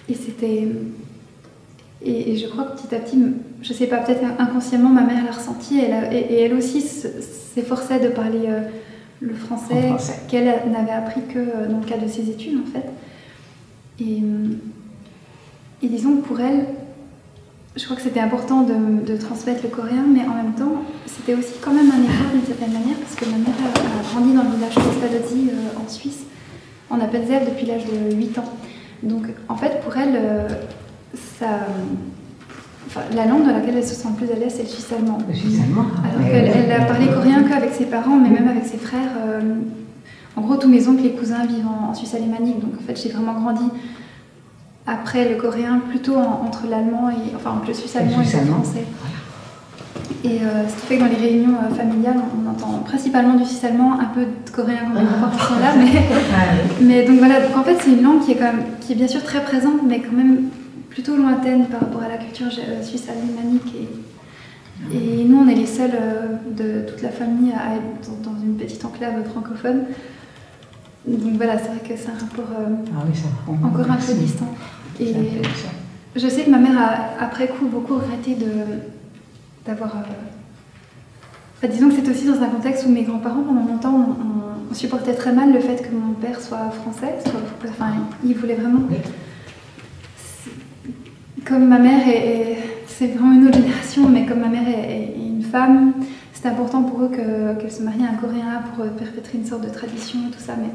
Et 0.10 0.14
c'était. 0.14 0.68
Et, 2.04 2.38
je 2.38 2.48
crois 2.48 2.66
que 2.66 2.82
petit 2.82 2.96
à 2.96 3.00
petit, 3.00 3.18
je 3.62 3.74
sais 3.74 3.88
pas, 3.88 3.98
peut-être 3.98 4.24
inconsciemment, 4.40 4.90
ma 4.90 5.02
mère 5.02 5.24
l'a 5.26 5.32
ressenti 5.32 5.80
et, 5.80 5.90
et, 6.16 6.42
elle 6.42 6.54
aussi 6.54 6.82
s'efforçait 6.82 8.00
de 8.00 8.10
parler 8.10 8.44
euh, 8.48 8.62
le 9.22 9.34
français, 9.34 9.92
qu'elle 10.28 10.46
n'avait 10.72 10.92
appris 10.92 11.22
que 11.28 11.40
euh, 11.40 11.68
dans 11.68 11.80
le 11.80 11.86
cadre 11.86 12.06
de 12.06 12.12
ses 12.12 12.30
études 12.30 12.60
en 12.62 12.72
fait. 12.72 12.86
Et, 14.00 14.22
et 15.82 15.88
disons 15.88 16.18
que 16.18 16.28
pour 16.28 16.40
elle, 16.40 16.66
je 17.78 17.84
crois 17.86 17.96
que 17.96 18.02
c'était 18.02 18.20
important 18.20 18.64
de, 18.64 19.18
transmettre 19.18 19.62
le 19.64 19.70
coréen, 19.70 20.06
mais 20.08 20.22
en 20.22 20.34
même 20.34 20.54
temps, 20.54 20.84
c'était 21.06 21.36
aussi 21.36 21.54
quand 21.62 21.72
même 21.72 21.92
un 21.92 22.04
effort 22.04 22.32
d'une 22.34 22.46
certaine 22.46 22.74
manière, 22.74 22.98
parce 22.98 23.16
que 23.16 23.26
ma 23.26 23.38
mère 23.38 23.56
a, 23.76 24.14
grandi 24.14 24.34
dans 24.34 24.44
le 24.44 24.50
village 24.56 24.76
de 24.76 24.82
euh, 24.82 25.84
en 25.84 25.88
Suisse, 25.88 26.24
en 26.90 27.00
Appenzell 27.00 27.46
depuis 27.46 27.68
l'âge 27.68 27.86
de 27.86 28.16
8 28.16 28.38
ans. 28.40 28.54
Donc 29.04 29.28
en 29.48 29.56
fait, 29.56 29.82
pour 29.84 29.96
elle, 29.96 30.16
euh, 30.16 30.48
la 33.16 33.26
langue 33.26 33.46
dans 33.46 33.54
laquelle 33.54 33.78
elle 33.78 33.88
se 33.88 33.96
sent 33.96 34.08
le 34.10 34.26
plus 34.26 34.34
à 34.34 34.40
l'aise, 34.40 34.54
c'est 34.56 34.64
le 34.64 34.70
suisse 34.70 34.92
allemand. 34.92 35.18
Le 35.28 35.34
suisse 35.34 35.60
allemand 35.62 35.86
Alors 36.04 36.30
qu'elle 36.30 36.48
elle 36.48 36.72
a 36.72 36.86
parlé 36.86 37.08
coréen 37.08 37.44
qu'avec 37.44 37.74
ses 37.74 37.86
parents, 37.86 38.18
mais 38.18 38.30
même 38.30 38.48
avec 38.48 38.66
ses 38.66 38.78
frères. 38.78 39.12
Euh, 39.26 39.42
en 40.36 40.42
gros, 40.42 40.56
tous 40.56 40.70
mes 40.70 40.88
oncles 40.88 41.06
et 41.06 41.12
cousins 41.12 41.46
vivent 41.46 41.68
en, 41.68 41.90
en 41.90 41.94
Suisse 41.94 42.14
alémanique, 42.14 42.60
donc 42.60 42.72
en 42.80 42.84
fait, 42.86 43.02
j'ai 43.02 43.10
vraiment 43.10 43.34
grandi 43.34 43.66
après 44.88 45.28
le 45.30 45.36
coréen, 45.36 45.82
plutôt 45.90 46.16
entre 46.16 46.66
l'allemand 46.70 47.10
et 47.10 47.36
enfin 47.36 47.52
entre 47.52 47.68
le 47.68 47.74
suisse 47.74 47.96
allemand 47.96 48.22
et 48.22 48.24
le 48.24 48.52
français. 48.52 48.86
Et 50.24 50.40
euh, 50.42 50.68
ce 50.68 50.82
qui 50.82 50.88
fait 50.88 50.96
que 50.98 51.02
dans 51.02 51.10
les 51.10 51.16
réunions 51.16 51.56
euh, 51.56 51.76
familiales, 51.76 52.16
on, 52.18 52.50
entend 52.50 52.80
principalement 52.86 53.36
du 53.36 53.46
suisse 53.46 53.64
allemand, 53.66 54.00
un 54.00 54.06
peu 54.06 54.22
de 54.22 54.50
coréen 54.52 54.94
là, 54.94 55.74
mais, 55.78 56.02
mais 56.82 57.06
donc 57.06 57.20
voilà. 57.20 57.42
Donc 57.42 57.56
en 57.58 57.64
fait, 57.64 57.78
c'est 57.82 57.92
une 57.92 58.02
langue 58.02 58.24
qui 58.24 58.32
est 58.32 58.36
quand 58.36 58.46
même, 58.46 58.64
qui 58.80 58.94
est 58.94 58.96
bien 58.96 59.08
sûr 59.08 59.22
très 59.24 59.44
présente, 59.44 59.82
mais 59.86 60.00
quand 60.00 60.16
même 60.16 60.46
plutôt 60.90 61.16
lointaine 61.16 61.68
par 61.68 61.82
rapport 61.82 62.04
à 62.04 62.08
la 62.08 62.18
culture 62.18 62.48
euh, 62.48 62.84
suisse 62.84 63.08
alémanique. 63.10 63.74
Et, 64.92 64.96
et 64.96 65.24
nous, 65.24 65.38
on 65.38 65.48
est 65.48 65.56
les 65.56 65.66
seuls 65.66 65.98
de 66.56 66.82
toute 66.88 67.02
la 67.02 67.10
famille 67.10 67.52
à 67.52 67.76
être 67.76 68.22
dans 68.24 68.40
une 68.44 68.56
petite 68.58 68.84
enclave 68.86 69.24
francophone. 69.30 69.86
Donc 71.08 71.34
voilà, 71.36 71.58
c'est 71.58 71.70
vrai 71.70 71.80
que 71.80 71.96
c'est 71.98 72.10
un 72.10 72.20
rapport 72.20 72.46
ah 72.56 73.66
encore 73.66 73.90
un 73.90 73.96
peu 73.96 74.14
distant. 74.14 74.54
Et 75.00 75.14
je 76.16 76.28
sais 76.28 76.44
que 76.44 76.50
ma 76.50 76.58
mère 76.58 76.78
a, 76.80 77.24
après 77.24 77.48
coup, 77.48 77.68
beaucoup 77.68 77.96
regretté 77.96 78.36
d'avoir. 79.66 79.96
Euh, 81.64 81.68
disons 81.68 81.90
que 81.90 81.96
c'est 81.96 82.10
aussi 82.10 82.26
dans 82.26 82.42
un 82.42 82.50
contexte 82.50 82.86
où 82.86 82.90
mes 82.90 83.04
grands-parents, 83.04 83.44
pendant 83.44 83.66
longtemps, 83.66 84.18
on, 84.70 84.74
supportait 84.74 85.14
très 85.14 85.32
mal 85.32 85.54
le 85.54 85.60
fait 85.60 85.82
que 85.82 85.96
mon 85.96 86.14
père 86.14 86.40
soit 86.42 86.70
français. 86.72 87.16
enfin, 87.68 87.94
il 88.24 88.36
voulait 88.36 88.56
vraiment. 88.56 88.82
Comme 91.48 91.68
ma 91.68 91.80
mère 91.80 92.08
est, 92.08 92.58
c'est 92.88 93.08
vraiment 93.08 93.34
une 93.34 93.48
autre 93.48 93.58
génération, 93.58 94.10
mais 94.10 94.26
comme 94.26 94.40
ma 94.40 94.50
mère 94.50 94.68
est, 94.68 95.14
une 95.18 95.44
femme, 95.44 95.94
c'était 96.34 96.50
important 96.50 96.84
pour 96.84 97.04
eux 97.04 97.10
qu'elle 97.10 97.72
se 97.72 97.82
marie 97.84 98.04
à 98.04 98.12
un 98.12 98.16
Coréen 98.16 98.64
pour 98.76 98.86
perpétrer 98.86 99.38
une 99.38 99.46
sorte 99.46 99.64
de 99.64 99.70
tradition 99.70 100.20
et 100.28 100.32
tout 100.32 100.42
ça. 100.42 100.56
Mais 100.58 100.70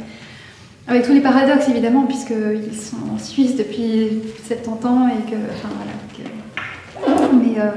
avec 0.89 1.05
tous 1.05 1.12
les 1.12 1.20
paradoxes 1.20 1.68
évidemment, 1.68 2.07
puisqu'ils 2.07 2.75
sont 2.75 2.97
en 3.14 3.18
Suisse 3.18 3.57
depuis 3.57 4.23
70 4.47 4.87
ans 4.87 5.09
et 5.09 5.31
que. 5.31 5.37
Enfin 5.37 5.68
voilà. 5.77 7.33
mais, 7.35 7.61
euh, 7.61 7.70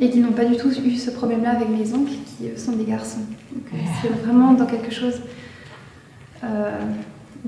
et 0.00 0.10
qu'ils 0.10 0.22
n'ont 0.22 0.32
pas 0.32 0.44
du 0.44 0.56
tout 0.56 0.70
eu 0.84 0.96
ce 0.96 1.10
problème-là 1.10 1.50
avec 1.50 1.68
mes 1.68 1.92
oncles 1.94 2.12
qui 2.12 2.60
sont 2.60 2.72
des 2.72 2.84
garçons. 2.84 3.20
Euh, 3.54 3.76
c'est 4.02 4.08
vraiment 4.08 4.54
dans 4.54 4.66
quelque 4.66 4.92
chose 4.92 5.20
euh, 6.42 6.70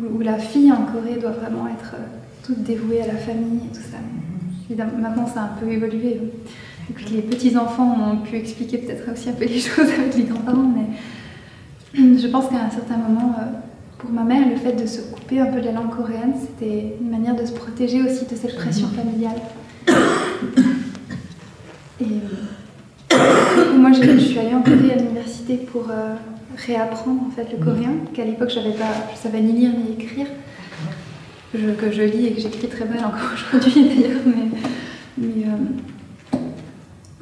où, 0.00 0.20
la 0.20 0.38
fille 0.38 0.70
en 0.70 0.84
Corée 0.84 1.16
doit 1.20 1.30
vraiment 1.30 1.66
être 1.68 1.96
toute 2.44 2.62
dévouée 2.62 3.02
à 3.02 3.06
la 3.06 3.16
famille 3.16 3.60
et 3.70 3.74
tout 3.74 3.82
ça. 3.82 3.98
Évidemment, 4.72 4.98
maintenant 4.98 5.26
ça 5.26 5.40
a 5.40 5.44
un 5.44 5.60
peu 5.60 5.70
évolué. 5.70 6.20
Donc, 6.88 7.10
les 7.10 7.22
petits-enfants 7.22 7.96
ont 8.12 8.16
pu 8.18 8.36
expliquer 8.36 8.78
peut-être 8.78 9.12
aussi 9.12 9.28
un 9.28 9.34
peu 9.34 9.44
les 9.44 9.60
choses 9.60 9.88
avec 9.98 10.16
les 10.16 10.24
grands-parents, 10.24 10.70
mais 10.74 12.18
je 12.18 12.26
pense 12.28 12.48
qu'à 12.48 12.64
un 12.64 12.70
certain 12.70 12.96
moment 12.96 13.34
pour 13.98 14.10
ma 14.10 14.24
mère, 14.24 14.48
le 14.48 14.56
fait 14.56 14.72
de 14.72 14.84
se 14.84 15.00
couper 15.00 15.38
un 15.38 15.46
peu 15.46 15.60
de 15.60 15.66
la 15.66 15.72
langue 15.72 15.90
coréenne, 15.90 16.34
c'était 16.40 16.96
une 17.00 17.10
manière 17.10 17.36
de 17.36 17.46
se 17.46 17.52
protéger 17.52 18.02
aussi 18.02 18.24
de 18.24 18.34
cette 18.34 18.56
pression 18.56 18.88
familiale. 18.88 19.40
Et 22.00 22.04
euh, 23.12 23.78
moi, 23.78 23.92
je, 23.92 24.18
suis 24.18 24.38
allée 24.40 24.54
en 24.54 24.62
Corée 24.62 24.92
à 24.92 24.96
l'université 24.96 25.56
pour 25.56 25.88
euh, 25.90 26.14
réapprendre 26.66 27.22
en 27.28 27.30
fait 27.30 27.46
le 27.56 27.64
coréen, 27.64 27.92
qu'à 28.12 28.24
l'époque 28.24 28.50
je 28.50 28.58
ne 28.58 28.72
savais 29.14 29.40
ni 29.40 29.52
lire 29.52 29.70
ni 29.70 29.92
écrire, 29.92 30.26
que 31.52 31.92
je 31.92 32.02
lis 32.02 32.26
et 32.26 32.32
que 32.32 32.40
j'écris 32.40 32.68
très 32.68 32.84
mal 32.84 33.04
encore 33.04 33.30
aujourd'hui 33.36 33.88
d'ailleurs, 33.88 34.20
mais, 34.26 35.26
euh, 35.44 36.38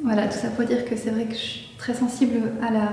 voilà, 0.03 0.29
tout 0.29 0.39
ça 0.39 0.49
pour 0.49 0.65
dire 0.65 0.85
que 0.85 0.97
c'est 0.97 1.11
vrai 1.11 1.25
que 1.25 1.35
je 1.35 1.39
suis 1.39 1.69
très 1.79 1.95
sensible 1.95 2.37
à 2.63 2.73
la, 2.73 2.93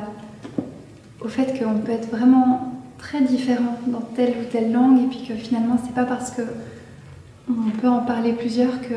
au 1.21 1.27
fait 1.27 1.57
qu'on 1.57 1.79
peut 1.79 1.91
être 1.91 2.09
vraiment 2.09 2.73
très 2.97 3.21
différent 3.21 3.77
dans 3.87 4.01
telle 4.01 4.33
ou 4.41 4.45
telle 4.51 4.71
langue 4.71 5.03
et 5.03 5.07
puis 5.07 5.23
que 5.27 5.35
finalement 5.35 5.77
c'est 5.83 5.93
pas 5.93 6.05
parce 6.05 6.31
que 6.31 6.41
on 7.49 7.69
peut 7.69 7.87
en 7.87 7.99
parler 7.99 8.33
plusieurs 8.33 8.81
que 8.81 8.95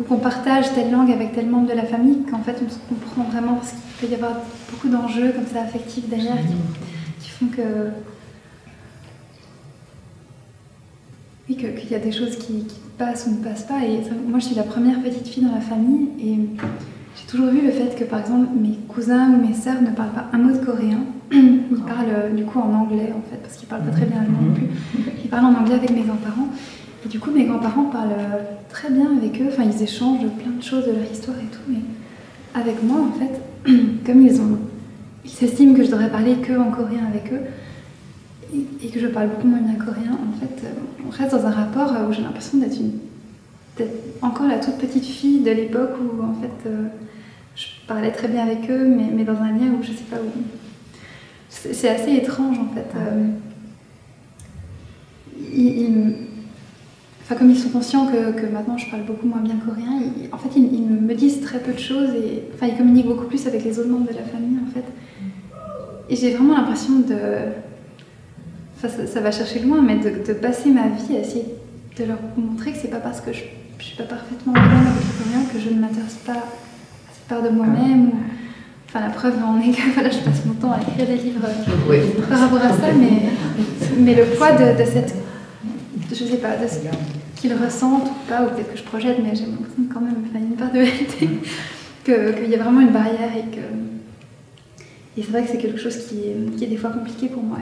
ou 0.00 0.04
qu'on 0.04 0.16
partage 0.16 0.72
telle 0.74 0.90
langue 0.90 1.10
avec 1.10 1.32
tel 1.32 1.46
membre 1.48 1.68
de 1.68 1.74
la 1.74 1.84
famille 1.84 2.22
qu'en 2.30 2.38
fait 2.38 2.56
on 2.64 2.70
se 2.70 2.78
comprend 2.88 3.24
vraiment 3.24 3.54
parce 3.54 3.72
qu'il 3.72 4.08
peut 4.08 4.12
y 4.12 4.14
avoir 4.14 4.40
beaucoup 4.70 4.88
d'enjeux 4.88 5.32
comme 5.32 5.46
ça 5.52 5.62
affectifs 5.62 6.08
derrière 6.08 6.38
qui, 7.20 7.30
font 7.30 7.46
que 7.46 7.90
qu'il 11.56 11.90
y 11.90 11.94
a 11.94 11.98
des 11.98 12.12
choses 12.12 12.36
qui, 12.36 12.64
passent 12.98 13.26
ou 13.26 13.38
ne 13.38 13.42
passent 13.42 13.66
pas 13.66 13.78
et 13.82 14.00
moi 14.28 14.38
je 14.38 14.44
suis 14.44 14.54
la 14.54 14.64
première 14.64 15.00
petite 15.00 15.26
fille 15.26 15.42
dans 15.42 15.54
la 15.54 15.62
famille 15.62 16.08
et 16.20 16.36
j'ai 17.16 17.26
toujours 17.26 17.48
vu 17.48 17.62
le 17.62 17.70
fait 17.70 17.96
que 17.98 18.04
par 18.04 18.20
exemple 18.20 18.48
mes 18.54 18.76
cousins 18.86 19.30
ou 19.30 19.46
mes 19.46 19.54
sœurs 19.54 19.80
ne 19.80 19.90
parlent 19.90 20.12
pas 20.12 20.26
un 20.30 20.36
mot 20.36 20.52
de 20.52 20.62
coréen 20.62 21.00
ils 21.32 21.82
parlent 21.86 22.14
euh, 22.14 22.30
du 22.30 22.44
coup 22.44 22.58
en 22.58 22.72
anglais 22.74 23.12
en 23.16 23.22
fait, 23.30 23.38
parce 23.42 23.56
qu'ils 23.56 23.68
parlent 23.68 23.84
pas 23.84 23.90
très 23.90 24.04
bien 24.04 24.20
allemand 24.20 24.40
non 24.42 24.54
plus. 24.54 24.66
Ils 25.24 25.30
parlent 25.30 25.46
en 25.46 25.54
anglais 25.54 25.74
avec 25.74 25.90
mes 25.90 26.02
grands-parents. 26.02 26.48
Et 27.04 27.08
du 27.08 27.18
coup, 27.18 27.30
mes 27.30 27.44
grands-parents 27.44 27.84
parlent 27.84 28.12
euh, 28.12 28.42
très 28.68 28.90
bien 28.90 29.16
avec 29.16 29.40
eux. 29.40 29.46
Enfin, 29.48 29.64
ils 29.64 29.82
échangent 29.82 30.26
plein 30.38 30.52
de 30.56 30.62
choses 30.62 30.86
de 30.86 30.92
leur 30.92 31.10
histoire 31.10 31.38
et 31.38 31.50
tout. 31.50 31.62
Mais 31.68 31.80
avec 32.54 32.82
moi, 32.82 32.98
en 33.00 33.12
fait, 33.18 33.40
comme 34.06 34.20
ils 34.20 34.40
ont, 34.40 34.58
ils 35.24 35.30
s'estiment 35.30 35.74
que 35.74 35.84
je 35.84 35.90
devrais 35.90 36.10
parler 36.10 36.36
que 36.36 36.52
en 36.52 36.70
coréen 36.70 37.06
avec 37.08 37.32
eux 37.32 37.40
et, 38.54 38.88
que 38.88 39.00
je 39.00 39.06
parle 39.06 39.28
beaucoup 39.28 39.48
moins 39.48 39.60
bien 39.60 39.76
coréen, 39.76 40.12
en 40.12 40.38
fait, 40.38 40.64
euh, 40.64 40.72
on 41.06 41.10
reste 41.10 41.32
dans 41.32 41.46
un 41.46 41.50
rapport 41.50 41.92
où 42.08 42.12
j'ai 42.12 42.22
l'impression 42.22 42.58
d'être 42.58 42.76
une, 42.78 42.98
encore 44.20 44.46
la 44.46 44.58
toute 44.58 44.76
petite 44.76 45.04
fille 45.04 45.40
de 45.40 45.50
l'époque 45.50 45.92
où 46.00 46.22
en 46.22 46.34
fait, 46.34 46.70
je 47.56 47.66
parlais 47.86 48.12
très 48.12 48.28
bien 48.28 48.42
avec 48.42 48.70
eux, 48.70 48.86
mais, 48.86 49.10
mais 49.14 49.24
dans 49.24 49.40
un 49.40 49.50
lien 49.52 49.72
où 49.78 49.82
je 49.82 49.92
sais 49.92 50.04
pas 50.10 50.16
où 50.16 50.42
c'est 51.52 51.88
assez 51.88 52.12
étrange 52.14 52.58
en 52.58 52.74
fait. 52.74 52.86
Euh, 52.96 53.28
enfin, 57.22 57.34
comme 57.34 57.50
ils 57.50 57.58
sont 57.58 57.68
conscients 57.68 58.06
que, 58.06 58.46
maintenant 58.46 58.78
je 58.78 58.90
parle 58.90 59.04
beaucoup 59.04 59.26
moins 59.26 59.40
bien 59.40 59.56
coréen, 59.56 60.00
en 60.32 60.38
fait 60.38 60.50
ils, 60.56 60.82
me 60.82 61.14
disent 61.14 61.40
très 61.40 61.58
peu 61.58 61.72
de 61.72 61.78
choses 61.78 62.10
et 62.10 62.42
enfin 62.54 62.66
ils 62.66 62.76
communiquent 62.76 63.06
beaucoup 63.06 63.26
plus 63.26 63.46
avec 63.46 63.64
les 63.64 63.78
autres 63.78 63.88
membres 63.88 64.08
de 64.08 64.16
la 64.16 64.22
famille 64.22 64.58
en 64.66 64.70
fait. 64.72 64.84
et 66.08 66.16
j'ai 66.16 66.34
vraiment 66.34 66.54
l'impression 66.54 67.00
de. 67.00 67.16
Ça, 68.88 69.20
va 69.20 69.30
chercher 69.30 69.60
loin, 69.60 69.80
mais 69.80 69.96
de, 69.96 70.32
passer 70.32 70.70
ma 70.70 70.88
vie 70.88 71.16
à 71.16 71.20
essayer 71.20 71.44
de 71.96 72.04
leur 72.04 72.18
montrer 72.36 72.72
que 72.72 72.78
c'est 72.78 72.90
pas 72.90 72.98
parce 72.98 73.20
que 73.20 73.32
je, 73.32 73.42
je 73.78 73.84
suis 73.84 73.96
pas 73.96 74.04
parfaitement 74.04 74.52
bien 74.52 74.62
avec 74.62 75.52
que 75.52 75.60
je 75.60 75.72
ne 75.72 75.80
m'intéresse 75.80 76.18
pas 76.26 76.32
à 76.32 77.12
cette 77.12 77.28
part 77.28 77.42
de 77.42 77.50
moi-même. 77.50 78.10
Enfin, 78.88 79.00
la 79.00 79.10
preuve 79.10 79.34
en 79.44 79.60
est 79.60 79.70
que 79.70 79.82
voilà, 79.94 80.10
je 80.10 80.18
passe 80.18 80.44
mon 80.44 80.54
temps 80.54 80.72
à 80.72 80.80
écrire 80.80 81.06
des 81.06 81.22
livres 81.22 81.46
par 82.28 82.38
rapport 82.40 82.62
à 82.62 82.70
ça, 82.70 82.92
mais, 82.98 83.30
mais 83.98 84.14
le 84.14 84.24
poids 84.36 84.52
de, 84.52 84.78
de 84.78 84.84
cette. 84.84 85.14
Je 86.10 86.24
sais 86.24 86.36
pas, 86.36 86.56
de 86.56 86.66
ce 86.66 86.78
qu'ils 87.40 87.54
ressentent 87.54 88.08
ou 88.08 88.28
pas, 88.28 88.42
ou 88.42 88.48
peut-être 88.48 88.72
que 88.72 88.78
je 88.78 88.82
projette, 88.82 89.18
mais 89.22 89.34
j'ai 89.34 89.46
l'impression 89.46 89.84
quand 89.92 90.00
même, 90.00 90.16
enfin, 90.28 90.38
une 90.38 90.56
part 90.56 90.72
de 90.72 90.80
vérité, 90.80 91.28
qu'il 92.04 92.50
y 92.50 92.54
a 92.54 92.58
vraiment 92.58 92.80
une 92.80 92.92
barrière 92.92 93.30
et 93.36 93.54
que 93.54 93.62
et 95.16 95.22
c'est 95.22 95.30
vrai 95.30 95.42
que 95.42 95.50
c'est 95.50 95.58
quelque 95.58 95.78
chose 95.78 95.96
qui 96.06 96.20
est, 96.20 96.56
qui 96.56 96.64
est, 96.64 96.68
des 96.68 96.76
fois 96.76 96.90
compliqué 96.90 97.28
pour 97.28 97.42
moi. 97.42 97.58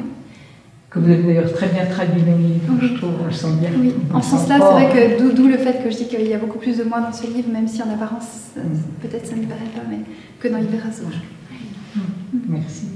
Que 0.91 0.99
vous 0.99 1.09
avez 1.09 1.23
d'ailleurs 1.23 1.53
très 1.53 1.69
bien 1.69 1.87
traduit 1.87 2.23
dans 2.23 2.33
le 2.33 2.39
livre, 2.39 2.75
je 2.83 2.99
trouve, 2.99 3.13
on 3.23 3.27
le 3.27 3.33
sent 3.33 3.53
bien. 3.61 3.71
Oui, 3.79 3.95
en 4.13 4.21
ce 4.21 4.31
sens-là, 4.31 4.59
c'est 4.59 4.73
vrai 4.73 4.89
que 4.93 5.33
d'où 5.37 5.47
le 5.47 5.57
fait 5.57 5.85
que 5.85 5.91
je 5.91 5.97
dis 5.99 6.09
qu'il 6.09 6.27
y 6.27 6.35
a 6.35 6.39
beaucoup 6.39 6.59
plus 6.59 6.79
de 6.79 6.83
moi 6.83 7.01
dans 7.01 7.13
ce 7.13 7.29
livre, 7.29 7.49
même 7.53 7.69
si 7.69 7.81
en 7.81 7.91
apparence, 7.91 8.51
mm. 8.57 8.61
peut-être 9.01 9.25
ça 9.25 9.37
ne 9.37 9.47
paraît 9.47 9.71
pas, 9.73 9.83
mais 9.89 10.01
que 10.41 10.49
dans 10.49 10.59
Libération. 10.59 11.05
Mm. 11.95 12.01
Merci. 12.49 12.87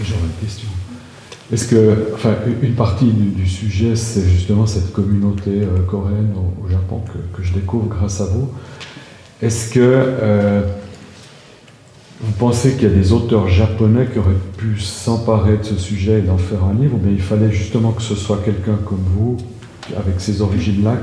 J'aurais 0.00 0.20
une 0.22 0.46
question. 0.46 0.68
Est-ce 1.52 1.66
que, 1.66 2.14
enfin, 2.14 2.34
une 2.62 2.74
partie 2.74 3.10
du, 3.10 3.48
sujet, 3.48 3.96
c'est 3.96 4.28
justement 4.28 4.66
cette 4.66 4.92
communauté 4.92 5.50
euh, 5.50 5.82
coréenne 5.88 6.32
au, 6.64 6.68
Japon 6.68 7.02
que, 7.04 7.36
que, 7.36 7.42
je 7.42 7.52
découvre 7.52 7.88
grâce 7.88 8.20
à 8.20 8.26
vous. 8.26 8.48
Est-ce 9.42 9.74
que 9.74 9.80
euh, 9.82 10.62
vous 12.22 12.32
pensez 12.32 12.74
qu'il 12.74 12.84
y 12.84 12.86
a 12.86 12.94
des 12.94 13.12
auteurs 13.12 13.48
japonais 13.48 14.06
qui 14.12 14.20
auraient 14.20 14.30
pu 14.56 14.78
s'emparer 14.78 15.56
de 15.56 15.64
ce 15.64 15.76
sujet 15.76 16.20
et 16.20 16.22
d'en 16.22 16.38
faire 16.38 16.62
un 16.64 16.74
livre, 16.74 16.96
mais 17.02 17.12
il 17.12 17.20
fallait 17.20 17.50
justement 17.50 17.90
que 17.90 18.02
ce 18.02 18.14
soit 18.14 18.40
quelqu'un 18.44 18.78
comme 18.86 19.02
vous, 19.16 19.38
avec 19.96 20.20
ces 20.20 20.40
origines-là, 20.40 20.98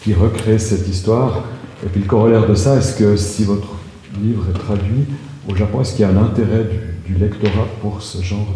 qui, 0.00 0.14
recrée 0.14 0.60
cette 0.60 0.86
histoire. 0.86 1.42
Et 1.84 1.88
puis 1.88 2.00
le 2.00 2.06
corollaire 2.06 2.46
de 2.46 2.54
ça, 2.54 2.76
est-ce 2.76 2.94
que 2.96 3.16
si 3.16 3.42
votre 3.42 3.74
livre 4.22 4.44
est 4.48 4.56
traduit 4.56 5.04
au 5.50 5.56
Japon, 5.56 5.80
est-ce 5.80 5.96
qu'il 5.96 6.02
y 6.02 6.04
a 6.04 6.10
un 6.10 6.22
intérêt 6.22 6.64
du, 7.04 7.14
lectorat 7.14 7.66
pour 7.80 8.00
ce 8.00 8.22
genre 8.22 8.54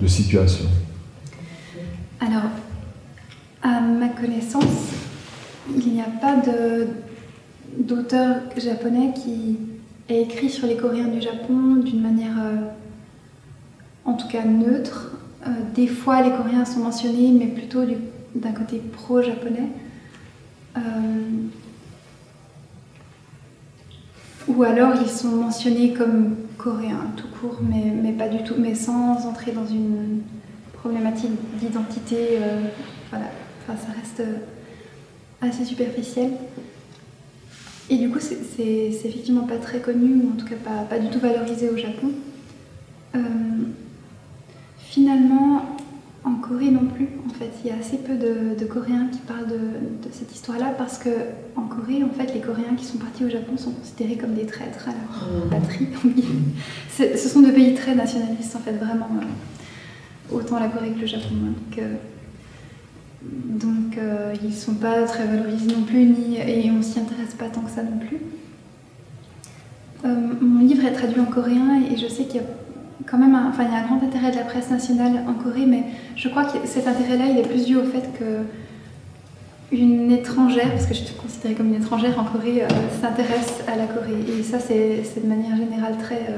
de 0.00 0.06
situation? 0.06 0.66
Alors, 2.20 2.50
à 3.64 3.80
ma 3.80 4.10
connaissance, 4.10 4.92
il 5.76 5.94
n'y 5.94 6.00
a 6.00 6.10
pas 6.20 6.36
d'auteur 7.76 8.36
japonais 8.56 9.12
qui 9.12 9.56
écrit 10.18 10.50
sur 10.50 10.66
les 10.66 10.76
Coréens 10.76 11.08
du 11.08 11.20
Japon 11.20 11.76
d'une 11.84 12.00
manière 12.00 12.38
euh, 12.38 12.56
en 14.04 14.14
tout 14.14 14.28
cas 14.28 14.44
neutre. 14.44 15.12
Euh, 15.46 15.50
des 15.74 15.86
fois, 15.86 16.22
les 16.22 16.30
Coréens 16.30 16.64
sont 16.64 16.80
mentionnés, 16.80 17.32
mais 17.32 17.46
plutôt 17.46 17.80
d'un 18.34 18.52
côté 18.52 18.78
pro-japonais. 18.78 19.68
Euh, 20.76 20.80
ou 24.48 24.62
alors 24.62 24.94
ils 25.00 25.10
sont 25.10 25.28
mentionnés 25.28 25.92
comme 25.92 26.36
coréens 26.56 27.06
tout 27.16 27.28
court, 27.40 27.60
mais, 27.62 28.12
pas 28.12 28.28
du 28.28 28.42
tout, 28.42 28.54
mais 28.58 28.74
sans 28.74 29.26
entrer 29.26 29.52
dans 29.52 29.66
une 29.66 30.22
problématique 30.72 31.30
d'identité. 31.58 32.38
voilà, 33.10 33.26
enfin, 33.62 33.78
ça 33.78 33.92
reste 33.92 34.22
assez 35.40 35.64
superficiel. 35.64 36.32
Et 37.90 37.96
du 37.96 38.08
coup, 38.08 38.20
c'est 38.20 38.36
effectivement 39.04 39.46
pas 39.46 39.56
très 39.56 39.80
connu, 39.80 40.14
ou 40.22 40.30
en 40.32 40.36
tout 40.36 40.46
cas 40.46 40.54
pas, 40.88 40.98
du 40.98 41.10
tout 41.10 41.18
valorisé 41.18 41.68
au 41.68 41.76
Japon. 41.76 42.12
Euh, 43.16 43.18
finalement, 44.78 45.76
en 46.22 46.34
Corée 46.34 46.70
non 46.70 46.86
plus, 46.86 47.08
en 47.26 47.34
fait, 47.34 47.50
il 47.64 47.70
y 47.70 47.72
a 47.72 47.78
assez 47.78 47.96
peu 47.96 48.14
de, 48.14 48.64
Coréens 48.64 49.08
qui 49.10 49.18
parlent 49.18 49.48
de, 49.48 50.08
cette 50.12 50.32
histoire-là 50.32 50.72
parce 50.78 50.98
que 50.98 51.10
en 51.56 51.62
Corée, 51.62 52.04
en 52.04 52.10
fait, 52.10 52.32
les 52.32 52.40
Coréens 52.40 52.76
qui 52.76 52.84
sont 52.84 52.98
partis 52.98 53.24
au 53.24 53.28
Japon 53.28 53.56
sont 53.56 53.72
considérés 53.72 54.16
comme 54.16 54.34
des 54.34 54.46
traîtres 54.46 54.88
à 54.88 54.92
leur 54.92 55.50
patrie. 55.50 55.88
ce 56.96 57.28
sont 57.28 57.40
deux 57.40 57.52
pays 57.52 57.74
très 57.74 57.96
nationalistes, 57.96 58.54
en 58.54 58.60
fait, 58.60 58.74
vraiment. 58.74 59.08
Euh, 59.20 60.36
autant 60.36 60.60
la 60.60 60.68
Corée 60.68 60.90
que 60.90 61.00
le 61.00 61.06
Japon. 61.06 61.34
Donc, 61.34 61.78
euh, 61.78 61.94
donc 63.22 63.98
euh, 63.98 64.34
ils 64.42 64.48
ne 64.48 64.54
sont 64.54 64.74
pas 64.74 65.02
très 65.02 65.26
valorisés 65.26 65.66
non 65.66 65.82
plus, 65.82 66.04
ni, 66.04 66.36
et 66.38 66.70
on 66.70 66.82
s'y 66.82 66.98
intéresse 66.98 67.34
pas 67.34 67.48
tant 67.48 67.60
que 67.60 67.70
ça 67.70 67.82
non 67.82 67.98
plus. 67.98 68.18
Euh, 70.04 70.14
mon 70.40 70.60
livre 70.60 70.86
est 70.86 70.92
traduit 70.92 71.20
en 71.20 71.26
coréen 71.26 71.82
et 71.90 71.96
je 71.96 72.08
sais 72.08 72.24
qu'il 72.24 72.36
y 72.36 72.44
a 72.44 72.46
quand 73.06 73.18
même 73.18 73.34
un 73.34 73.50
grand 73.50 74.02
intérêt 74.02 74.30
de 74.30 74.36
la 74.36 74.44
presse 74.44 74.70
nationale 74.70 75.24
en 75.26 75.34
Corée, 75.34 75.66
mais 75.66 75.84
je 76.16 76.28
crois 76.28 76.44
que 76.44 76.66
cet 76.66 76.86
intérêt-là, 76.86 77.26
il 77.26 77.38
est 77.38 77.48
plus 77.48 77.66
dû 77.66 77.76
au 77.76 77.84
fait 77.84 78.10
que 78.18 78.44
une 79.72 80.10
étrangère, 80.10 80.70
parce 80.70 80.86
que 80.86 80.94
je 80.94 81.04
suis 81.04 81.14
considérée 81.14 81.54
comme 81.54 81.68
une 81.68 81.80
étrangère 81.80 82.18
en 82.18 82.24
Corée, 82.24 82.62
euh, 82.62 82.68
s'intéresse 83.00 83.62
à 83.68 83.76
la 83.76 83.86
Corée. 83.86 84.24
Et 84.38 84.42
ça, 84.42 84.58
c'est 84.58 85.22
de 85.22 85.28
manière 85.28 85.56
générale 85.56 85.96
très 85.98 86.34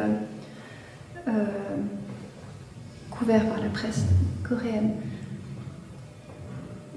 couvert 3.10 3.46
par 3.46 3.60
la 3.60 3.68
presse 3.68 4.04
coréenne 4.42 4.90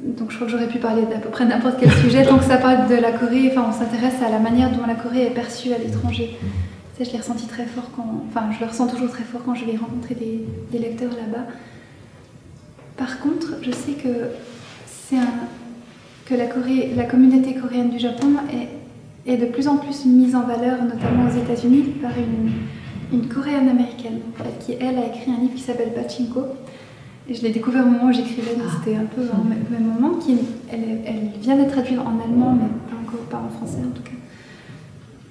donc 0.02 0.32
je 0.32 0.36
crois 0.36 0.48
que 0.48 0.52
j'aurais 0.52 0.68
pu 0.68 0.80
parler 0.80 1.04
d'à 1.04 1.18
peu 1.18 1.30
près 1.30 1.46
n'importe 1.46 1.78
quel 1.80 1.92
sujet. 1.92 2.26
Tant 2.26 2.38
que 2.38 2.46
ça 2.46 2.58
parle 2.58 2.88
de 2.88 2.96
la 2.96 3.12
Corée, 3.12 3.52
enfin, 3.52 3.68
on 3.70 3.72
s'intéresse 3.72 4.22
à 4.26 4.30
la 4.30 4.40
manière 4.40 4.72
dont 4.72 4.86
la 4.86 4.96
Corée 4.96 5.26
est 5.26 5.32
perçue 5.34 5.74
à 5.74 5.78
l'étranger. 5.78 6.38
Ça, 6.98 7.04
je 7.04 7.12
l'ai 7.12 7.18
ressenti 7.18 7.48
très 7.48 7.66
fort 7.66 7.90
quand. 7.96 8.24
Enfin, 8.28 8.50
je 8.52 8.64
le 8.64 8.70
ressens 8.70 8.88
toujours 8.88 9.10
très 9.10 9.24
fort 9.24 9.42
quand 9.46 9.56
je 9.56 9.66
vais 9.66 9.78
rencontrer 9.78 10.16
des, 10.16 10.80
lecteurs 10.80 11.12
là-bas. 11.12 11.46
Par 12.98 13.20
contre, 13.20 13.56
je 13.62 13.72
sais 13.72 13.94
que 13.94 14.30
c'est 14.86 15.18
un, 15.18 15.28
que 16.26 16.36
la, 16.36 16.46
Corée, 16.46 16.92
la 16.96 17.04
communauté 17.04 17.54
coréenne 17.56 17.90
du 17.90 18.00
Japon 18.00 18.34
est, 18.52 19.32
est, 19.32 19.38
de 19.38 19.46
plus 19.46 19.68
en 19.68 19.78
plus 19.78 20.06
mise 20.06 20.36
en 20.36 20.44
valeur, 20.44 20.82
notamment 20.84 21.30
aux 21.30 21.38
États-Unis, 21.38 21.84
par 22.02 22.12
une, 22.18 22.52
une 23.12 23.28
coréenne 23.28 23.70
américaine, 23.70 24.20
qui 24.60 24.74
elle 24.74 24.98
a 24.98 25.08
écrit 25.08 25.32
un 25.32 25.42
livre 25.42 25.56
qui 25.56 25.62
s'appelle 25.62 25.94
Pachinko, 25.94 26.42
je 27.30 27.42
l'ai 27.42 27.50
découvert 27.50 27.86
au 27.86 27.90
moment 27.90 28.10
où 28.10 28.14
j'écrivais, 28.14 28.56
donc 28.56 28.68
ah. 28.70 28.78
c'était 28.78 28.98
un 28.98 29.06
peu 29.06 29.22
au 29.22 29.44
même 29.44 29.84
moment. 29.84 30.18
Qui, 30.18 30.38
elle, 30.72 31.00
elle, 31.06 31.42
vient 31.42 31.56
d'être 31.56 31.72
traduite 31.72 32.00
en 32.00 32.20
allemand, 32.24 32.58
mais 32.60 32.68
pas 32.90 32.98
encore 33.02 33.26
pas 33.26 33.38
en 33.38 33.50
français 33.50 33.82
en 33.86 33.92
tout 33.96 34.04
cas. 34.04 34.12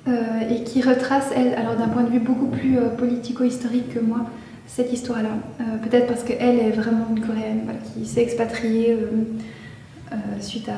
Euh, 0.06 0.50
et 0.50 0.64
qui 0.64 0.82
retrace, 0.82 1.30
elle, 1.34 1.54
alors 1.54 1.76
d'un 1.76 1.88
point 1.88 2.02
de 2.02 2.10
vue 2.10 2.18
beaucoup 2.18 2.48
plus 2.48 2.76
euh, 2.76 2.90
politico-historique 2.90 3.94
que 3.94 4.00
moi, 4.00 4.26
cette 4.66 4.92
histoire-là. 4.92 5.30
Euh, 5.60 5.78
peut-être 5.82 6.08
parce 6.08 6.24
qu'elle 6.24 6.58
est 6.58 6.72
vraiment 6.72 7.06
une 7.10 7.24
Coréenne 7.24 7.62
qui 7.94 8.04
s'est 8.04 8.22
expatriée 8.22 8.98
suite 10.40 10.68
à. 10.68 10.76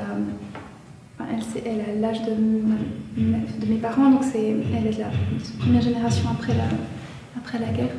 elle, 1.21 1.63
elle 1.67 1.81
a 1.81 2.01
l'âge 2.01 2.23
de, 2.23 2.31
de, 2.31 3.67
mes 3.67 3.79
parents, 3.79 4.11
donc 4.11 4.23
c'est, 4.23 4.55
elle 4.75 4.87
est 4.87 4.97
de 4.97 5.01
la 5.01 5.11
première 5.59 5.83
génération 5.83 6.29
après 6.31 6.55
la, 6.55 6.65
après 7.37 7.59
la 7.59 7.73
guerre. 7.73 7.95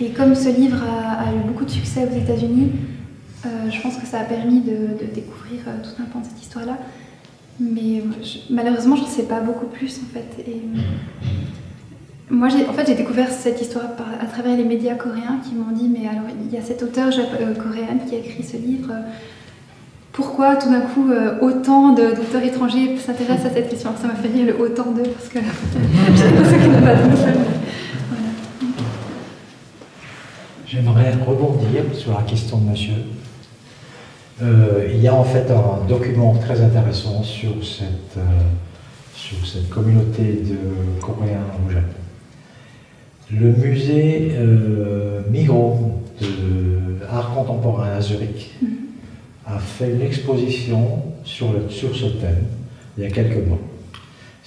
Et 0.00 0.10
comme 0.10 0.34
ce 0.34 0.48
livre 0.48 0.78
a, 0.84 1.32
eu 1.32 1.46
beaucoup 1.46 1.64
de 1.64 1.70
succès 1.70 2.06
aux 2.10 2.16
États-Unis, 2.16 2.70
euh, 3.44 3.70
je 3.70 3.80
pense 3.80 3.96
que 3.96 4.06
ça 4.06 4.20
a 4.20 4.24
permis 4.24 4.60
de, 4.60 4.96
découvrir 5.12 5.60
euh, 5.66 5.72
tout 5.82 6.00
un 6.00 6.06
pan 6.06 6.20
de 6.20 6.24
cette 6.24 6.40
histoire-là. 6.40 6.78
Mais 7.60 8.02
malheureusement, 8.50 8.94
je 8.94 9.02
ne 9.02 9.08
sais 9.08 9.24
pas 9.24 9.40
beaucoup 9.40 9.66
plus 9.66 9.98
en 9.98 10.14
fait. 10.14 10.44
Moi, 12.30 12.48
en 12.68 12.72
fait, 12.72 12.86
j'ai 12.86 12.94
découvert 12.94 13.30
cette 13.32 13.60
histoire 13.60 13.86
à 14.20 14.26
travers 14.26 14.56
les 14.56 14.64
médias 14.64 14.94
coréens 14.94 15.40
qui 15.42 15.56
m'ont 15.56 15.72
dit 15.72 15.88
mais 15.88 16.08
alors 16.08 16.28
il 16.44 16.54
y 16.54 16.56
a 16.56 16.62
cette 16.62 16.82
auteure 16.84 17.12
euh, 17.40 17.54
coréenne 17.54 18.00
qui 18.08 18.14
a 18.14 18.18
écrit 18.18 18.44
ce 18.44 18.56
livre. 18.56 18.92
Pourquoi 20.12 20.56
tout 20.56 20.68
d'un 20.68 20.80
coup 20.80 21.10
autant 21.40 21.92
d'auteurs 21.92 22.42
étrangers 22.42 22.96
s'intéressent 22.96 23.52
à 23.52 23.54
cette 23.54 23.70
question? 23.70 23.90
Ça 24.00 24.08
m'a 24.08 24.14
fait 24.14 24.28
rire 24.28 24.46
le 24.46 24.60
autant 24.60 24.90
d'eux 24.90 25.04
parce 25.04 25.28
que 25.28 25.38
je 26.10 26.16
sais 26.16 26.58
qui 26.58 26.68
n'a 26.68 26.80
pas 26.80 26.94
de 26.94 27.08
J'aimerais 30.78 31.12
rebondir 31.26 31.82
sur 31.92 32.12
la 32.12 32.22
question 32.22 32.58
de 32.58 32.70
monsieur. 32.70 32.94
Euh, 34.40 34.88
il 34.94 35.00
y 35.00 35.08
a 35.08 35.14
en 35.14 35.24
fait 35.24 35.50
un 35.50 35.84
document 35.88 36.34
très 36.34 36.60
intéressant 36.60 37.24
sur 37.24 37.50
cette, 37.64 38.16
euh, 38.16 38.22
sur 39.12 39.44
cette 39.44 39.68
communauté 39.70 40.22
de 40.22 41.00
Coréens 41.00 41.48
au 41.66 41.72
Japon. 41.72 41.88
Le 43.32 43.50
musée 43.54 44.30
euh, 44.34 45.22
Migros 45.28 46.00
de 46.20 47.04
art 47.10 47.34
contemporain 47.34 47.96
à 47.96 48.00
Zurich 48.00 48.54
a 49.46 49.58
fait 49.58 49.90
une 49.90 50.02
exposition 50.02 51.02
sur, 51.24 51.48
sur 51.70 51.96
ce 51.96 52.06
thème 52.06 52.44
il 52.96 53.02
y 53.02 53.06
a 53.08 53.10
quelques 53.10 53.44
mois. 53.48 53.58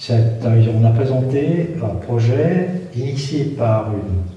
on 0.08 0.84
a 0.86 0.90
présenté 0.92 1.74
un 1.84 1.94
projet 1.96 2.70
initié 2.96 3.44
par 3.44 3.90
une 3.92 4.31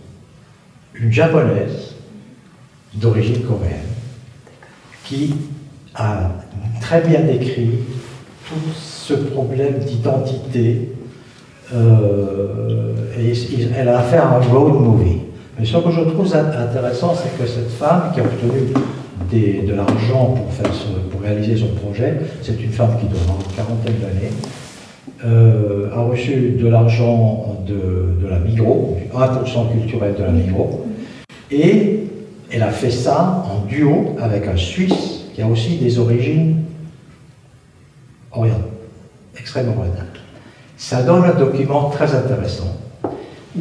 une 1.00 1.12
japonaise 1.12 1.96
d'origine 2.94 3.44
coréenne 3.44 3.80
qui 5.04 5.36
a 5.94 6.32
très 6.82 7.02
bien 7.02 7.22
décrit 7.22 7.72
tout 8.48 8.72
ce 8.76 9.14
problème 9.14 9.80
d'identité 9.80 10.90
et 13.18 13.34
elle 13.78 13.90
a 13.90 14.02
fait 14.02 14.18
un 14.18 14.40
road 14.40 14.74
movie. 14.74 15.20
Mais 15.58 15.66
ce 15.66 15.78
que 15.78 15.92
je 15.92 16.02
trouve 16.02 16.36
intéressant, 16.36 17.14
c'est 17.16 17.38
que 17.42 17.48
cette 17.48 17.72
femme 17.72 18.12
qui 18.14 18.20
a 18.20 18.24
obtenu 18.24 18.74
de 19.32 19.74
l'argent 19.74 20.36
pour, 21.12 21.22
réaliser 21.22 21.58
son 21.58 21.70
projet, 21.70 22.18
c'est 22.42 22.62
une 22.62 22.70
femme 22.70 22.98
qui 23.00 23.08
doit 23.08 23.20
une 23.20 23.56
quarantaine 23.56 23.96
d'années, 24.00 24.32
euh, 25.26 25.90
a 25.96 26.02
reçu 26.04 26.56
de 26.60 26.68
l'argent 26.68 27.64
de, 27.68 28.28
la 28.30 28.40
Migros, 28.40 28.98
1% 29.14 29.72
culturel 29.72 30.14
de 30.18 30.24
la 30.24 30.32
Migros, 30.32 30.85
et 31.52 32.00
elle 32.52 32.64
a 32.64 32.72
fait 32.72 32.92
ça 32.92 33.46
en 33.52 33.66
duo 33.66 34.16
avec 34.22 34.48
un 34.48 34.58
Suisse 34.58 35.26
qui 35.34 35.42
a 35.42 35.48
aussi 35.48 35.78
des 35.78 36.00
origines 36.00 36.64
orientales, 38.32 38.62
extrêmement 39.38 39.78
orientales. 39.78 40.08
Ça 40.78 41.04
donne 41.04 41.24
un 41.24 41.34
document 41.34 41.90
très 41.90 42.14
intéressant 42.14 42.78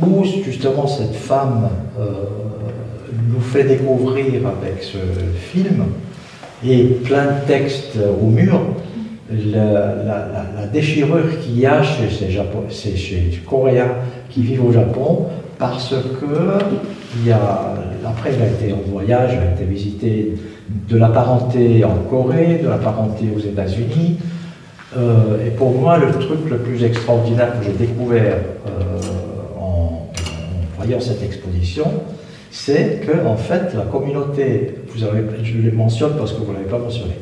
où 0.01 0.25
justement 0.45 0.87
cette 0.87 1.15
femme 1.15 1.69
euh, 1.99 2.11
nous 3.29 3.41
fait 3.41 3.65
découvrir 3.65 4.47
avec 4.47 4.83
ce 4.83 4.99
film 5.53 5.85
et 6.67 6.85
plein 7.05 7.27
de 7.27 7.47
textes 7.47 7.99
au 8.21 8.27
mur 8.27 8.61
la, 9.31 10.67
déchirure 10.73 11.41
qu'il 11.41 11.59
y 11.59 11.67
a 11.67 11.83
chez 11.83 12.09
ces, 12.11 12.97
chez 12.97 13.43
Coréens 13.47 13.93
qui 14.31 14.43
vivent 14.43 14.65
au 14.65 14.73
Japon 14.73 15.27
parce 15.59 15.95
que 15.95 16.59
il 17.25 17.33
a, 17.33 17.75
après 18.07 18.33
il 18.35 18.43
a 18.43 18.47
été 18.47 18.73
en 18.73 18.91
voyage, 18.91 19.33
il 19.35 19.39
a 19.39 19.53
été 19.53 19.65
visité 19.65 20.35
de 20.89 20.97
la 20.97 21.09
parenté 21.09 21.85
en 21.85 21.97
Corée, 22.11 22.61
de 22.63 22.69
la 22.69 22.79
parenté 22.79 23.27
aux 23.35 23.41
États-Unis. 23.41 24.19
Euh, 24.97 25.47
et 25.47 25.51
pour 25.51 25.73
moi, 25.73 25.99
le 25.99 26.13
truc 26.13 26.49
le 26.49 26.59
plus 26.59 26.85
extraordinaire 26.85 27.59
que 27.59 27.65
j'ai 27.67 27.73
découvert 27.73 28.37
euh, 28.67 29.01
voyant 30.77 31.01
cette 31.01 31.23
exposition, 31.23 31.87
c'est 32.51 33.01
que 33.07 33.27
en 33.27 33.37
fait 33.37 33.75
la 33.75 33.85
communauté, 33.85 34.75
vous 34.89 35.03
avez, 35.05 35.25
je 35.43 35.59
le 35.59 35.73
mentionne 35.73 36.13
parce 36.17 36.33
que 36.33 36.43
vous 36.43 36.53
ne 36.53 36.59
l'avez 36.59 36.69
pas 36.69 36.79
mentionné, 36.79 37.15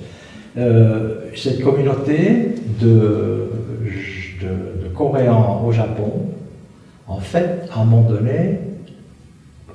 euh, 0.58 1.14
cette 1.34 1.62
communauté 1.62 2.54
de, 2.80 3.48
Coréens 4.94 5.58
au 5.66 5.72
Japon, 5.72 6.12
en 7.16 7.20
fait, 7.20 7.68
à 7.72 7.80
un 7.80 7.84
moment 7.84 8.08
donné, 8.08 8.58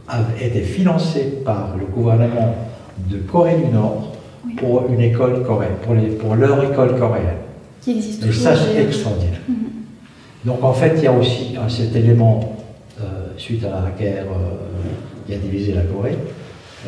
a 0.07 0.19
été 0.41 0.61
financée 0.61 1.39
par 1.43 1.75
le 1.77 1.85
gouvernement 1.85 2.55
de 3.09 3.17
Corée 3.17 3.57
du 3.57 3.71
Nord 3.71 4.13
pour 4.57 4.88
une 4.89 5.01
école 5.01 5.43
coréenne, 5.43 5.75
pour, 5.83 5.93
les, 5.95 6.07
pour 6.07 6.35
leur 6.35 6.63
école 6.63 6.97
coréenne. 6.97 7.38
Qui 7.81 7.91
existe 7.91 8.25
Et 8.25 8.31
ça, 8.31 8.55
c'est 8.55 8.81
extraordinaire. 8.81 9.41
Mhm. 9.47 9.55
Donc 10.45 10.63
en 10.63 10.73
fait, 10.73 10.93
il 10.97 11.03
y 11.03 11.07
a 11.07 11.11
aussi 11.11 11.57
cet 11.67 11.95
élément 11.95 12.57
suite 13.38 13.63
à 13.63 13.69
la 13.69 13.91
guerre 13.97 14.25
euh, 14.31 15.25
qui 15.25 15.33
a 15.33 15.38
divisé 15.38 15.73
la 15.73 15.81
Corée. 15.81 16.17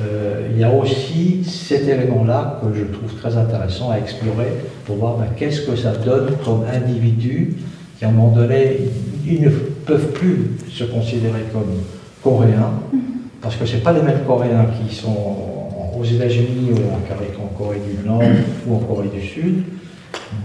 Euh, 0.02 0.50
il 0.52 0.60
y 0.60 0.64
a 0.64 0.72
aussi 0.74 1.44
cet 1.44 1.88
élément-là 1.88 2.62
que 2.62 2.78
je 2.78 2.86
trouve 2.86 3.14
très 3.16 3.36
intéressant 3.38 3.92
à 3.92 3.98
explorer 3.98 4.54
pour 4.86 4.98
voir 4.98 5.18
ben, 5.18 5.28
qu'est-ce 5.36 5.62
que 5.62 5.76
ça 5.76 5.92
donne 5.94 6.32
comme 6.44 6.64
individu 6.72 7.56
qui, 7.98 8.06
à 8.06 8.10
un 8.10 8.12
moment 8.12 8.32
donné, 8.32 8.78
ils 9.26 9.42
ne 9.42 9.50
peuvent 9.50 10.12
plus 10.12 10.52
se 10.70 10.84
considérer 10.84 11.44
comme 11.52 11.72
coréens, 12.24 12.72
parce 13.42 13.56
que 13.56 13.66
ce 13.66 13.78
pas 13.78 13.94
les 13.94 14.02
mêmes 14.02 14.24
coréens 14.26 14.66
qui 14.66 14.94
sont 14.94 15.50
aux 16.00 16.04
États-Unis 16.04 16.72
ou 16.72 16.94
en 16.94 17.48
Corée 17.58 17.80
du 17.80 18.08
Nord 18.08 18.22
ou 18.68 18.76
en 18.76 18.80
Corée 18.80 19.10
du 19.10 19.22
Sud. 19.22 19.64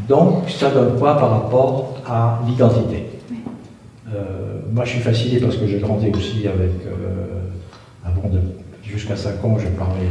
Donc, 0.09 0.51
ça 0.51 0.71
donne 0.71 0.99
quoi 0.99 1.17
par 1.17 1.31
rapport 1.31 2.03
à 2.07 2.41
l'identité? 2.47 3.07
Euh, 4.15 4.61
moi, 4.73 4.85
je 4.85 4.91
suis 4.91 5.01
fasciné 5.01 5.41
parce 5.41 5.57
que 5.57 5.67
j'ai 5.67 5.79
grandi 5.79 6.11
aussi 6.15 6.47
avec. 6.47 6.71
Euh, 6.87 7.41
avant 8.05 8.29
de. 8.29 8.41
Jusqu'à 8.83 9.17
5 9.17 9.45
ans, 9.45 9.57
je 9.59 9.67
parlais 9.69 10.07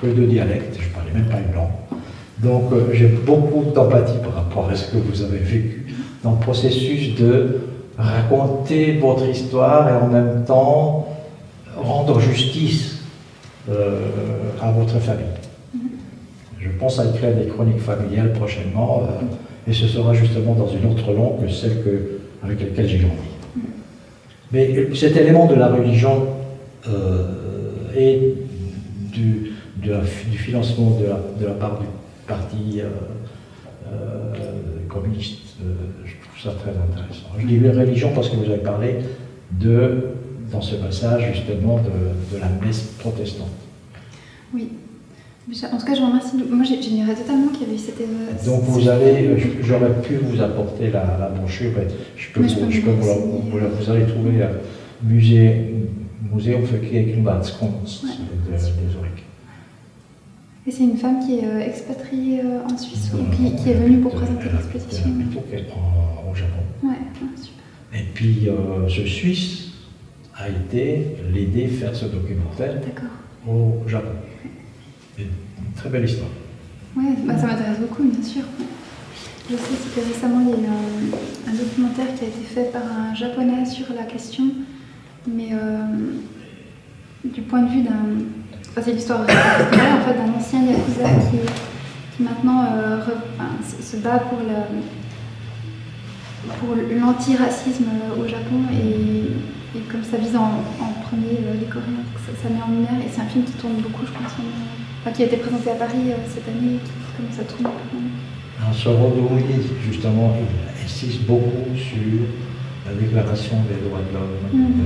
peu 0.00 0.08
de 0.08 0.26
dialectes, 0.26 0.78
je 0.78 0.88
parlais 0.90 1.10
même 1.12 1.24
pas 1.24 1.38
une 1.38 1.54
langue. 1.54 1.70
Donc, 2.38 2.72
euh, 2.72 2.92
j'ai 2.92 3.06
beaucoup 3.06 3.64
d'empathie 3.74 4.18
par 4.22 4.34
rapport 4.34 4.68
à 4.68 4.74
ce 4.74 4.92
que 4.92 4.98
vous 4.98 5.22
avez 5.22 5.38
vécu 5.38 5.86
dans 6.22 6.32
le 6.32 6.38
processus 6.38 7.16
de 7.16 7.60
raconter 7.98 8.98
votre 8.98 9.26
histoire 9.28 9.88
et 9.88 9.92
en 9.92 10.08
même 10.08 10.44
temps 10.46 11.08
rendre 11.76 12.20
justice 12.20 13.00
à 13.68 14.70
votre 14.72 14.98
famille. 14.98 15.24
Je 16.58 16.68
pense 16.78 16.98
à 16.98 17.06
écrire 17.06 17.34
des 17.34 17.46
chroniques 17.46 17.80
familiales 17.80 18.32
prochainement, 18.32 19.02
et 19.68 19.72
ce 19.72 19.86
sera 19.86 20.14
justement 20.14 20.54
dans 20.54 20.68
une 20.68 20.90
autre 20.90 21.12
langue 21.12 21.44
que 21.44 21.50
celle 21.50 21.82
que, 21.82 22.18
avec 22.42 22.60
laquelle 22.60 22.88
j'ai 22.88 22.98
grandi. 22.98 23.32
Mais 24.52 24.94
cet 24.94 25.16
élément 25.16 25.46
de 25.46 25.54
la 25.54 25.68
religion 25.68 26.26
euh, 26.88 27.26
et 27.96 28.34
du, 29.12 29.52
financement 30.36 30.98
de 31.00 31.46
la, 31.46 31.52
part 31.52 31.80
du 31.80 31.86
parti 32.26 32.80
euh, 32.80 32.88
euh, 33.86 34.34
communiste, 34.88 35.56
trouve 36.42 36.52
ça 36.52 36.58
très 36.58 36.70
intéressant. 36.70 37.28
Je 37.38 37.46
dis 37.46 37.68
religion 37.68 38.12
parce 38.14 38.28
que 38.28 38.36
vous 38.36 38.44
avez 38.44 38.62
parlé 38.62 38.96
de, 39.52 40.08
dans 40.50 40.60
ce 40.60 40.76
passage 40.76 41.32
justement 41.34 41.78
de, 41.78 42.38
la 42.38 42.48
messe 42.64 42.82
protestante. 42.98 43.50
Oui. 44.54 44.68
En 45.50 45.76
tout 45.76 45.84
cas, 45.84 45.94
je 45.94 46.00
vous 46.00 46.06
remercie. 46.06 46.36
Moi, 46.50 46.64
j'ignorais 46.64 47.16
totalement 47.16 47.48
qu'il 47.48 47.66
y 47.66 47.70
avait 47.70 47.78
cette. 47.78 47.98
Donc, 48.46 48.62
vous 48.62 48.88
avez, 48.88 49.36
j'aurais 49.60 50.00
pu 50.00 50.14
vous 50.16 50.40
apporter 50.40 50.90
la, 50.90 51.18
la 51.18 51.28
brochure. 51.28 51.72
Je 52.16 52.30
peux, 52.32 52.42
vous, 52.42 52.70
je 52.70 52.80
peux 52.80 52.90
vous, 52.90 53.42
vous, 53.50 53.90
allez 53.90 54.06
trouver 54.06 54.38
le 54.38 55.08
musée, 55.08 55.74
Museum 56.32 56.64
für 56.64 56.78
Kirchenbadkunst 56.78 58.04
de, 58.04 58.52
des 58.52 58.58
Zurich. 58.58 59.24
Et 60.66 60.70
c'est 60.70 60.84
une 60.84 60.96
femme 60.96 61.18
qui 61.26 61.40
est 61.40 61.44
euh, 61.44 61.58
expatriée 61.58 62.40
euh, 62.40 62.72
en 62.72 62.78
Suisse 62.78 63.10
ou 63.12 63.34
qui, 63.34 63.56
qui, 63.56 63.70
est 63.70 63.74
venue 63.74 63.98
pour 63.98 64.12
présenter 64.12 64.44
l'exposition 64.44 65.10
au 66.32 66.34
Japon. 66.34 66.62
Ouais, 66.82 66.98
super. 67.36 67.64
Et 67.94 68.04
puis, 68.14 68.48
euh, 68.48 68.88
ce 68.88 69.04
Suisse 69.04 69.72
a 70.34 70.48
été 70.48 71.16
l'aider 71.32 71.66
à 71.66 71.68
faire 71.68 71.94
ce 71.94 72.06
documentaire 72.06 72.80
au 73.46 73.82
Japon. 73.86 74.14
Une 75.18 75.26
très 75.76 75.90
belle 75.90 76.04
histoire. 76.04 76.30
Oui, 76.96 77.04
bah, 77.24 77.36
ça 77.38 77.46
m'intéresse 77.46 77.78
beaucoup, 77.78 78.04
bien 78.04 78.22
sûr. 78.22 78.42
Je 79.50 79.56
sais 79.56 80.00
que 80.00 80.06
récemment, 80.06 80.40
il 80.40 80.48
y 80.48 80.52
a 80.52 80.56
eu 80.56 81.50
un, 81.50 81.52
documentaire 81.52 82.14
qui 82.16 82.24
a 82.24 82.28
été 82.28 82.44
fait 82.44 82.72
par 82.72 82.82
un 82.82 83.14
japonais 83.14 83.66
sur 83.66 83.86
la 83.94 84.04
question, 84.04 84.44
mais 85.26 85.50
euh, 85.52 86.12
du 87.24 87.42
point 87.42 87.62
de 87.62 87.70
vue 87.70 87.82
d'un. 87.82 88.24
Enfin, 88.70 88.80
c'est 88.82 88.92
l'histoire 88.92 89.20
en 89.20 89.26
fait, 89.26 90.14
d'un 90.16 90.32
ancien 90.38 90.62
yakuza 90.62 91.04
qui, 91.30 92.22
maintenant 92.22 92.64
euh, 92.64 93.00
se 93.82 93.96
bat 93.96 94.20
pour 94.20 94.38
le 94.38 94.80
pour 96.58 96.74
l'antiracisme 96.74 97.86
au 98.18 98.26
Japon 98.26 98.66
et, 98.72 99.80
comme 99.90 100.02
ça 100.02 100.16
vise 100.16 100.36
en, 100.36 100.62
premier 101.08 101.38
euh, 101.44 101.54
les 101.60 101.66
Coréens, 101.66 102.04
ça, 102.16 102.48
met 102.48 102.62
en 102.62 102.70
lumière 102.70 102.98
et 103.04 103.08
c'est 103.10 103.20
un 103.20 103.26
film 103.26 103.44
qui 103.44 103.52
tourne 103.52 103.74
beaucoup, 103.74 104.04
je 104.06 104.12
pense, 104.12 104.32
qui 105.14 105.22
a 105.22 105.26
été 105.26 105.36
présenté 105.36 105.70
à 105.70 105.74
Paris 105.74 106.10
euh, 106.10 106.16
cette 106.28 106.48
année, 106.48 106.78
qui 106.82 106.92
commence 107.16 107.38
à 107.38 107.44
tourner. 107.44 107.68
Alors, 108.60 108.74
ce 108.74 109.90
justement, 109.90 110.36
il 110.38 110.84
insiste 110.84 111.22
beaucoup 111.22 111.74
sur 111.76 112.26
la 112.86 112.94
déclaration 112.94 113.56
des 113.68 113.88
droits 113.88 114.00
de 114.00 114.12
l'homme. 114.14 114.38
Mm. 114.52 114.82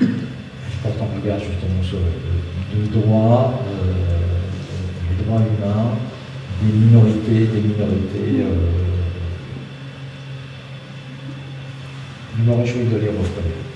je 0.00 0.82
porte 0.82 1.00
en 1.00 1.20
regard 1.20 1.38
justement 1.38 1.82
sur 1.82 1.98
le, 1.98 2.86
droit, 2.88 3.62
euh, 3.66 3.92
les 5.10 5.24
droits 5.24 5.40
humains 5.40 5.90
des 6.62 6.72
minorités, 6.72 7.46
des 7.52 7.60
minorités. 7.60 8.40
Euh, 8.40 8.85
je 12.36 12.42
me 12.42 12.54
réjouis 12.56 12.84
de 12.84 12.96
les 12.96 13.08
reconnaître. 13.08 13.66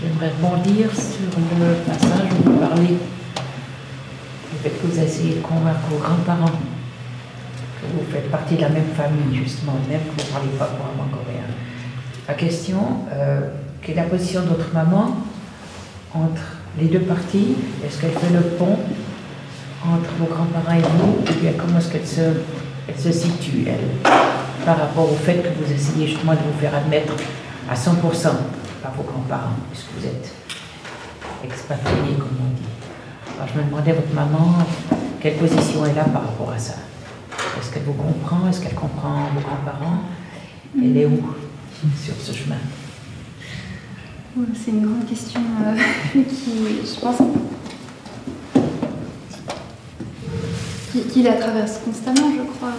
J'aimerais 0.00 0.30
rebondir 0.30 0.88
sur 0.90 1.38
le 1.58 1.74
passage 1.86 2.28
où 2.32 2.50
vous 2.50 2.58
parlez 2.58 2.86
du 2.86 4.68
que 4.68 4.86
vous 4.86 4.98
essayez 4.98 5.36
de 5.36 5.40
convaincre 5.40 5.80
vos 5.90 5.98
grands-parents 5.98 6.58
que 7.80 7.86
vous 7.86 8.10
faites 8.10 8.30
partie 8.30 8.56
de 8.56 8.62
la 8.62 8.68
même 8.68 8.90
famille, 8.96 9.36
justement, 9.36 9.72
même 9.88 10.00
que 10.00 10.22
vous 10.22 10.28
ne 10.28 10.32
parlez 10.32 10.48
pas 10.58 10.66
couramment 10.66 11.08
coréen. 11.10 11.44
La 12.28 12.34
question, 12.34 12.78
euh, 13.12 13.40
quelle 13.82 13.98
est 13.98 14.02
la 14.02 14.08
position 14.08 14.42
de 14.42 14.48
votre 14.48 14.72
maman 14.72 15.16
entre 16.14 16.42
les 16.78 16.86
deux 16.86 17.00
parties? 17.00 17.56
Est-ce 17.84 18.00
qu'elle 18.00 18.12
fait 18.12 18.32
le 18.32 18.42
pont 18.58 18.78
entre 19.84 20.10
vos 20.18 20.26
grands-parents 20.26 20.76
et 20.76 20.82
vous 20.82 21.18
Ou 21.20 21.40
bien 21.40 21.52
comment 21.56 21.78
est-ce 21.78 21.90
qu'elle 21.90 22.06
se, 22.06 22.40
elle 22.88 22.98
se 22.98 23.12
situe, 23.12 23.64
elle, 23.66 24.10
par 24.64 24.78
rapport 24.78 25.10
au 25.10 25.16
fait 25.16 25.42
que 25.42 25.48
vous 25.48 25.72
essayez 25.72 26.06
justement 26.06 26.32
de 26.32 26.38
vous 26.38 26.58
faire 26.60 26.74
admettre 26.74 27.12
à 27.68 27.74
100% 27.74 27.92
par 28.82 28.92
vos 28.96 29.02
grands-parents, 29.02 29.56
puisque 29.70 29.88
vous 29.98 30.06
êtes 30.06 30.32
expatrié, 31.44 32.14
comme 32.18 32.36
on 32.40 32.54
dit. 32.54 32.68
Alors 33.36 33.48
je 33.54 33.60
me 33.60 33.64
demandais, 33.64 33.92
votre 33.92 34.12
maman, 34.14 34.58
quelle 35.20 35.36
position 35.36 35.84
elle 35.86 35.98
a 35.98 36.04
par 36.04 36.22
rapport 36.22 36.50
à 36.50 36.58
ça? 36.58 36.74
Est-ce 37.58 37.72
qu'elle 37.72 37.84
vous 37.84 37.94
comprend? 37.94 38.48
Est-ce 38.48 38.60
qu'elle 38.60 38.74
comprend 38.74 39.28
vos 39.34 39.40
grands-parents? 39.40 40.02
Elle 40.76 40.96
est 40.96 41.06
où 41.06 41.34
sur 42.02 42.14
ce 42.14 42.32
chemin? 42.32 42.56
C'est 44.54 44.70
une 44.70 44.86
grande 44.86 45.06
question 45.06 45.40
euh, 45.64 45.74
qui, 46.12 46.86
je 46.86 47.00
pense, 47.00 47.16
qui, 51.12 51.22
la 51.22 51.34
traverse 51.34 51.78
constamment, 51.84 52.30
je 52.36 52.42
crois. 52.56 52.72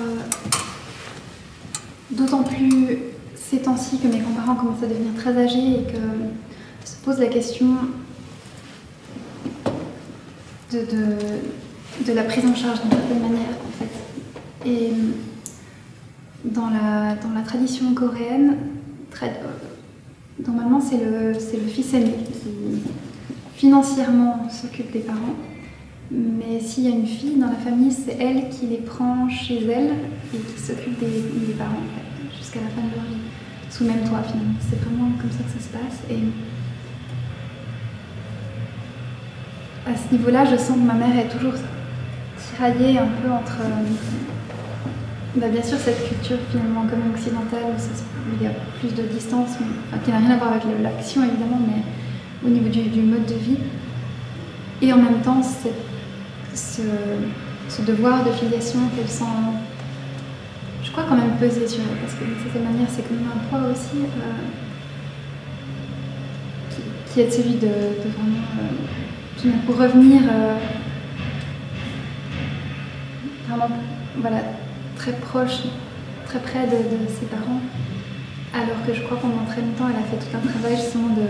D'autant 2.12 2.44
plus 2.44 2.98
ces 3.36 3.60
temps-ci 3.60 4.00
que 4.00 4.08
mes 4.08 4.20
grands-parents 4.20 4.56
commencent 4.56 4.84
à 4.84 4.88
devenir 4.88 5.14
très 5.16 5.38
âgés 5.38 5.80
et 5.80 5.84
que 5.92 6.88
se 6.88 6.96
pose 7.04 7.20
la 7.20 7.28
question 7.28 7.68
de, 10.72 12.14
la 12.14 12.24
prise 12.24 12.46
en 12.46 12.56
charge 12.56 12.82
d'une 12.82 12.92
certaine 12.92 13.22
manière, 13.22 13.56
en 13.68 13.72
fait. 13.78 14.70
Et 14.70 14.94
dans 16.46 16.70
la, 16.70 17.42
tradition 17.46 17.94
coréenne, 17.94 18.58
très, 19.10 19.42
normalement, 20.46 20.80
c'est 20.80 20.98
le, 20.98 21.34
le 21.34 21.68
fils 21.68 21.94
aîné 21.94 22.14
qui 22.26 22.82
financièrement 23.56 24.50
s'occupe 24.50 24.92
des 24.92 25.00
parents. 25.00 25.36
Mais 26.12 26.60
s'il 26.60 26.84
y 26.84 26.88
a 26.88 26.96
une 26.96 27.06
fille 27.06 27.38
dans 27.38 27.48
la 27.48 27.56
famille, 27.56 27.92
c'est 27.92 28.18
elle 28.20 28.50
qui 28.50 28.66
les 28.66 28.78
prend 28.78 29.30
chez 29.30 29.64
elle 29.66 29.94
et 30.34 30.38
qui 30.38 30.60
s'occupe 30.60 31.00
des, 31.00 31.54
parents 31.58 31.70
jusqu'à 32.52 32.66
la 32.66 32.70
fin 32.70 32.88
de 32.88 32.96
leur 32.96 33.06
vie, 33.06 33.22
sous 33.70 33.86
même 33.86 34.08
toit 34.08 34.24
finalement. 34.24 34.56
C'est 34.60 34.80
vraiment 34.84 35.12
comme 35.20 35.32
ça 35.32 35.44
que 35.44 35.50
ça 35.50 35.60
se 35.60 35.70
passe. 35.70 36.00
Et 36.10 36.20
à 39.90 39.96
ce 39.96 40.14
niveau-là, 40.14 40.46
je 40.46 40.58
sens 40.58 40.78
que 40.78 40.84
ma 40.84 40.94
mère 40.94 41.18
est 41.18 41.30
toujours 41.30 41.54
tiraillée 42.38 43.00
un 43.00 43.08
peu 43.08 43.32
entre, 43.32 43.58
euh, 43.62 44.90
bah, 45.36 45.48
bien 45.48 45.64
sûr, 45.64 45.78
cette 45.78 46.08
culture 46.08 46.38
finalement 46.52 46.86
comme 46.88 47.12
occidentale 47.14 47.64
où, 47.70 48.36
il 48.40 48.44
y 48.44 48.48
a 48.48 48.52
plus 48.80 48.94
de 48.94 49.04
distance, 49.08 49.52
qui 50.04 50.12
n'a 50.12 50.18
rien 50.18 50.32
à 50.32 50.38
voir 50.38 50.52
avec 50.52 50.64
l'action 50.82 51.24
évidemment, 51.24 51.60
mais 51.66 51.84
au 52.46 52.50
niveau 52.52 52.70
du, 52.70 53.02
mode 53.02 53.26
de 53.26 53.36
vie. 53.36 53.58
Et 54.82 54.92
en 54.92 54.98
même 54.98 55.22
temps, 55.22 55.42
ce, 56.54 56.82
devoir 57.84 58.26
de 58.26 58.32
filiation 58.32 58.80
qu'elle 58.96 59.10
sent, 59.10 59.24
je 60.92 60.98
crois, 60.98 61.08
quand 61.08 61.16
même 61.16 61.38
peser 61.40 61.66
sur 61.66 61.80
elle, 61.90 61.98
parce 62.00 62.16
que 62.16 62.26
de 62.26 62.36
cette 62.44 62.62
manière, 62.62 62.88
c'est 62.90 63.04
quand 63.04 63.16
même 63.16 63.32
un 63.34 63.48
poids 63.48 63.72
aussi, 63.72 64.02
euh, 64.04 64.44
qui, 67.14 67.22
est 67.22 67.32
celui 67.32 67.54
de, 67.54 67.68
vraiment. 67.68 68.44
Euh, 68.60 69.74
revenir 69.74 70.22
euh, 70.30 70.56
vraiment 73.48 73.70
voilà, 74.18 74.40
très 74.98 75.14
proche, 75.14 75.62
très 76.26 76.40
près 76.40 76.68
de, 76.68 77.08
ses 77.08 77.26
parents, 77.28 77.62
alors 78.54 78.86
que 78.86 78.94
je 78.94 79.02
crois 79.04 79.18
pendant 79.18 79.46
très 79.46 79.62
longtemps 79.62 79.88
elle 79.90 79.96
a 79.96 80.04
fait 80.04 80.18
tout 80.18 80.36
un 80.36 80.46
travail 80.46 80.76
justement 80.76 81.16
de 81.16 81.24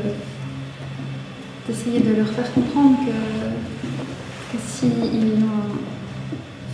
d'essayer 1.68 2.00
de 2.00 2.16
leur 2.16 2.28
faire 2.30 2.52
comprendre 2.52 2.98
que, 3.06 4.58
que 4.58 4.64
s'ils 4.66 5.40
l'ont 5.40 5.78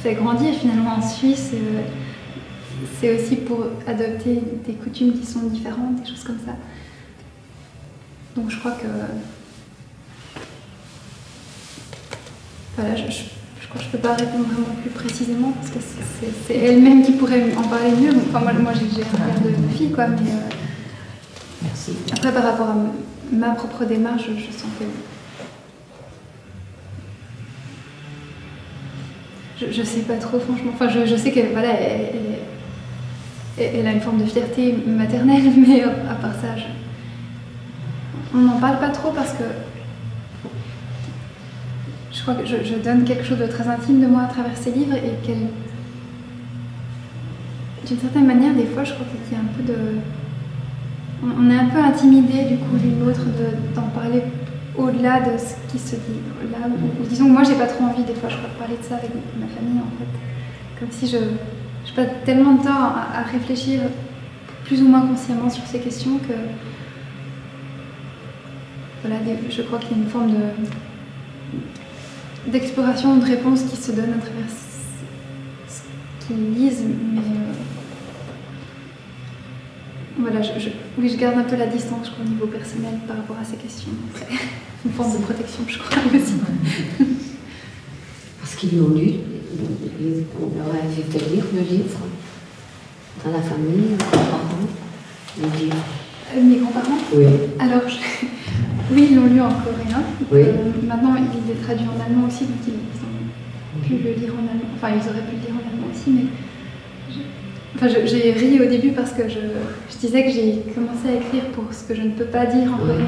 fait 0.01 0.13
grandir 0.13 0.53
finalement 0.53 0.95
en 0.95 1.01
Suisse, 1.01 1.51
c'est 2.99 3.15
aussi 3.15 3.38
pour 3.38 3.65
adopter 3.88 4.41
des 4.65 4.73
coutumes 4.73 5.19
qui 5.19 5.25
sont 5.25 5.47
différentes, 5.47 6.01
des 6.01 6.09
choses 6.09 6.23
comme 6.23 6.39
ça. 6.45 6.55
Donc 8.36 8.49
je 8.49 8.59
crois 8.59 8.71
que 8.71 8.88
Voilà, 12.78 12.95
je, 12.95 13.01
crois 13.01 13.80
que 13.80 13.82
je 13.82 13.88
ne 13.88 13.91
peux 13.91 13.97
pas 13.97 14.13
répondre 14.13 14.45
vraiment 14.45 14.75
plus 14.82 14.91
précisément 14.91 15.51
parce 15.51 15.71
que 15.71 15.80
c'est 16.47 16.55
elle-même 16.55 17.01
qui 17.01 17.13
pourrait 17.13 17.55
en 17.57 17.63
parler 17.63 17.89
mieux. 17.89 18.11
Enfin, 18.30 18.39
moi, 18.39 18.53
moi 18.53 18.71
j'ai 18.73 19.01
un 19.01 19.05
père 19.05 19.41
de 19.41 19.75
fille, 19.75 19.91
quoi, 19.91 20.05
mais. 20.05 20.30
Euh, 20.30 20.49
Merci. 21.63 21.93
Après, 22.13 22.32
par 22.32 22.43
rapport 22.43 22.69
à 22.69 22.75
ma 23.32 23.55
propre 23.55 23.84
démarche, 23.86 24.25
je, 24.28 24.51
sens 24.51 24.69
que. 24.80 24.86
Je, 29.71 29.80
ne 29.82 29.86
sais 29.86 30.01
pas 30.01 30.17
trop, 30.17 30.39
franchement. 30.39 30.71
Enfin, 30.75 30.88
je, 30.88 31.15
sais 31.15 31.32
qu'elle 31.32 31.51
voilà, 31.51 31.71
elle, 31.71 32.11
a 33.60 33.91
une 33.91 34.01
forme 34.01 34.20
de 34.20 34.26
fierté 34.26 34.78
maternelle, 34.86 35.51
mais 35.68 35.84
à 35.84 36.16
part 36.16 36.34
ça, 36.34 36.49
on 38.34 38.39
n'en 38.39 38.60
parle 38.60 38.80
pas 38.80 38.89
trop 38.89 39.12
parce 39.12 39.34
que 39.34 39.43
je 42.12 42.22
crois 42.22 42.36
que 42.36 42.45
je, 42.45 42.76
donne 42.84 43.03
quelque 43.03 43.24
chose 43.24 43.38
de 43.38 43.47
très 43.47 43.68
intime 43.68 44.01
de 44.01 44.08
moi 44.08 44.24
à 44.24 44.28
travers 44.28 44.55
ces 44.58 44.72
livres 44.72 44.95
et 44.95 45.26
qu'elle. 45.26 45.47
D'une 47.86 47.99
certaine 47.99 48.26
manière, 48.26 48.53
des 48.53 48.66
fois, 48.66 48.84
je 48.84 48.93
crois 48.93 49.05
qu'il 49.05 49.38
y 49.38 49.39
a 49.39 49.43
un 49.43 49.53
peu 49.55 49.64
de. 49.64 49.99
On 51.24 51.49
est 51.49 51.58
un 51.58 51.68
peu 51.68 51.80
intimidé 51.80 52.43
du 52.45 52.58
coup 52.58 52.76
l'une 52.82 52.99
l'autre 52.99 53.22
d'en 53.74 53.88
parler 53.99 54.24
au-delà 54.78 55.22
de 55.22 55.38
ce 55.38 55.55
qui 55.72 55.80
se 55.80 55.95
dit. 55.95 56.20
Là, 56.51 56.68
ou, 56.68 57.05
disons, 57.08 57.30
moi, 57.30 57.43
j'ai 57.43 57.55
pas 57.55 57.66
trop 57.66 57.86
envie 57.86 58.03
des 58.03 58.14
fois, 58.14 58.30
je 58.30 58.36
crois, 58.38 58.49
de 58.49 58.60
parler 58.60 58.78
de 58.78 58.84
ça 58.84 58.95
avec 58.95 59.12
ma 59.39 59.47
famille 59.47 59.80
en 59.80 59.91
fait. 59.97 60.80
Comme 60.80 60.91
si 60.91 61.08
je. 61.08 61.18
Je 61.88 61.93
passe 61.93 62.09
tellement 62.25 62.55
de 62.55 62.63
temps 62.63 62.93
à, 63.13 63.21
réfléchir 63.23 63.81
plus 64.65 64.81
ou 64.81 64.88
moins 64.88 65.01
consciemment 65.01 65.49
sur 65.49 65.65
ces 65.65 65.79
questions 65.79 66.17
que. 66.19 66.33
Voilà, 69.03 69.17
je 69.49 69.61
crois 69.61 69.79
qu'il 69.79 69.91
y 69.91 69.93
a 69.99 70.03
une 70.03 70.09
forme 70.09 70.31
de 70.31 70.38
d'exploration, 72.51 73.17
de 73.17 73.25
réponses 73.25 73.63
qui 73.63 73.75
se 73.75 73.91
donnent 73.91 74.13
à 74.13 74.21
travers 74.21 74.47
ce 75.67 75.81
qu'ils 76.25 76.53
lisent, 76.53 76.85
mais 77.13 77.19
euh, 77.19 77.53
voilà, 80.17 80.41
je, 80.41 80.69
oui, 80.97 81.09
je 81.09 81.17
garde 81.17 81.38
un 81.38 81.43
peu 81.43 81.57
la 81.57 81.67
distance, 81.67 82.09
crois, 82.09 82.23
au 82.25 82.29
niveau 82.29 82.47
personnel 82.47 82.99
par 83.07 83.17
rapport 83.17 83.35
à 83.41 83.43
ces 83.43 83.57
questions. 83.57 83.91
Une 84.85 84.91
forme 84.91 85.11
de 85.11 85.17
protection, 85.23 85.63
je 85.67 85.77
crois 85.77 86.01
aussi. 86.15 86.35
Parce 88.39 88.55
qu'ils 88.55 88.77
l'ont 88.77 88.95
lu, 88.95 89.15
on 89.60 90.58
leur 90.58 90.76
a 90.76 90.88
fait 90.88 91.34
lire 91.34 91.45
le 91.53 91.62
livre 91.62 91.99
dans 93.24 93.32
la 93.32 93.41
famille, 93.41 93.91
les 93.91 93.97
grands-parents. 93.97 94.68
Euh, 96.36 96.41
mes 96.41 96.58
grands-parents? 96.58 96.97
Oui. 97.14 97.26
Alors, 97.60 97.88
je... 97.88 97.97
Oui, 98.89 99.08
ils 99.12 99.16
l'ont 99.18 99.26
lu 99.26 99.41
en 99.41 99.49
coréen. 99.49 100.01
Oui. 100.32 100.39
Euh, 100.43 100.88
maintenant, 100.88 101.16
il 101.18 101.51
est 101.51 101.62
traduit 101.62 101.86
en 101.88 101.99
allemand 102.01 102.28
aussi, 102.28 102.45
donc 102.45 102.55
ils 102.66 102.74
ont 102.74 103.86
pu 103.86 104.01
le 104.01 104.14
lire 104.14 104.32
en 104.34 104.47
allemand. 104.47 104.72
Enfin, 104.76 104.89
ils 104.91 105.10
auraient 105.10 105.28
pu 105.28 105.36
le 105.36 105.41
lire 105.41 105.55
en 105.55 105.68
allemand 105.68 105.88
aussi, 105.91 106.10
mais. 106.12 106.28
Enfin, 107.76 107.88
j'ai 107.89 108.32
ri 108.32 108.60
au 108.62 108.70
début 108.70 108.91
parce 108.91 109.12
que 109.12 109.28
je, 109.28 109.39
je 109.91 109.97
disais 109.97 110.24
que 110.24 110.32
j'ai 110.32 110.64
commencé 110.74 111.10
à 111.10 111.16
écrire 111.16 111.43
pour 111.53 111.66
ce 111.72 111.84
que 111.84 111.93
je 111.93 112.01
ne 112.01 112.12
peux 112.12 112.26
pas 112.26 112.45
dire 112.45 112.74
en 112.74 112.78
coréen, 112.78 113.05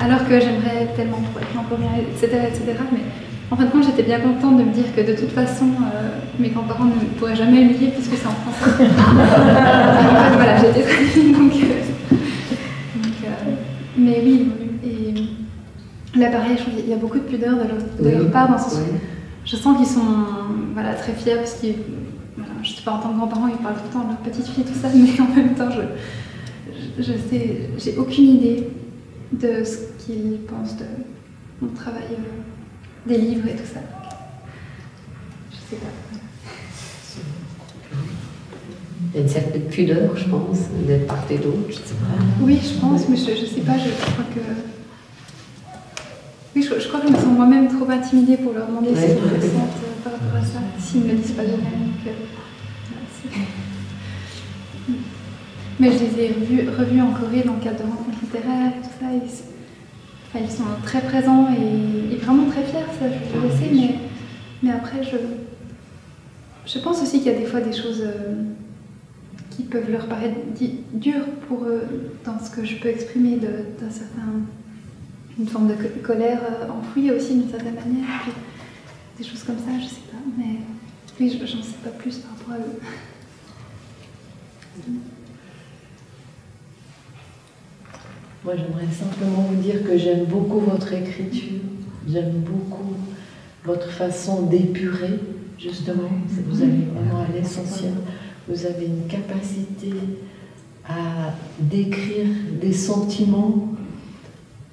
alors 0.00 0.26
que 0.28 0.40
j'aimerais 0.40 0.88
tellement 0.96 1.18
pouvoir 1.18 1.44
écrire 1.44 1.60
en 1.60 1.64
coréen, 1.64 2.02
etc., 2.02 2.48
etc. 2.48 2.64
Mais 2.92 2.98
en 3.52 3.56
fin 3.56 3.64
de 3.66 3.70
compte, 3.70 3.84
j'étais 3.84 4.02
bien 4.02 4.18
contente 4.18 4.56
de 4.56 4.62
me 4.62 4.72
dire 4.72 4.94
que 4.96 5.02
de 5.02 5.14
toute 5.14 5.30
façon, 5.30 5.66
euh, 5.66 6.08
mes 6.38 6.48
grands-parents 6.48 6.86
ne 6.86 7.18
pourraient 7.18 7.36
jamais 7.36 7.64
lire 7.64 7.90
puisque 7.90 8.16
c'est 8.16 8.26
en 8.26 8.30
français. 8.30 8.64
en 8.80 8.86
fait, 8.86 10.34
voilà, 10.34 10.56
j'étais 10.56 11.30
donc, 11.32 11.52
euh, 11.52 12.16
donc 13.02 13.12
mais 13.98 14.22
oui, 14.24 14.48
Là, 16.14 16.28
pareil, 16.28 16.56
je 16.58 16.62
trouve 16.62 16.74
qu'il 16.74 16.90
y 16.90 16.92
a 16.92 16.96
beaucoup 16.96 17.18
de 17.18 17.24
pudeur 17.24 17.54
de 17.56 18.08
leur, 18.10 18.30
part, 18.30 18.50
dans 18.50 18.58
ce 18.58 18.76
je 19.44 19.56
sens 19.56 19.76
qu'ils 19.78 19.86
sont 19.86 20.00
voilà, 20.74 20.92
très 20.94 21.12
fiers, 21.12 21.36
parce 21.36 21.54
qu'ils, 21.54 21.74
voilà, 22.36 22.52
je 22.62 22.72
sais 22.74 22.82
pas, 22.82 22.92
en 22.92 22.98
tant 22.98 23.08
que 23.10 23.16
grands-parents, 23.16 23.48
ils 23.48 23.56
parlent 23.56 23.76
tout 23.76 23.86
le 23.86 23.92
temps 23.92 24.04
de 24.04 24.08
leur 24.08 24.18
petite 24.18 24.46
fille, 24.46 24.64
tout 24.64 24.78
ça, 24.78 24.88
mais 24.94 25.20
en 25.20 25.34
même 25.34 25.54
temps, 25.54 25.70
je, 25.70 27.02
je, 27.02 27.12
sais, 27.12 27.70
j'ai 27.78 27.96
aucune 27.96 28.24
idée 28.24 28.68
de 29.32 29.64
ce 29.64 30.04
qu'ils 30.04 30.40
pensent 30.46 30.76
de 30.76 30.84
mon 31.62 31.72
travail, 31.72 32.02
euh, 32.12 32.51
des 33.06 33.18
livres 33.18 33.48
et 33.48 33.56
tout 33.56 33.66
ça. 33.72 33.80
Je 35.50 35.56
sais 35.56 35.76
pas. 35.76 35.88
Il 39.14 39.16
y 39.16 39.18
a 39.18 39.22
une 39.22 39.28
certaine 39.28 39.64
pudeur, 39.64 40.16
je 40.16 40.24
pense, 40.24 40.58
d'être 40.86 41.06
part 41.06 41.24
et 41.30 41.36
d'autre, 41.36 41.68
je 41.68 41.74
sais 41.74 41.94
pas. 41.94 42.22
Oui, 42.40 42.58
je 42.62 42.80
pense, 42.80 43.08
mais 43.08 43.16
je, 43.16 43.40
je 43.40 43.46
sais 43.46 43.60
pas, 43.60 43.76
je 43.76 43.90
crois 43.90 44.24
que 44.34 44.40
oui, 46.54 46.62
je, 46.62 46.88
crois 46.88 47.00
que 47.00 47.08
je 47.08 47.12
me 47.12 47.16
sens 47.16 47.32
moi-même 47.34 47.66
trop 47.68 47.90
intimidée 47.90 48.36
pour 48.36 48.52
leur 48.52 48.66
demander 48.66 48.90
ce 48.90 49.00
qu'ils 49.00 49.14
ressentent 49.14 49.24
euh, 49.24 50.04
par 50.04 50.12
rapport 50.12 50.36
à 50.36 50.44
ça, 50.44 50.58
s'ils 50.78 51.04
ne 51.04 51.12
le 51.12 51.14
disent 51.14 51.32
pas 51.32 51.44
eux-mêmes. 51.44 51.92
Mais 55.80 55.90
je 55.90 55.98
les 55.98 56.24
ai 56.24 56.28
revus, 56.28 56.68
revus, 56.78 57.00
en 57.00 57.12
Corée 57.12 57.42
dans 57.42 57.54
le 57.54 57.60
cadre 57.60 57.78
de 57.78 57.90
rencontres 57.90 58.18
littéraires 58.22 58.72
et 58.76 58.82
tout 58.82 58.90
ça. 59.00 59.51
Ils, 60.34 60.50
sont 60.50 60.64
très 60.82 61.00
présents 61.00 61.48
et, 61.52 62.16
vraiment 62.16 62.48
très 62.50 62.62
fiers, 62.62 62.78
ça 62.98 63.06
je, 63.08 63.40
le 63.40 63.50
sais, 63.50 63.70
mais, 63.72 63.96
mais 64.62 64.70
après 64.70 65.02
je, 65.02 65.16
je 66.64 66.78
pense 66.78 67.02
aussi 67.02 67.18
qu'il 67.18 67.32
y 67.32 67.34
a 67.34 67.38
des 67.38 67.46
fois 67.46 67.60
des 67.60 67.72
choses 67.72 68.02
euh, 68.02 68.44
qui 69.50 69.64
peuvent 69.64 69.90
leur 69.90 70.06
paraître 70.06 70.36
dures 70.92 71.28
pour 71.48 71.64
eux 71.64 71.82
dans 72.24 72.38
ce 72.38 72.50
que 72.50 72.64
je 72.64 72.76
peux 72.76 72.88
exprimer 72.88 73.36
d'un 73.36 73.90
certain 73.90 74.22
une 75.38 75.46
forme 75.46 75.68
de 75.68 75.74
colère 76.02 76.40
euh, 76.42 76.68
enfouie 76.70 77.10
aussi 77.10 77.34
d'une 77.34 77.50
certaine 77.50 77.74
manière. 77.74 78.06
des 79.18 79.24
choses 79.24 79.42
comme 79.44 79.58
ça, 79.58 79.78
je 79.80 79.86
sais 79.86 80.02
pas. 80.10 80.18
Mais 80.36 80.58
Oui, 81.18 81.40
j'en 81.40 81.62
sais 81.62 81.78
pas 81.82 81.90
plus 81.90 82.18
par 82.18 82.32
rapport 82.32 82.54
à 82.54 82.58
eux. 82.58 82.80
Moi, 88.44 88.54
j'aimerais 88.56 88.92
simplement 88.92 89.46
vous 89.50 89.62
dire 89.62 89.84
que 89.84 89.96
j'aime 89.96 90.24
beaucoup 90.24 90.58
votre 90.58 90.92
écriture. 90.92 91.60
J'aime 92.08 92.40
beaucoup 92.40 92.94
votre 93.64 93.88
façon 93.90 94.42
d'épurer, 94.42 95.20
justement. 95.58 96.10
Vous 96.48 96.62
allez 96.62 96.86
vraiment 96.92 97.20
à 97.20 97.32
l'essentiel. 97.32 97.92
Vous 98.48 98.66
avez 98.66 98.86
une 98.86 99.06
capacité 99.06 99.92
à 100.88 101.34
décrire 101.60 102.26
des 102.60 102.72
sentiments 102.72 103.68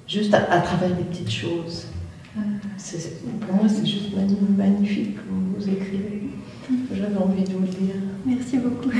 juste 0.08 0.34
à, 0.34 0.60
travers 0.60 0.96
des 0.96 1.04
petites 1.04 1.30
choses. 1.30 1.86
pour 2.34 3.54
moi, 3.54 3.68
c'est 3.68 3.86
juste 3.86 4.10
magnifique 4.58 5.16
vous, 5.28 5.54
vous 5.56 5.68
écrivez. 5.68 6.22
J'avais 6.92 7.16
envie 7.16 7.44
de 7.44 7.52
vous 7.52 7.60
le 7.60 7.66
dire. 7.68 7.94
Merci 8.26 8.58
beaucoup. 8.58 8.90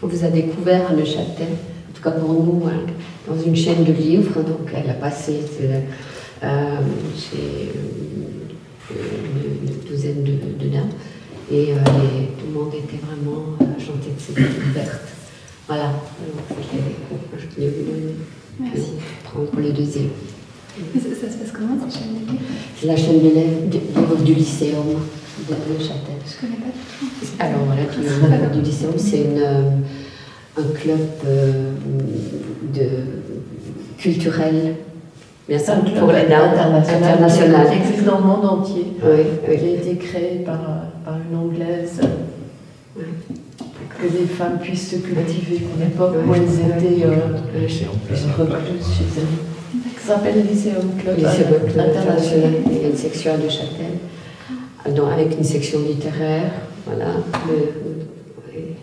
On 0.00 0.06
vous 0.06 0.24
a 0.24 0.28
découvert 0.28 0.90
à 0.90 0.92
Neuchâtel, 0.92 1.48
en 1.90 1.92
tout 1.92 2.02
cas 2.02 2.12
pour 2.12 2.32
nous, 2.32 2.62
hein, 2.68 2.86
dans 3.26 3.40
une 3.42 3.56
chaîne 3.56 3.82
de 3.82 3.92
livres. 3.92 4.42
Donc 4.42 4.72
elle 4.72 4.88
a 4.90 4.94
passé 4.94 5.40
euh, 5.60 5.80
chez 7.16 7.72
euh, 8.92 8.94
une, 9.64 9.90
douzaine 9.90 10.22
de, 10.22 10.64
de 10.64 10.70
dames. 10.70 10.90
Et 11.50 11.72
euh, 11.72 11.76
tout 12.38 12.46
le 12.46 12.52
monde 12.52 12.72
était 12.74 13.04
vraiment 13.04 13.56
enchanté 13.60 14.10
de 14.16 14.20
cette 14.20 14.36
découverte. 14.36 15.08
Voilà, 15.66 15.92
c'était 16.48 16.84
je 17.36 17.60
voulais 17.60 17.72
Merci. 18.60 18.92
prendre 19.24 19.50
le 19.56 19.72
deuxième. 19.72 20.10
Ça, 20.94 21.08
ça, 21.08 21.32
se 21.32 21.38
passe 21.38 21.52
comment 21.52 21.76
cette 21.80 22.00
chaîne 22.00 22.14
de 22.14 22.30
livres? 22.30 22.44
C'est 22.80 22.86
la 22.86 22.96
chaîne 22.96 23.20
de 23.20 23.28
livres 23.30 24.24
du 24.24 24.34
lycéum 24.34 25.00
de 25.46 25.72
Neuchâtel. 25.72 26.18
Je 26.24 26.34
ne 26.34 26.40
connais 26.40 26.60
pas 26.60 26.72
du 26.72 26.82
tout. 26.98 27.06
Alors 27.38 27.64
voilà, 27.66 27.82
le 28.46 28.56
du 28.56 28.62
lycéum, 28.62 28.94
c'est 28.96 29.26
un 30.56 30.62
club 30.74 31.00
de, 32.74 32.88
culturel 33.98 34.76
Bien 35.48 35.58
sûr, 35.58 35.74
pour 35.98 36.12
les 36.12 36.26
dames 36.26 36.52
international. 36.76 37.70
Qui 37.70 37.78
existe 37.78 38.04
dans 38.04 38.18
le 38.18 38.24
monde 38.24 38.44
entier. 38.44 38.86
Oui, 39.02 39.20
oui. 39.48 39.56
Qui 39.56 39.64
a 39.64 39.68
été 39.68 39.96
créé 39.96 40.44
par, 40.44 40.58
par 41.04 41.14
une 41.16 41.38
Anglaise. 41.38 42.00
Oui. 42.94 43.04
Que 43.98 44.06
des 44.06 44.26
femmes 44.26 44.58
puissent 44.60 44.90
se 44.90 44.96
cultiver 44.96 45.60
pour 45.60 45.82
l'époque 45.82 46.16
où 46.26 46.34
elles 46.34 46.42
étaient 46.42 47.06
euh, 47.06 47.66
chez 47.66 47.86
elles. 48.10 48.16
Ça 49.98 50.14
s'appelle 50.14 50.36
le 50.36 50.42
Lycéum 50.42 50.90
Club, 50.98 51.16
international. 51.18 52.52
Il 52.70 52.82
y 52.82 52.84
a 52.84 52.88
une 52.88 52.96
section 52.96 53.32
à 53.32 53.36
Neuchâtel, 54.86 55.12
avec 55.12 55.36
une 55.36 55.44
section 55.44 55.80
littéraire. 55.80 56.52
Voilà. 56.86 57.14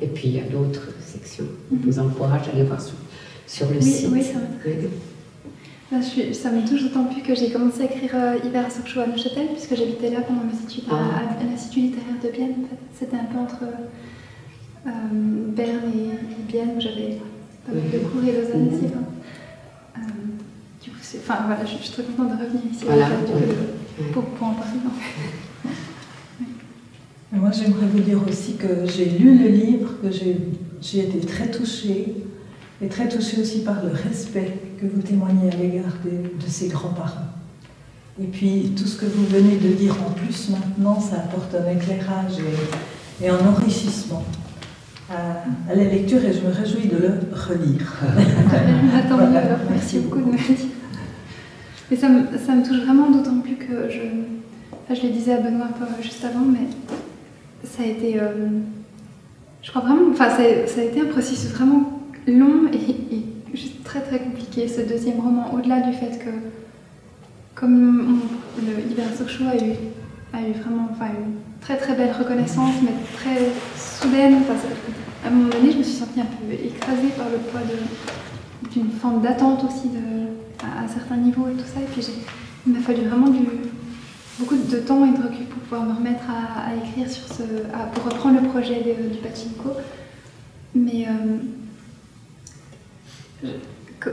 Et 0.02 0.08
puis 0.08 0.28
il 0.30 0.36
y 0.36 0.39
a 0.39 0.43
d'autres 0.43 0.89
sections. 1.00 1.46
Je 1.72 1.89
vous 1.89 2.00
encourage 2.00 2.48
à 2.48 2.52
aller 2.52 2.64
voir 2.64 2.82
sur, 2.82 2.96
sur 3.48 3.70
le 3.72 3.82
site. 3.82 4.10
Oui, 4.12 4.22
ça 4.22 4.39
ça 6.34 6.52
me 6.52 6.68
touche 6.68 6.84
d'autant 6.84 7.06
plus 7.06 7.22
que 7.22 7.36
j'ai 7.36 7.52
commencé 7.52 7.82
à 7.82 7.86
écrire 7.86 8.12
euh, 8.16 8.38
Hiver 8.43 8.66
à 8.66 8.70
Sochaux 8.70 9.02
à 9.02 9.08
Neuchâtel, 9.08 9.48
puisque 9.54 9.76
j'habitais 9.76 10.10
là 10.10 10.22
pendant 10.22 10.41
mes 10.43 10.64
études 10.64 10.89
à, 10.89 10.96
ah. 10.96 11.43
l'Institut 11.43 11.82
littéraire 11.82 12.16
de 12.24 12.30
Bienne. 12.30 12.56
En 12.64 12.68
fait. 12.68 13.06
C'était 13.06 13.18
un 13.18 13.26
peu 13.26 13.38
entre 13.38 13.64
euh, 14.88 14.89
Berne 15.56 15.91
et, 15.93 16.52
Bienne, 16.52 16.72
où 16.78 16.82
j'avais 16.82 17.20
pas 17.66 17.74
mal 17.74 17.89
de 17.91 18.00
cours 18.00 18.24
et 18.24 18.32
Lausanne 18.34 18.68
aussi. 18.68 18.86
Euh, 18.86 20.00
du 20.84 20.89
coup, 20.89 20.98
enfin, 21.20 21.38
voilà, 21.46 21.64
je, 21.66 21.84
suis 21.84 21.91
très 21.91 22.04
contente 22.04 22.38
de 22.38 22.43
revenir 22.43 22.62
ici 22.72 22.86
pour, 24.12 24.24
pour, 24.24 24.48
en 24.48 24.54
parler. 24.54 24.80
En 24.86 24.89
fait. 24.89 25.45
Moi, 27.36 27.52
j'aimerais 27.52 27.88
vous 27.92 28.00
dire 28.00 28.20
aussi 28.26 28.54
que 28.54 28.86
j'ai 28.86 29.10
lu 29.10 29.38
le 29.38 29.50
livre, 29.50 29.90
que 30.02 30.10
j'ai 30.10 31.00
été 31.00 31.20
très 31.20 31.52
touchée 31.52 32.16
et 32.82 32.88
très 32.88 33.10
touchée 33.10 33.42
aussi 33.42 33.62
par 33.62 33.84
le 33.84 33.92
respect 33.92 34.54
que 34.80 34.86
vous 34.86 35.02
témoignez 35.02 35.52
à 35.52 35.56
l'égard 35.56 35.94
de, 36.06 36.48
ses 36.48 36.70
grands-parents. 36.70 37.28
Et 38.22 38.28
puis 38.28 38.72
tout 38.78 38.86
ce 38.86 38.98
que 38.98 39.06
vous 39.06 39.26
venez 39.26 39.58
de 39.58 39.74
dire 39.74 39.96
en 40.08 40.12
plus 40.12 40.50
maintenant, 40.50 41.00
ça 41.00 41.18
apporte 41.18 41.54
un 41.56 41.70
éclairage 41.72 42.40
et, 43.22 43.30
un 43.30 43.48
enrichissement 43.48 44.24
à, 45.10 45.76
la 45.76 45.84
lecture 45.84 46.24
et 46.24 46.34
je 46.34 46.40
me 46.40 46.54
réjouis 46.54 46.88
de 46.88 46.98
le 46.98 47.20
relire. 47.34 48.02
Attends, 48.96 49.18
merci 49.70 50.00
beaucoup 50.00 50.20
de 50.20 50.26
me 50.26 50.32
le 50.32 50.38
dire. 50.38 50.68
Mais 51.92 51.98
ça 51.98 52.08
me, 52.08 52.26
ça 52.38 52.56
me 52.56 52.66
touche 52.66 52.82
vraiment 52.86 53.12
d'autant 53.12 53.40
plus 53.40 53.56
que 53.56 53.90
je, 53.90 54.96
je 54.96 55.02
le 55.02 55.10
disais 55.10 55.34
à 55.34 55.42
Benoît 55.42 55.68
juste 56.02 56.24
avant, 56.24 56.46
mais 56.46 56.68
ça 57.66 57.84
a 57.84 57.86
été, 57.86 58.20
euh, 58.20 58.49
je 59.61 59.70
crois 59.70 59.82
vraiment, 59.82 60.11
enfin 60.11 60.30
ça, 60.30 60.43
a 60.43 60.84
été 60.84 61.01
un 61.01 61.05
processus 61.05 61.51
vraiment 61.51 61.99
long 62.28 62.70
et, 62.72 63.26
juste 63.53 63.84
très 63.84 64.01
très 64.01 64.20
compliqué, 64.20 64.68
ce 64.68 64.82
deuxième 64.82 65.20
roman, 65.20 65.53
au-delà 65.53 65.80
du 65.80 65.93
fait 65.93 66.20
que, 66.20 66.30
comme 67.53 68.20
le 68.57 68.91
Hiver 68.91 69.05
Sochaux 69.18 69.45
a 69.45 69.55
eu, 69.55 69.72
a 70.34 70.41
eu 70.41 70.51
vraiment 70.61 70.89
enfin, 70.91 71.05
une 71.07 71.36
très 71.61 71.78
très 71.78 71.95
belle 71.95 72.11
reconnaissance, 72.11 72.74
mais 72.84 72.91
très 73.16 73.49
soudaine, 73.78 74.41
parce 74.45 74.59
à 75.24 75.28
un 75.30 75.32
moment 75.32 75.49
donné, 75.49 75.72
je 75.72 75.78
me 75.78 75.84
suis 75.84 75.93
sentie 75.93 76.20
un 76.20 76.26
peu 76.26 76.53
écrasée 76.53 77.09
par 77.18 77.28
le 77.30 77.38
poids 77.38 77.61
d'une 78.74 78.91
forme 78.91 79.22
d'attente 79.22 79.63
aussi 79.63 79.88
de, 79.88 80.28
à, 80.66 80.88
certains 80.88 81.18
niveaux 81.18 81.47
et 81.47 81.53
tout 81.53 81.68
ça, 81.74 81.80
et 81.80 81.86
puis 81.86 82.05
il 82.68 82.74
m'a 82.74 82.80
fallu 82.80 83.07
vraiment 83.07 83.30
du, 83.30 83.39
beaucoup 84.40 84.56
de 84.56 84.78
temps 84.78 85.06
et 85.06 85.12
de 85.18 85.24
recul 85.24 85.46
pour 85.46 85.62
pouvoir 85.64 85.84
me 85.84 85.94
remettre 85.94 86.24
à, 86.30 86.76
écrire 86.76 87.10
sur 87.10 87.28
ce, 87.28 87.44
pour 87.94 88.04
reprendre 88.06 88.42
le 88.42 88.48
projet 88.48 88.82
du 88.84 89.18
pachinko. 89.20 89.72
Mais 90.74 91.08
euh, 93.44 93.50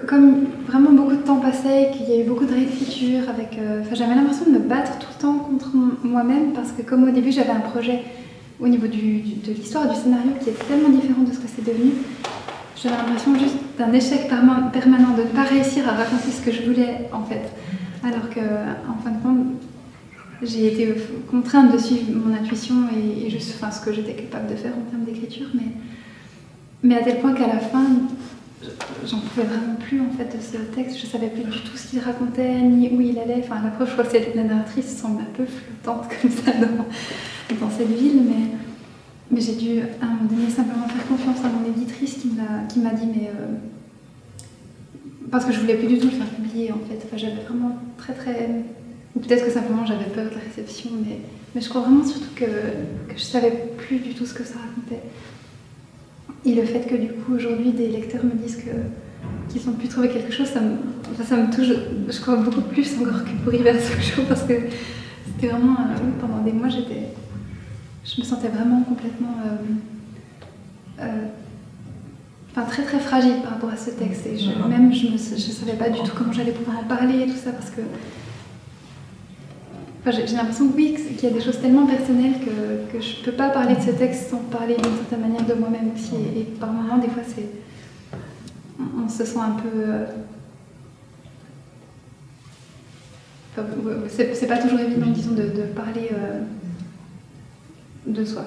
comme 0.06 0.46
vraiment 0.66 0.92
beaucoup 0.92 1.16
de 1.16 1.22
temps 1.22 1.40
passait, 1.40 1.90
qu'il 1.92 2.08
y 2.08 2.12
a 2.12 2.20
eu 2.20 2.24
beaucoup 2.24 2.44
de 2.44 2.54
réécriture, 2.54 3.28
avec, 3.28 3.58
euh, 3.58 3.82
j'avais 3.92 4.14
l'impression 4.14 4.46
de 4.46 4.50
me 4.52 4.58
battre 4.58 4.98
tout 4.98 5.08
le 5.16 5.20
temps 5.20 5.38
contre 5.38 5.70
moi-même 6.04 6.52
parce 6.52 6.72
que 6.72 6.82
comme 6.82 7.04
au 7.04 7.10
début 7.10 7.32
j'avais 7.32 7.50
un 7.50 7.60
projet 7.60 8.02
au 8.60 8.68
niveau 8.68 8.86
de 8.86 8.92
l'histoire, 9.52 9.88
du 9.88 9.96
scénario 10.00 10.32
qui 10.40 10.50
est 10.50 10.68
tellement 10.68 10.90
différent 10.90 11.22
de 11.22 11.32
ce 11.32 11.38
que 11.38 11.48
c'est 11.48 11.64
devenu, 11.64 11.92
j'avais 12.76 12.96
l'impression 12.96 13.36
juste 13.36 13.56
d'un 13.76 13.92
échec 13.92 14.28
permanent 14.28 15.14
de 15.16 15.22
ne 15.22 15.28
pas 15.28 15.42
réussir 15.42 15.88
à 15.88 15.92
raconter 15.92 16.30
ce 16.30 16.40
que 16.40 16.52
je 16.52 16.62
voulais 16.62 17.08
en 17.12 17.24
fait. 17.24 17.50
Alors 18.04 18.30
que 18.30 18.40
en 18.40 19.02
fin 19.02 19.10
de 19.10 19.22
compte, 19.22 19.41
j'ai 20.42 20.72
été 20.72 20.94
contrainte 21.30 21.72
de 21.72 21.78
suivre 21.78 22.12
mon 22.14 22.34
intuition 22.34 22.74
et, 22.90 23.30
ce 23.30 23.84
que 23.84 23.92
j'étais 23.92 24.14
capable 24.14 24.50
de 24.50 24.56
faire 24.56 24.72
en 24.72 24.90
termes 24.90 25.04
d'écriture, 25.04 25.46
mais, 26.82 26.96
à 26.96 27.02
tel 27.02 27.20
point 27.20 27.32
qu'à 27.32 27.46
la 27.46 27.58
fin, 27.58 27.86
j'en 29.06 29.18
pouvais 29.20 29.46
vraiment 29.46 29.76
plus 29.76 30.00
en 30.00 30.10
fait 30.10 30.36
de 30.36 30.42
ce 30.42 30.56
texte. 30.74 30.98
Je 31.00 31.06
savais 31.06 31.28
plus 31.28 31.44
du 31.44 31.60
tout 31.60 31.76
ce 31.76 31.88
qu'il 31.88 32.00
racontait, 32.00 32.60
ni 32.60 32.90
où 32.90 33.00
il 33.00 33.18
allait. 33.18 33.42
Enfin, 33.44 33.62
la 33.62 33.70
preuve, 33.70 33.88
je 33.88 33.92
crois 33.92 34.04
que 34.04 34.36
la 34.36 34.44
narratrice 34.44 34.96
semble 34.96 35.22
un 35.22 35.36
peu 35.36 35.44
flottante 35.44 36.08
comme 36.20 36.30
ça 36.30 36.52
dans, 37.60 37.70
cette 37.70 37.88
ville, 37.88 38.22
mais, 38.26 38.56
mais 39.30 39.40
j'ai 39.40 39.54
dû 39.54 39.80
à 40.00 40.04
un 40.04 40.08
moment 40.08 40.24
donné 40.24 40.50
simplement 40.50 40.88
faire 40.88 41.06
confiance 41.06 41.44
à 41.44 41.48
mon 41.48 41.68
éditrice 41.72 42.18
qui 42.68 42.80
m'a 42.80 42.90
dit, 42.90 43.06
mais. 43.06 43.28
Euh, 43.28 43.54
parce 45.30 45.46
que 45.46 45.52
je 45.52 45.60
voulais 45.60 45.76
plus 45.76 45.88
du 45.88 45.98
tout 45.98 46.08
le 46.08 46.12
faire 46.12 46.28
publier 46.28 46.72
en 46.72 46.78
fait. 46.88 46.98
Enfin, 47.04 47.16
j'avais 47.16 47.42
vraiment 47.42 47.78
très 47.96 48.12
très. 48.12 48.50
Ou 49.14 49.20
peut-être 49.20 49.44
que 49.44 49.50
simplement 49.50 49.84
j'avais 49.84 50.06
peur 50.06 50.24
de 50.30 50.34
la 50.34 50.40
réception, 50.40 50.90
mais, 51.04 51.18
mais 51.54 51.60
je 51.60 51.68
crois 51.68 51.82
vraiment 51.82 52.04
surtout 52.04 52.34
que, 52.34 52.44
que 52.44 53.16
je 53.16 53.22
savais 53.22 53.52
plus 53.76 53.98
du 53.98 54.14
tout 54.14 54.24
ce 54.24 54.34
que 54.34 54.44
ça 54.44 54.54
racontait. 54.54 55.02
Et 56.44 56.54
le 56.54 56.64
fait 56.64 56.80
que 56.80 56.94
du 56.96 57.08
coup 57.08 57.34
aujourd'hui 57.34 57.72
des 57.72 57.88
lecteurs 57.88 58.24
me 58.24 58.32
disent 58.32 58.56
qu'ils 58.56 59.68
ont 59.68 59.74
pu 59.74 59.86
trouver 59.88 60.08
quelque 60.08 60.32
chose, 60.32 60.48
ça 60.48 60.60
me, 60.60 60.76
ça 61.22 61.36
me 61.36 61.54
touche, 61.54 61.68
je 62.08 62.20
crois, 62.20 62.36
beaucoup 62.36 62.62
plus 62.62 62.98
encore 63.00 63.24
que 63.24 63.30
pour 63.44 63.54
Hiver 63.54 63.76
Sochaux 63.80 64.22
parce 64.28 64.42
que 64.42 64.54
c'était 65.26 65.48
vraiment, 65.48 65.74
euh, 65.74 66.20
pendant 66.20 66.38
des 66.38 66.52
mois, 66.52 66.68
j'étais, 66.68 67.08
je 68.04 68.20
me 68.20 68.26
sentais 68.26 68.48
vraiment 68.48 68.80
complètement, 68.82 69.36
euh, 69.44 71.02
euh, 71.02 71.26
enfin 72.50 72.62
très 72.62 72.82
très 72.82 72.98
fragile 72.98 73.36
par 73.42 73.52
rapport 73.52 73.70
à 73.70 73.76
ce 73.76 73.90
texte 73.90 74.26
et 74.26 74.38
je, 74.38 74.50
même 74.68 74.92
je 74.92 75.08
ne 75.08 75.16
savais 75.16 75.72
pas 75.74 75.90
du 75.90 76.00
tout 76.00 76.12
comment 76.16 76.32
j'allais 76.32 76.52
pouvoir 76.52 76.78
en 76.78 76.84
parler 76.84 77.20
et 77.20 77.26
tout 77.26 77.36
ça 77.36 77.52
parce 77.52 77.70
que 77.70 77.80
j'ai 80.10 80.36
l'impression 80.36 80.68
que 80.68 80.76
oui, 80.76 80.96
qu'il 81.16 81.28
y 81.28 81.32
a 81.32 81.34
des 81.34 81.40
choses 81.40 81.60
tellement 81.60 81.86
personnelles 81.86 82.34
que, 82.40 83.00
je 83.00 83.20
ne 83.20 83.24
peux 83.24 83.32
pas 83.32 83.50
parler 83.50 83.76
de 83.76 83.80
ce 83.80 83.90
texte 83.90 84.30
sans 84.30 84.38
parler 84.38 84.74
d'une 84.74 84.96
certaine 84.96 85.20
manière 85.20 85.46
de 85.46 85.54
moi-même 85.54 85.92
aussi. 85.94 86.14
Et, 86.36 86.42
par 86.42 86.72
moments, 86.72 86.98
des 86.98 87.08
fois, 87.08 87.22
c'est, 87.24 87.48
on, 88.80 89.08
se 89.08 89.24
sent 89.24 89.38
un 89.38 89.52
peu. 89.52 89.68
Euh, 89.74 90.06
c'est, 94.08 94.48
pas 94.48 94.58
toujours 94.58 94.80
évident, 94.80 95.06
disons, 95.06 95.34
de, 95.34 95.62
parler 95.74 96.10
euh, 96.12 96.40
de 98.06 98.24
soi. 98.24 98.44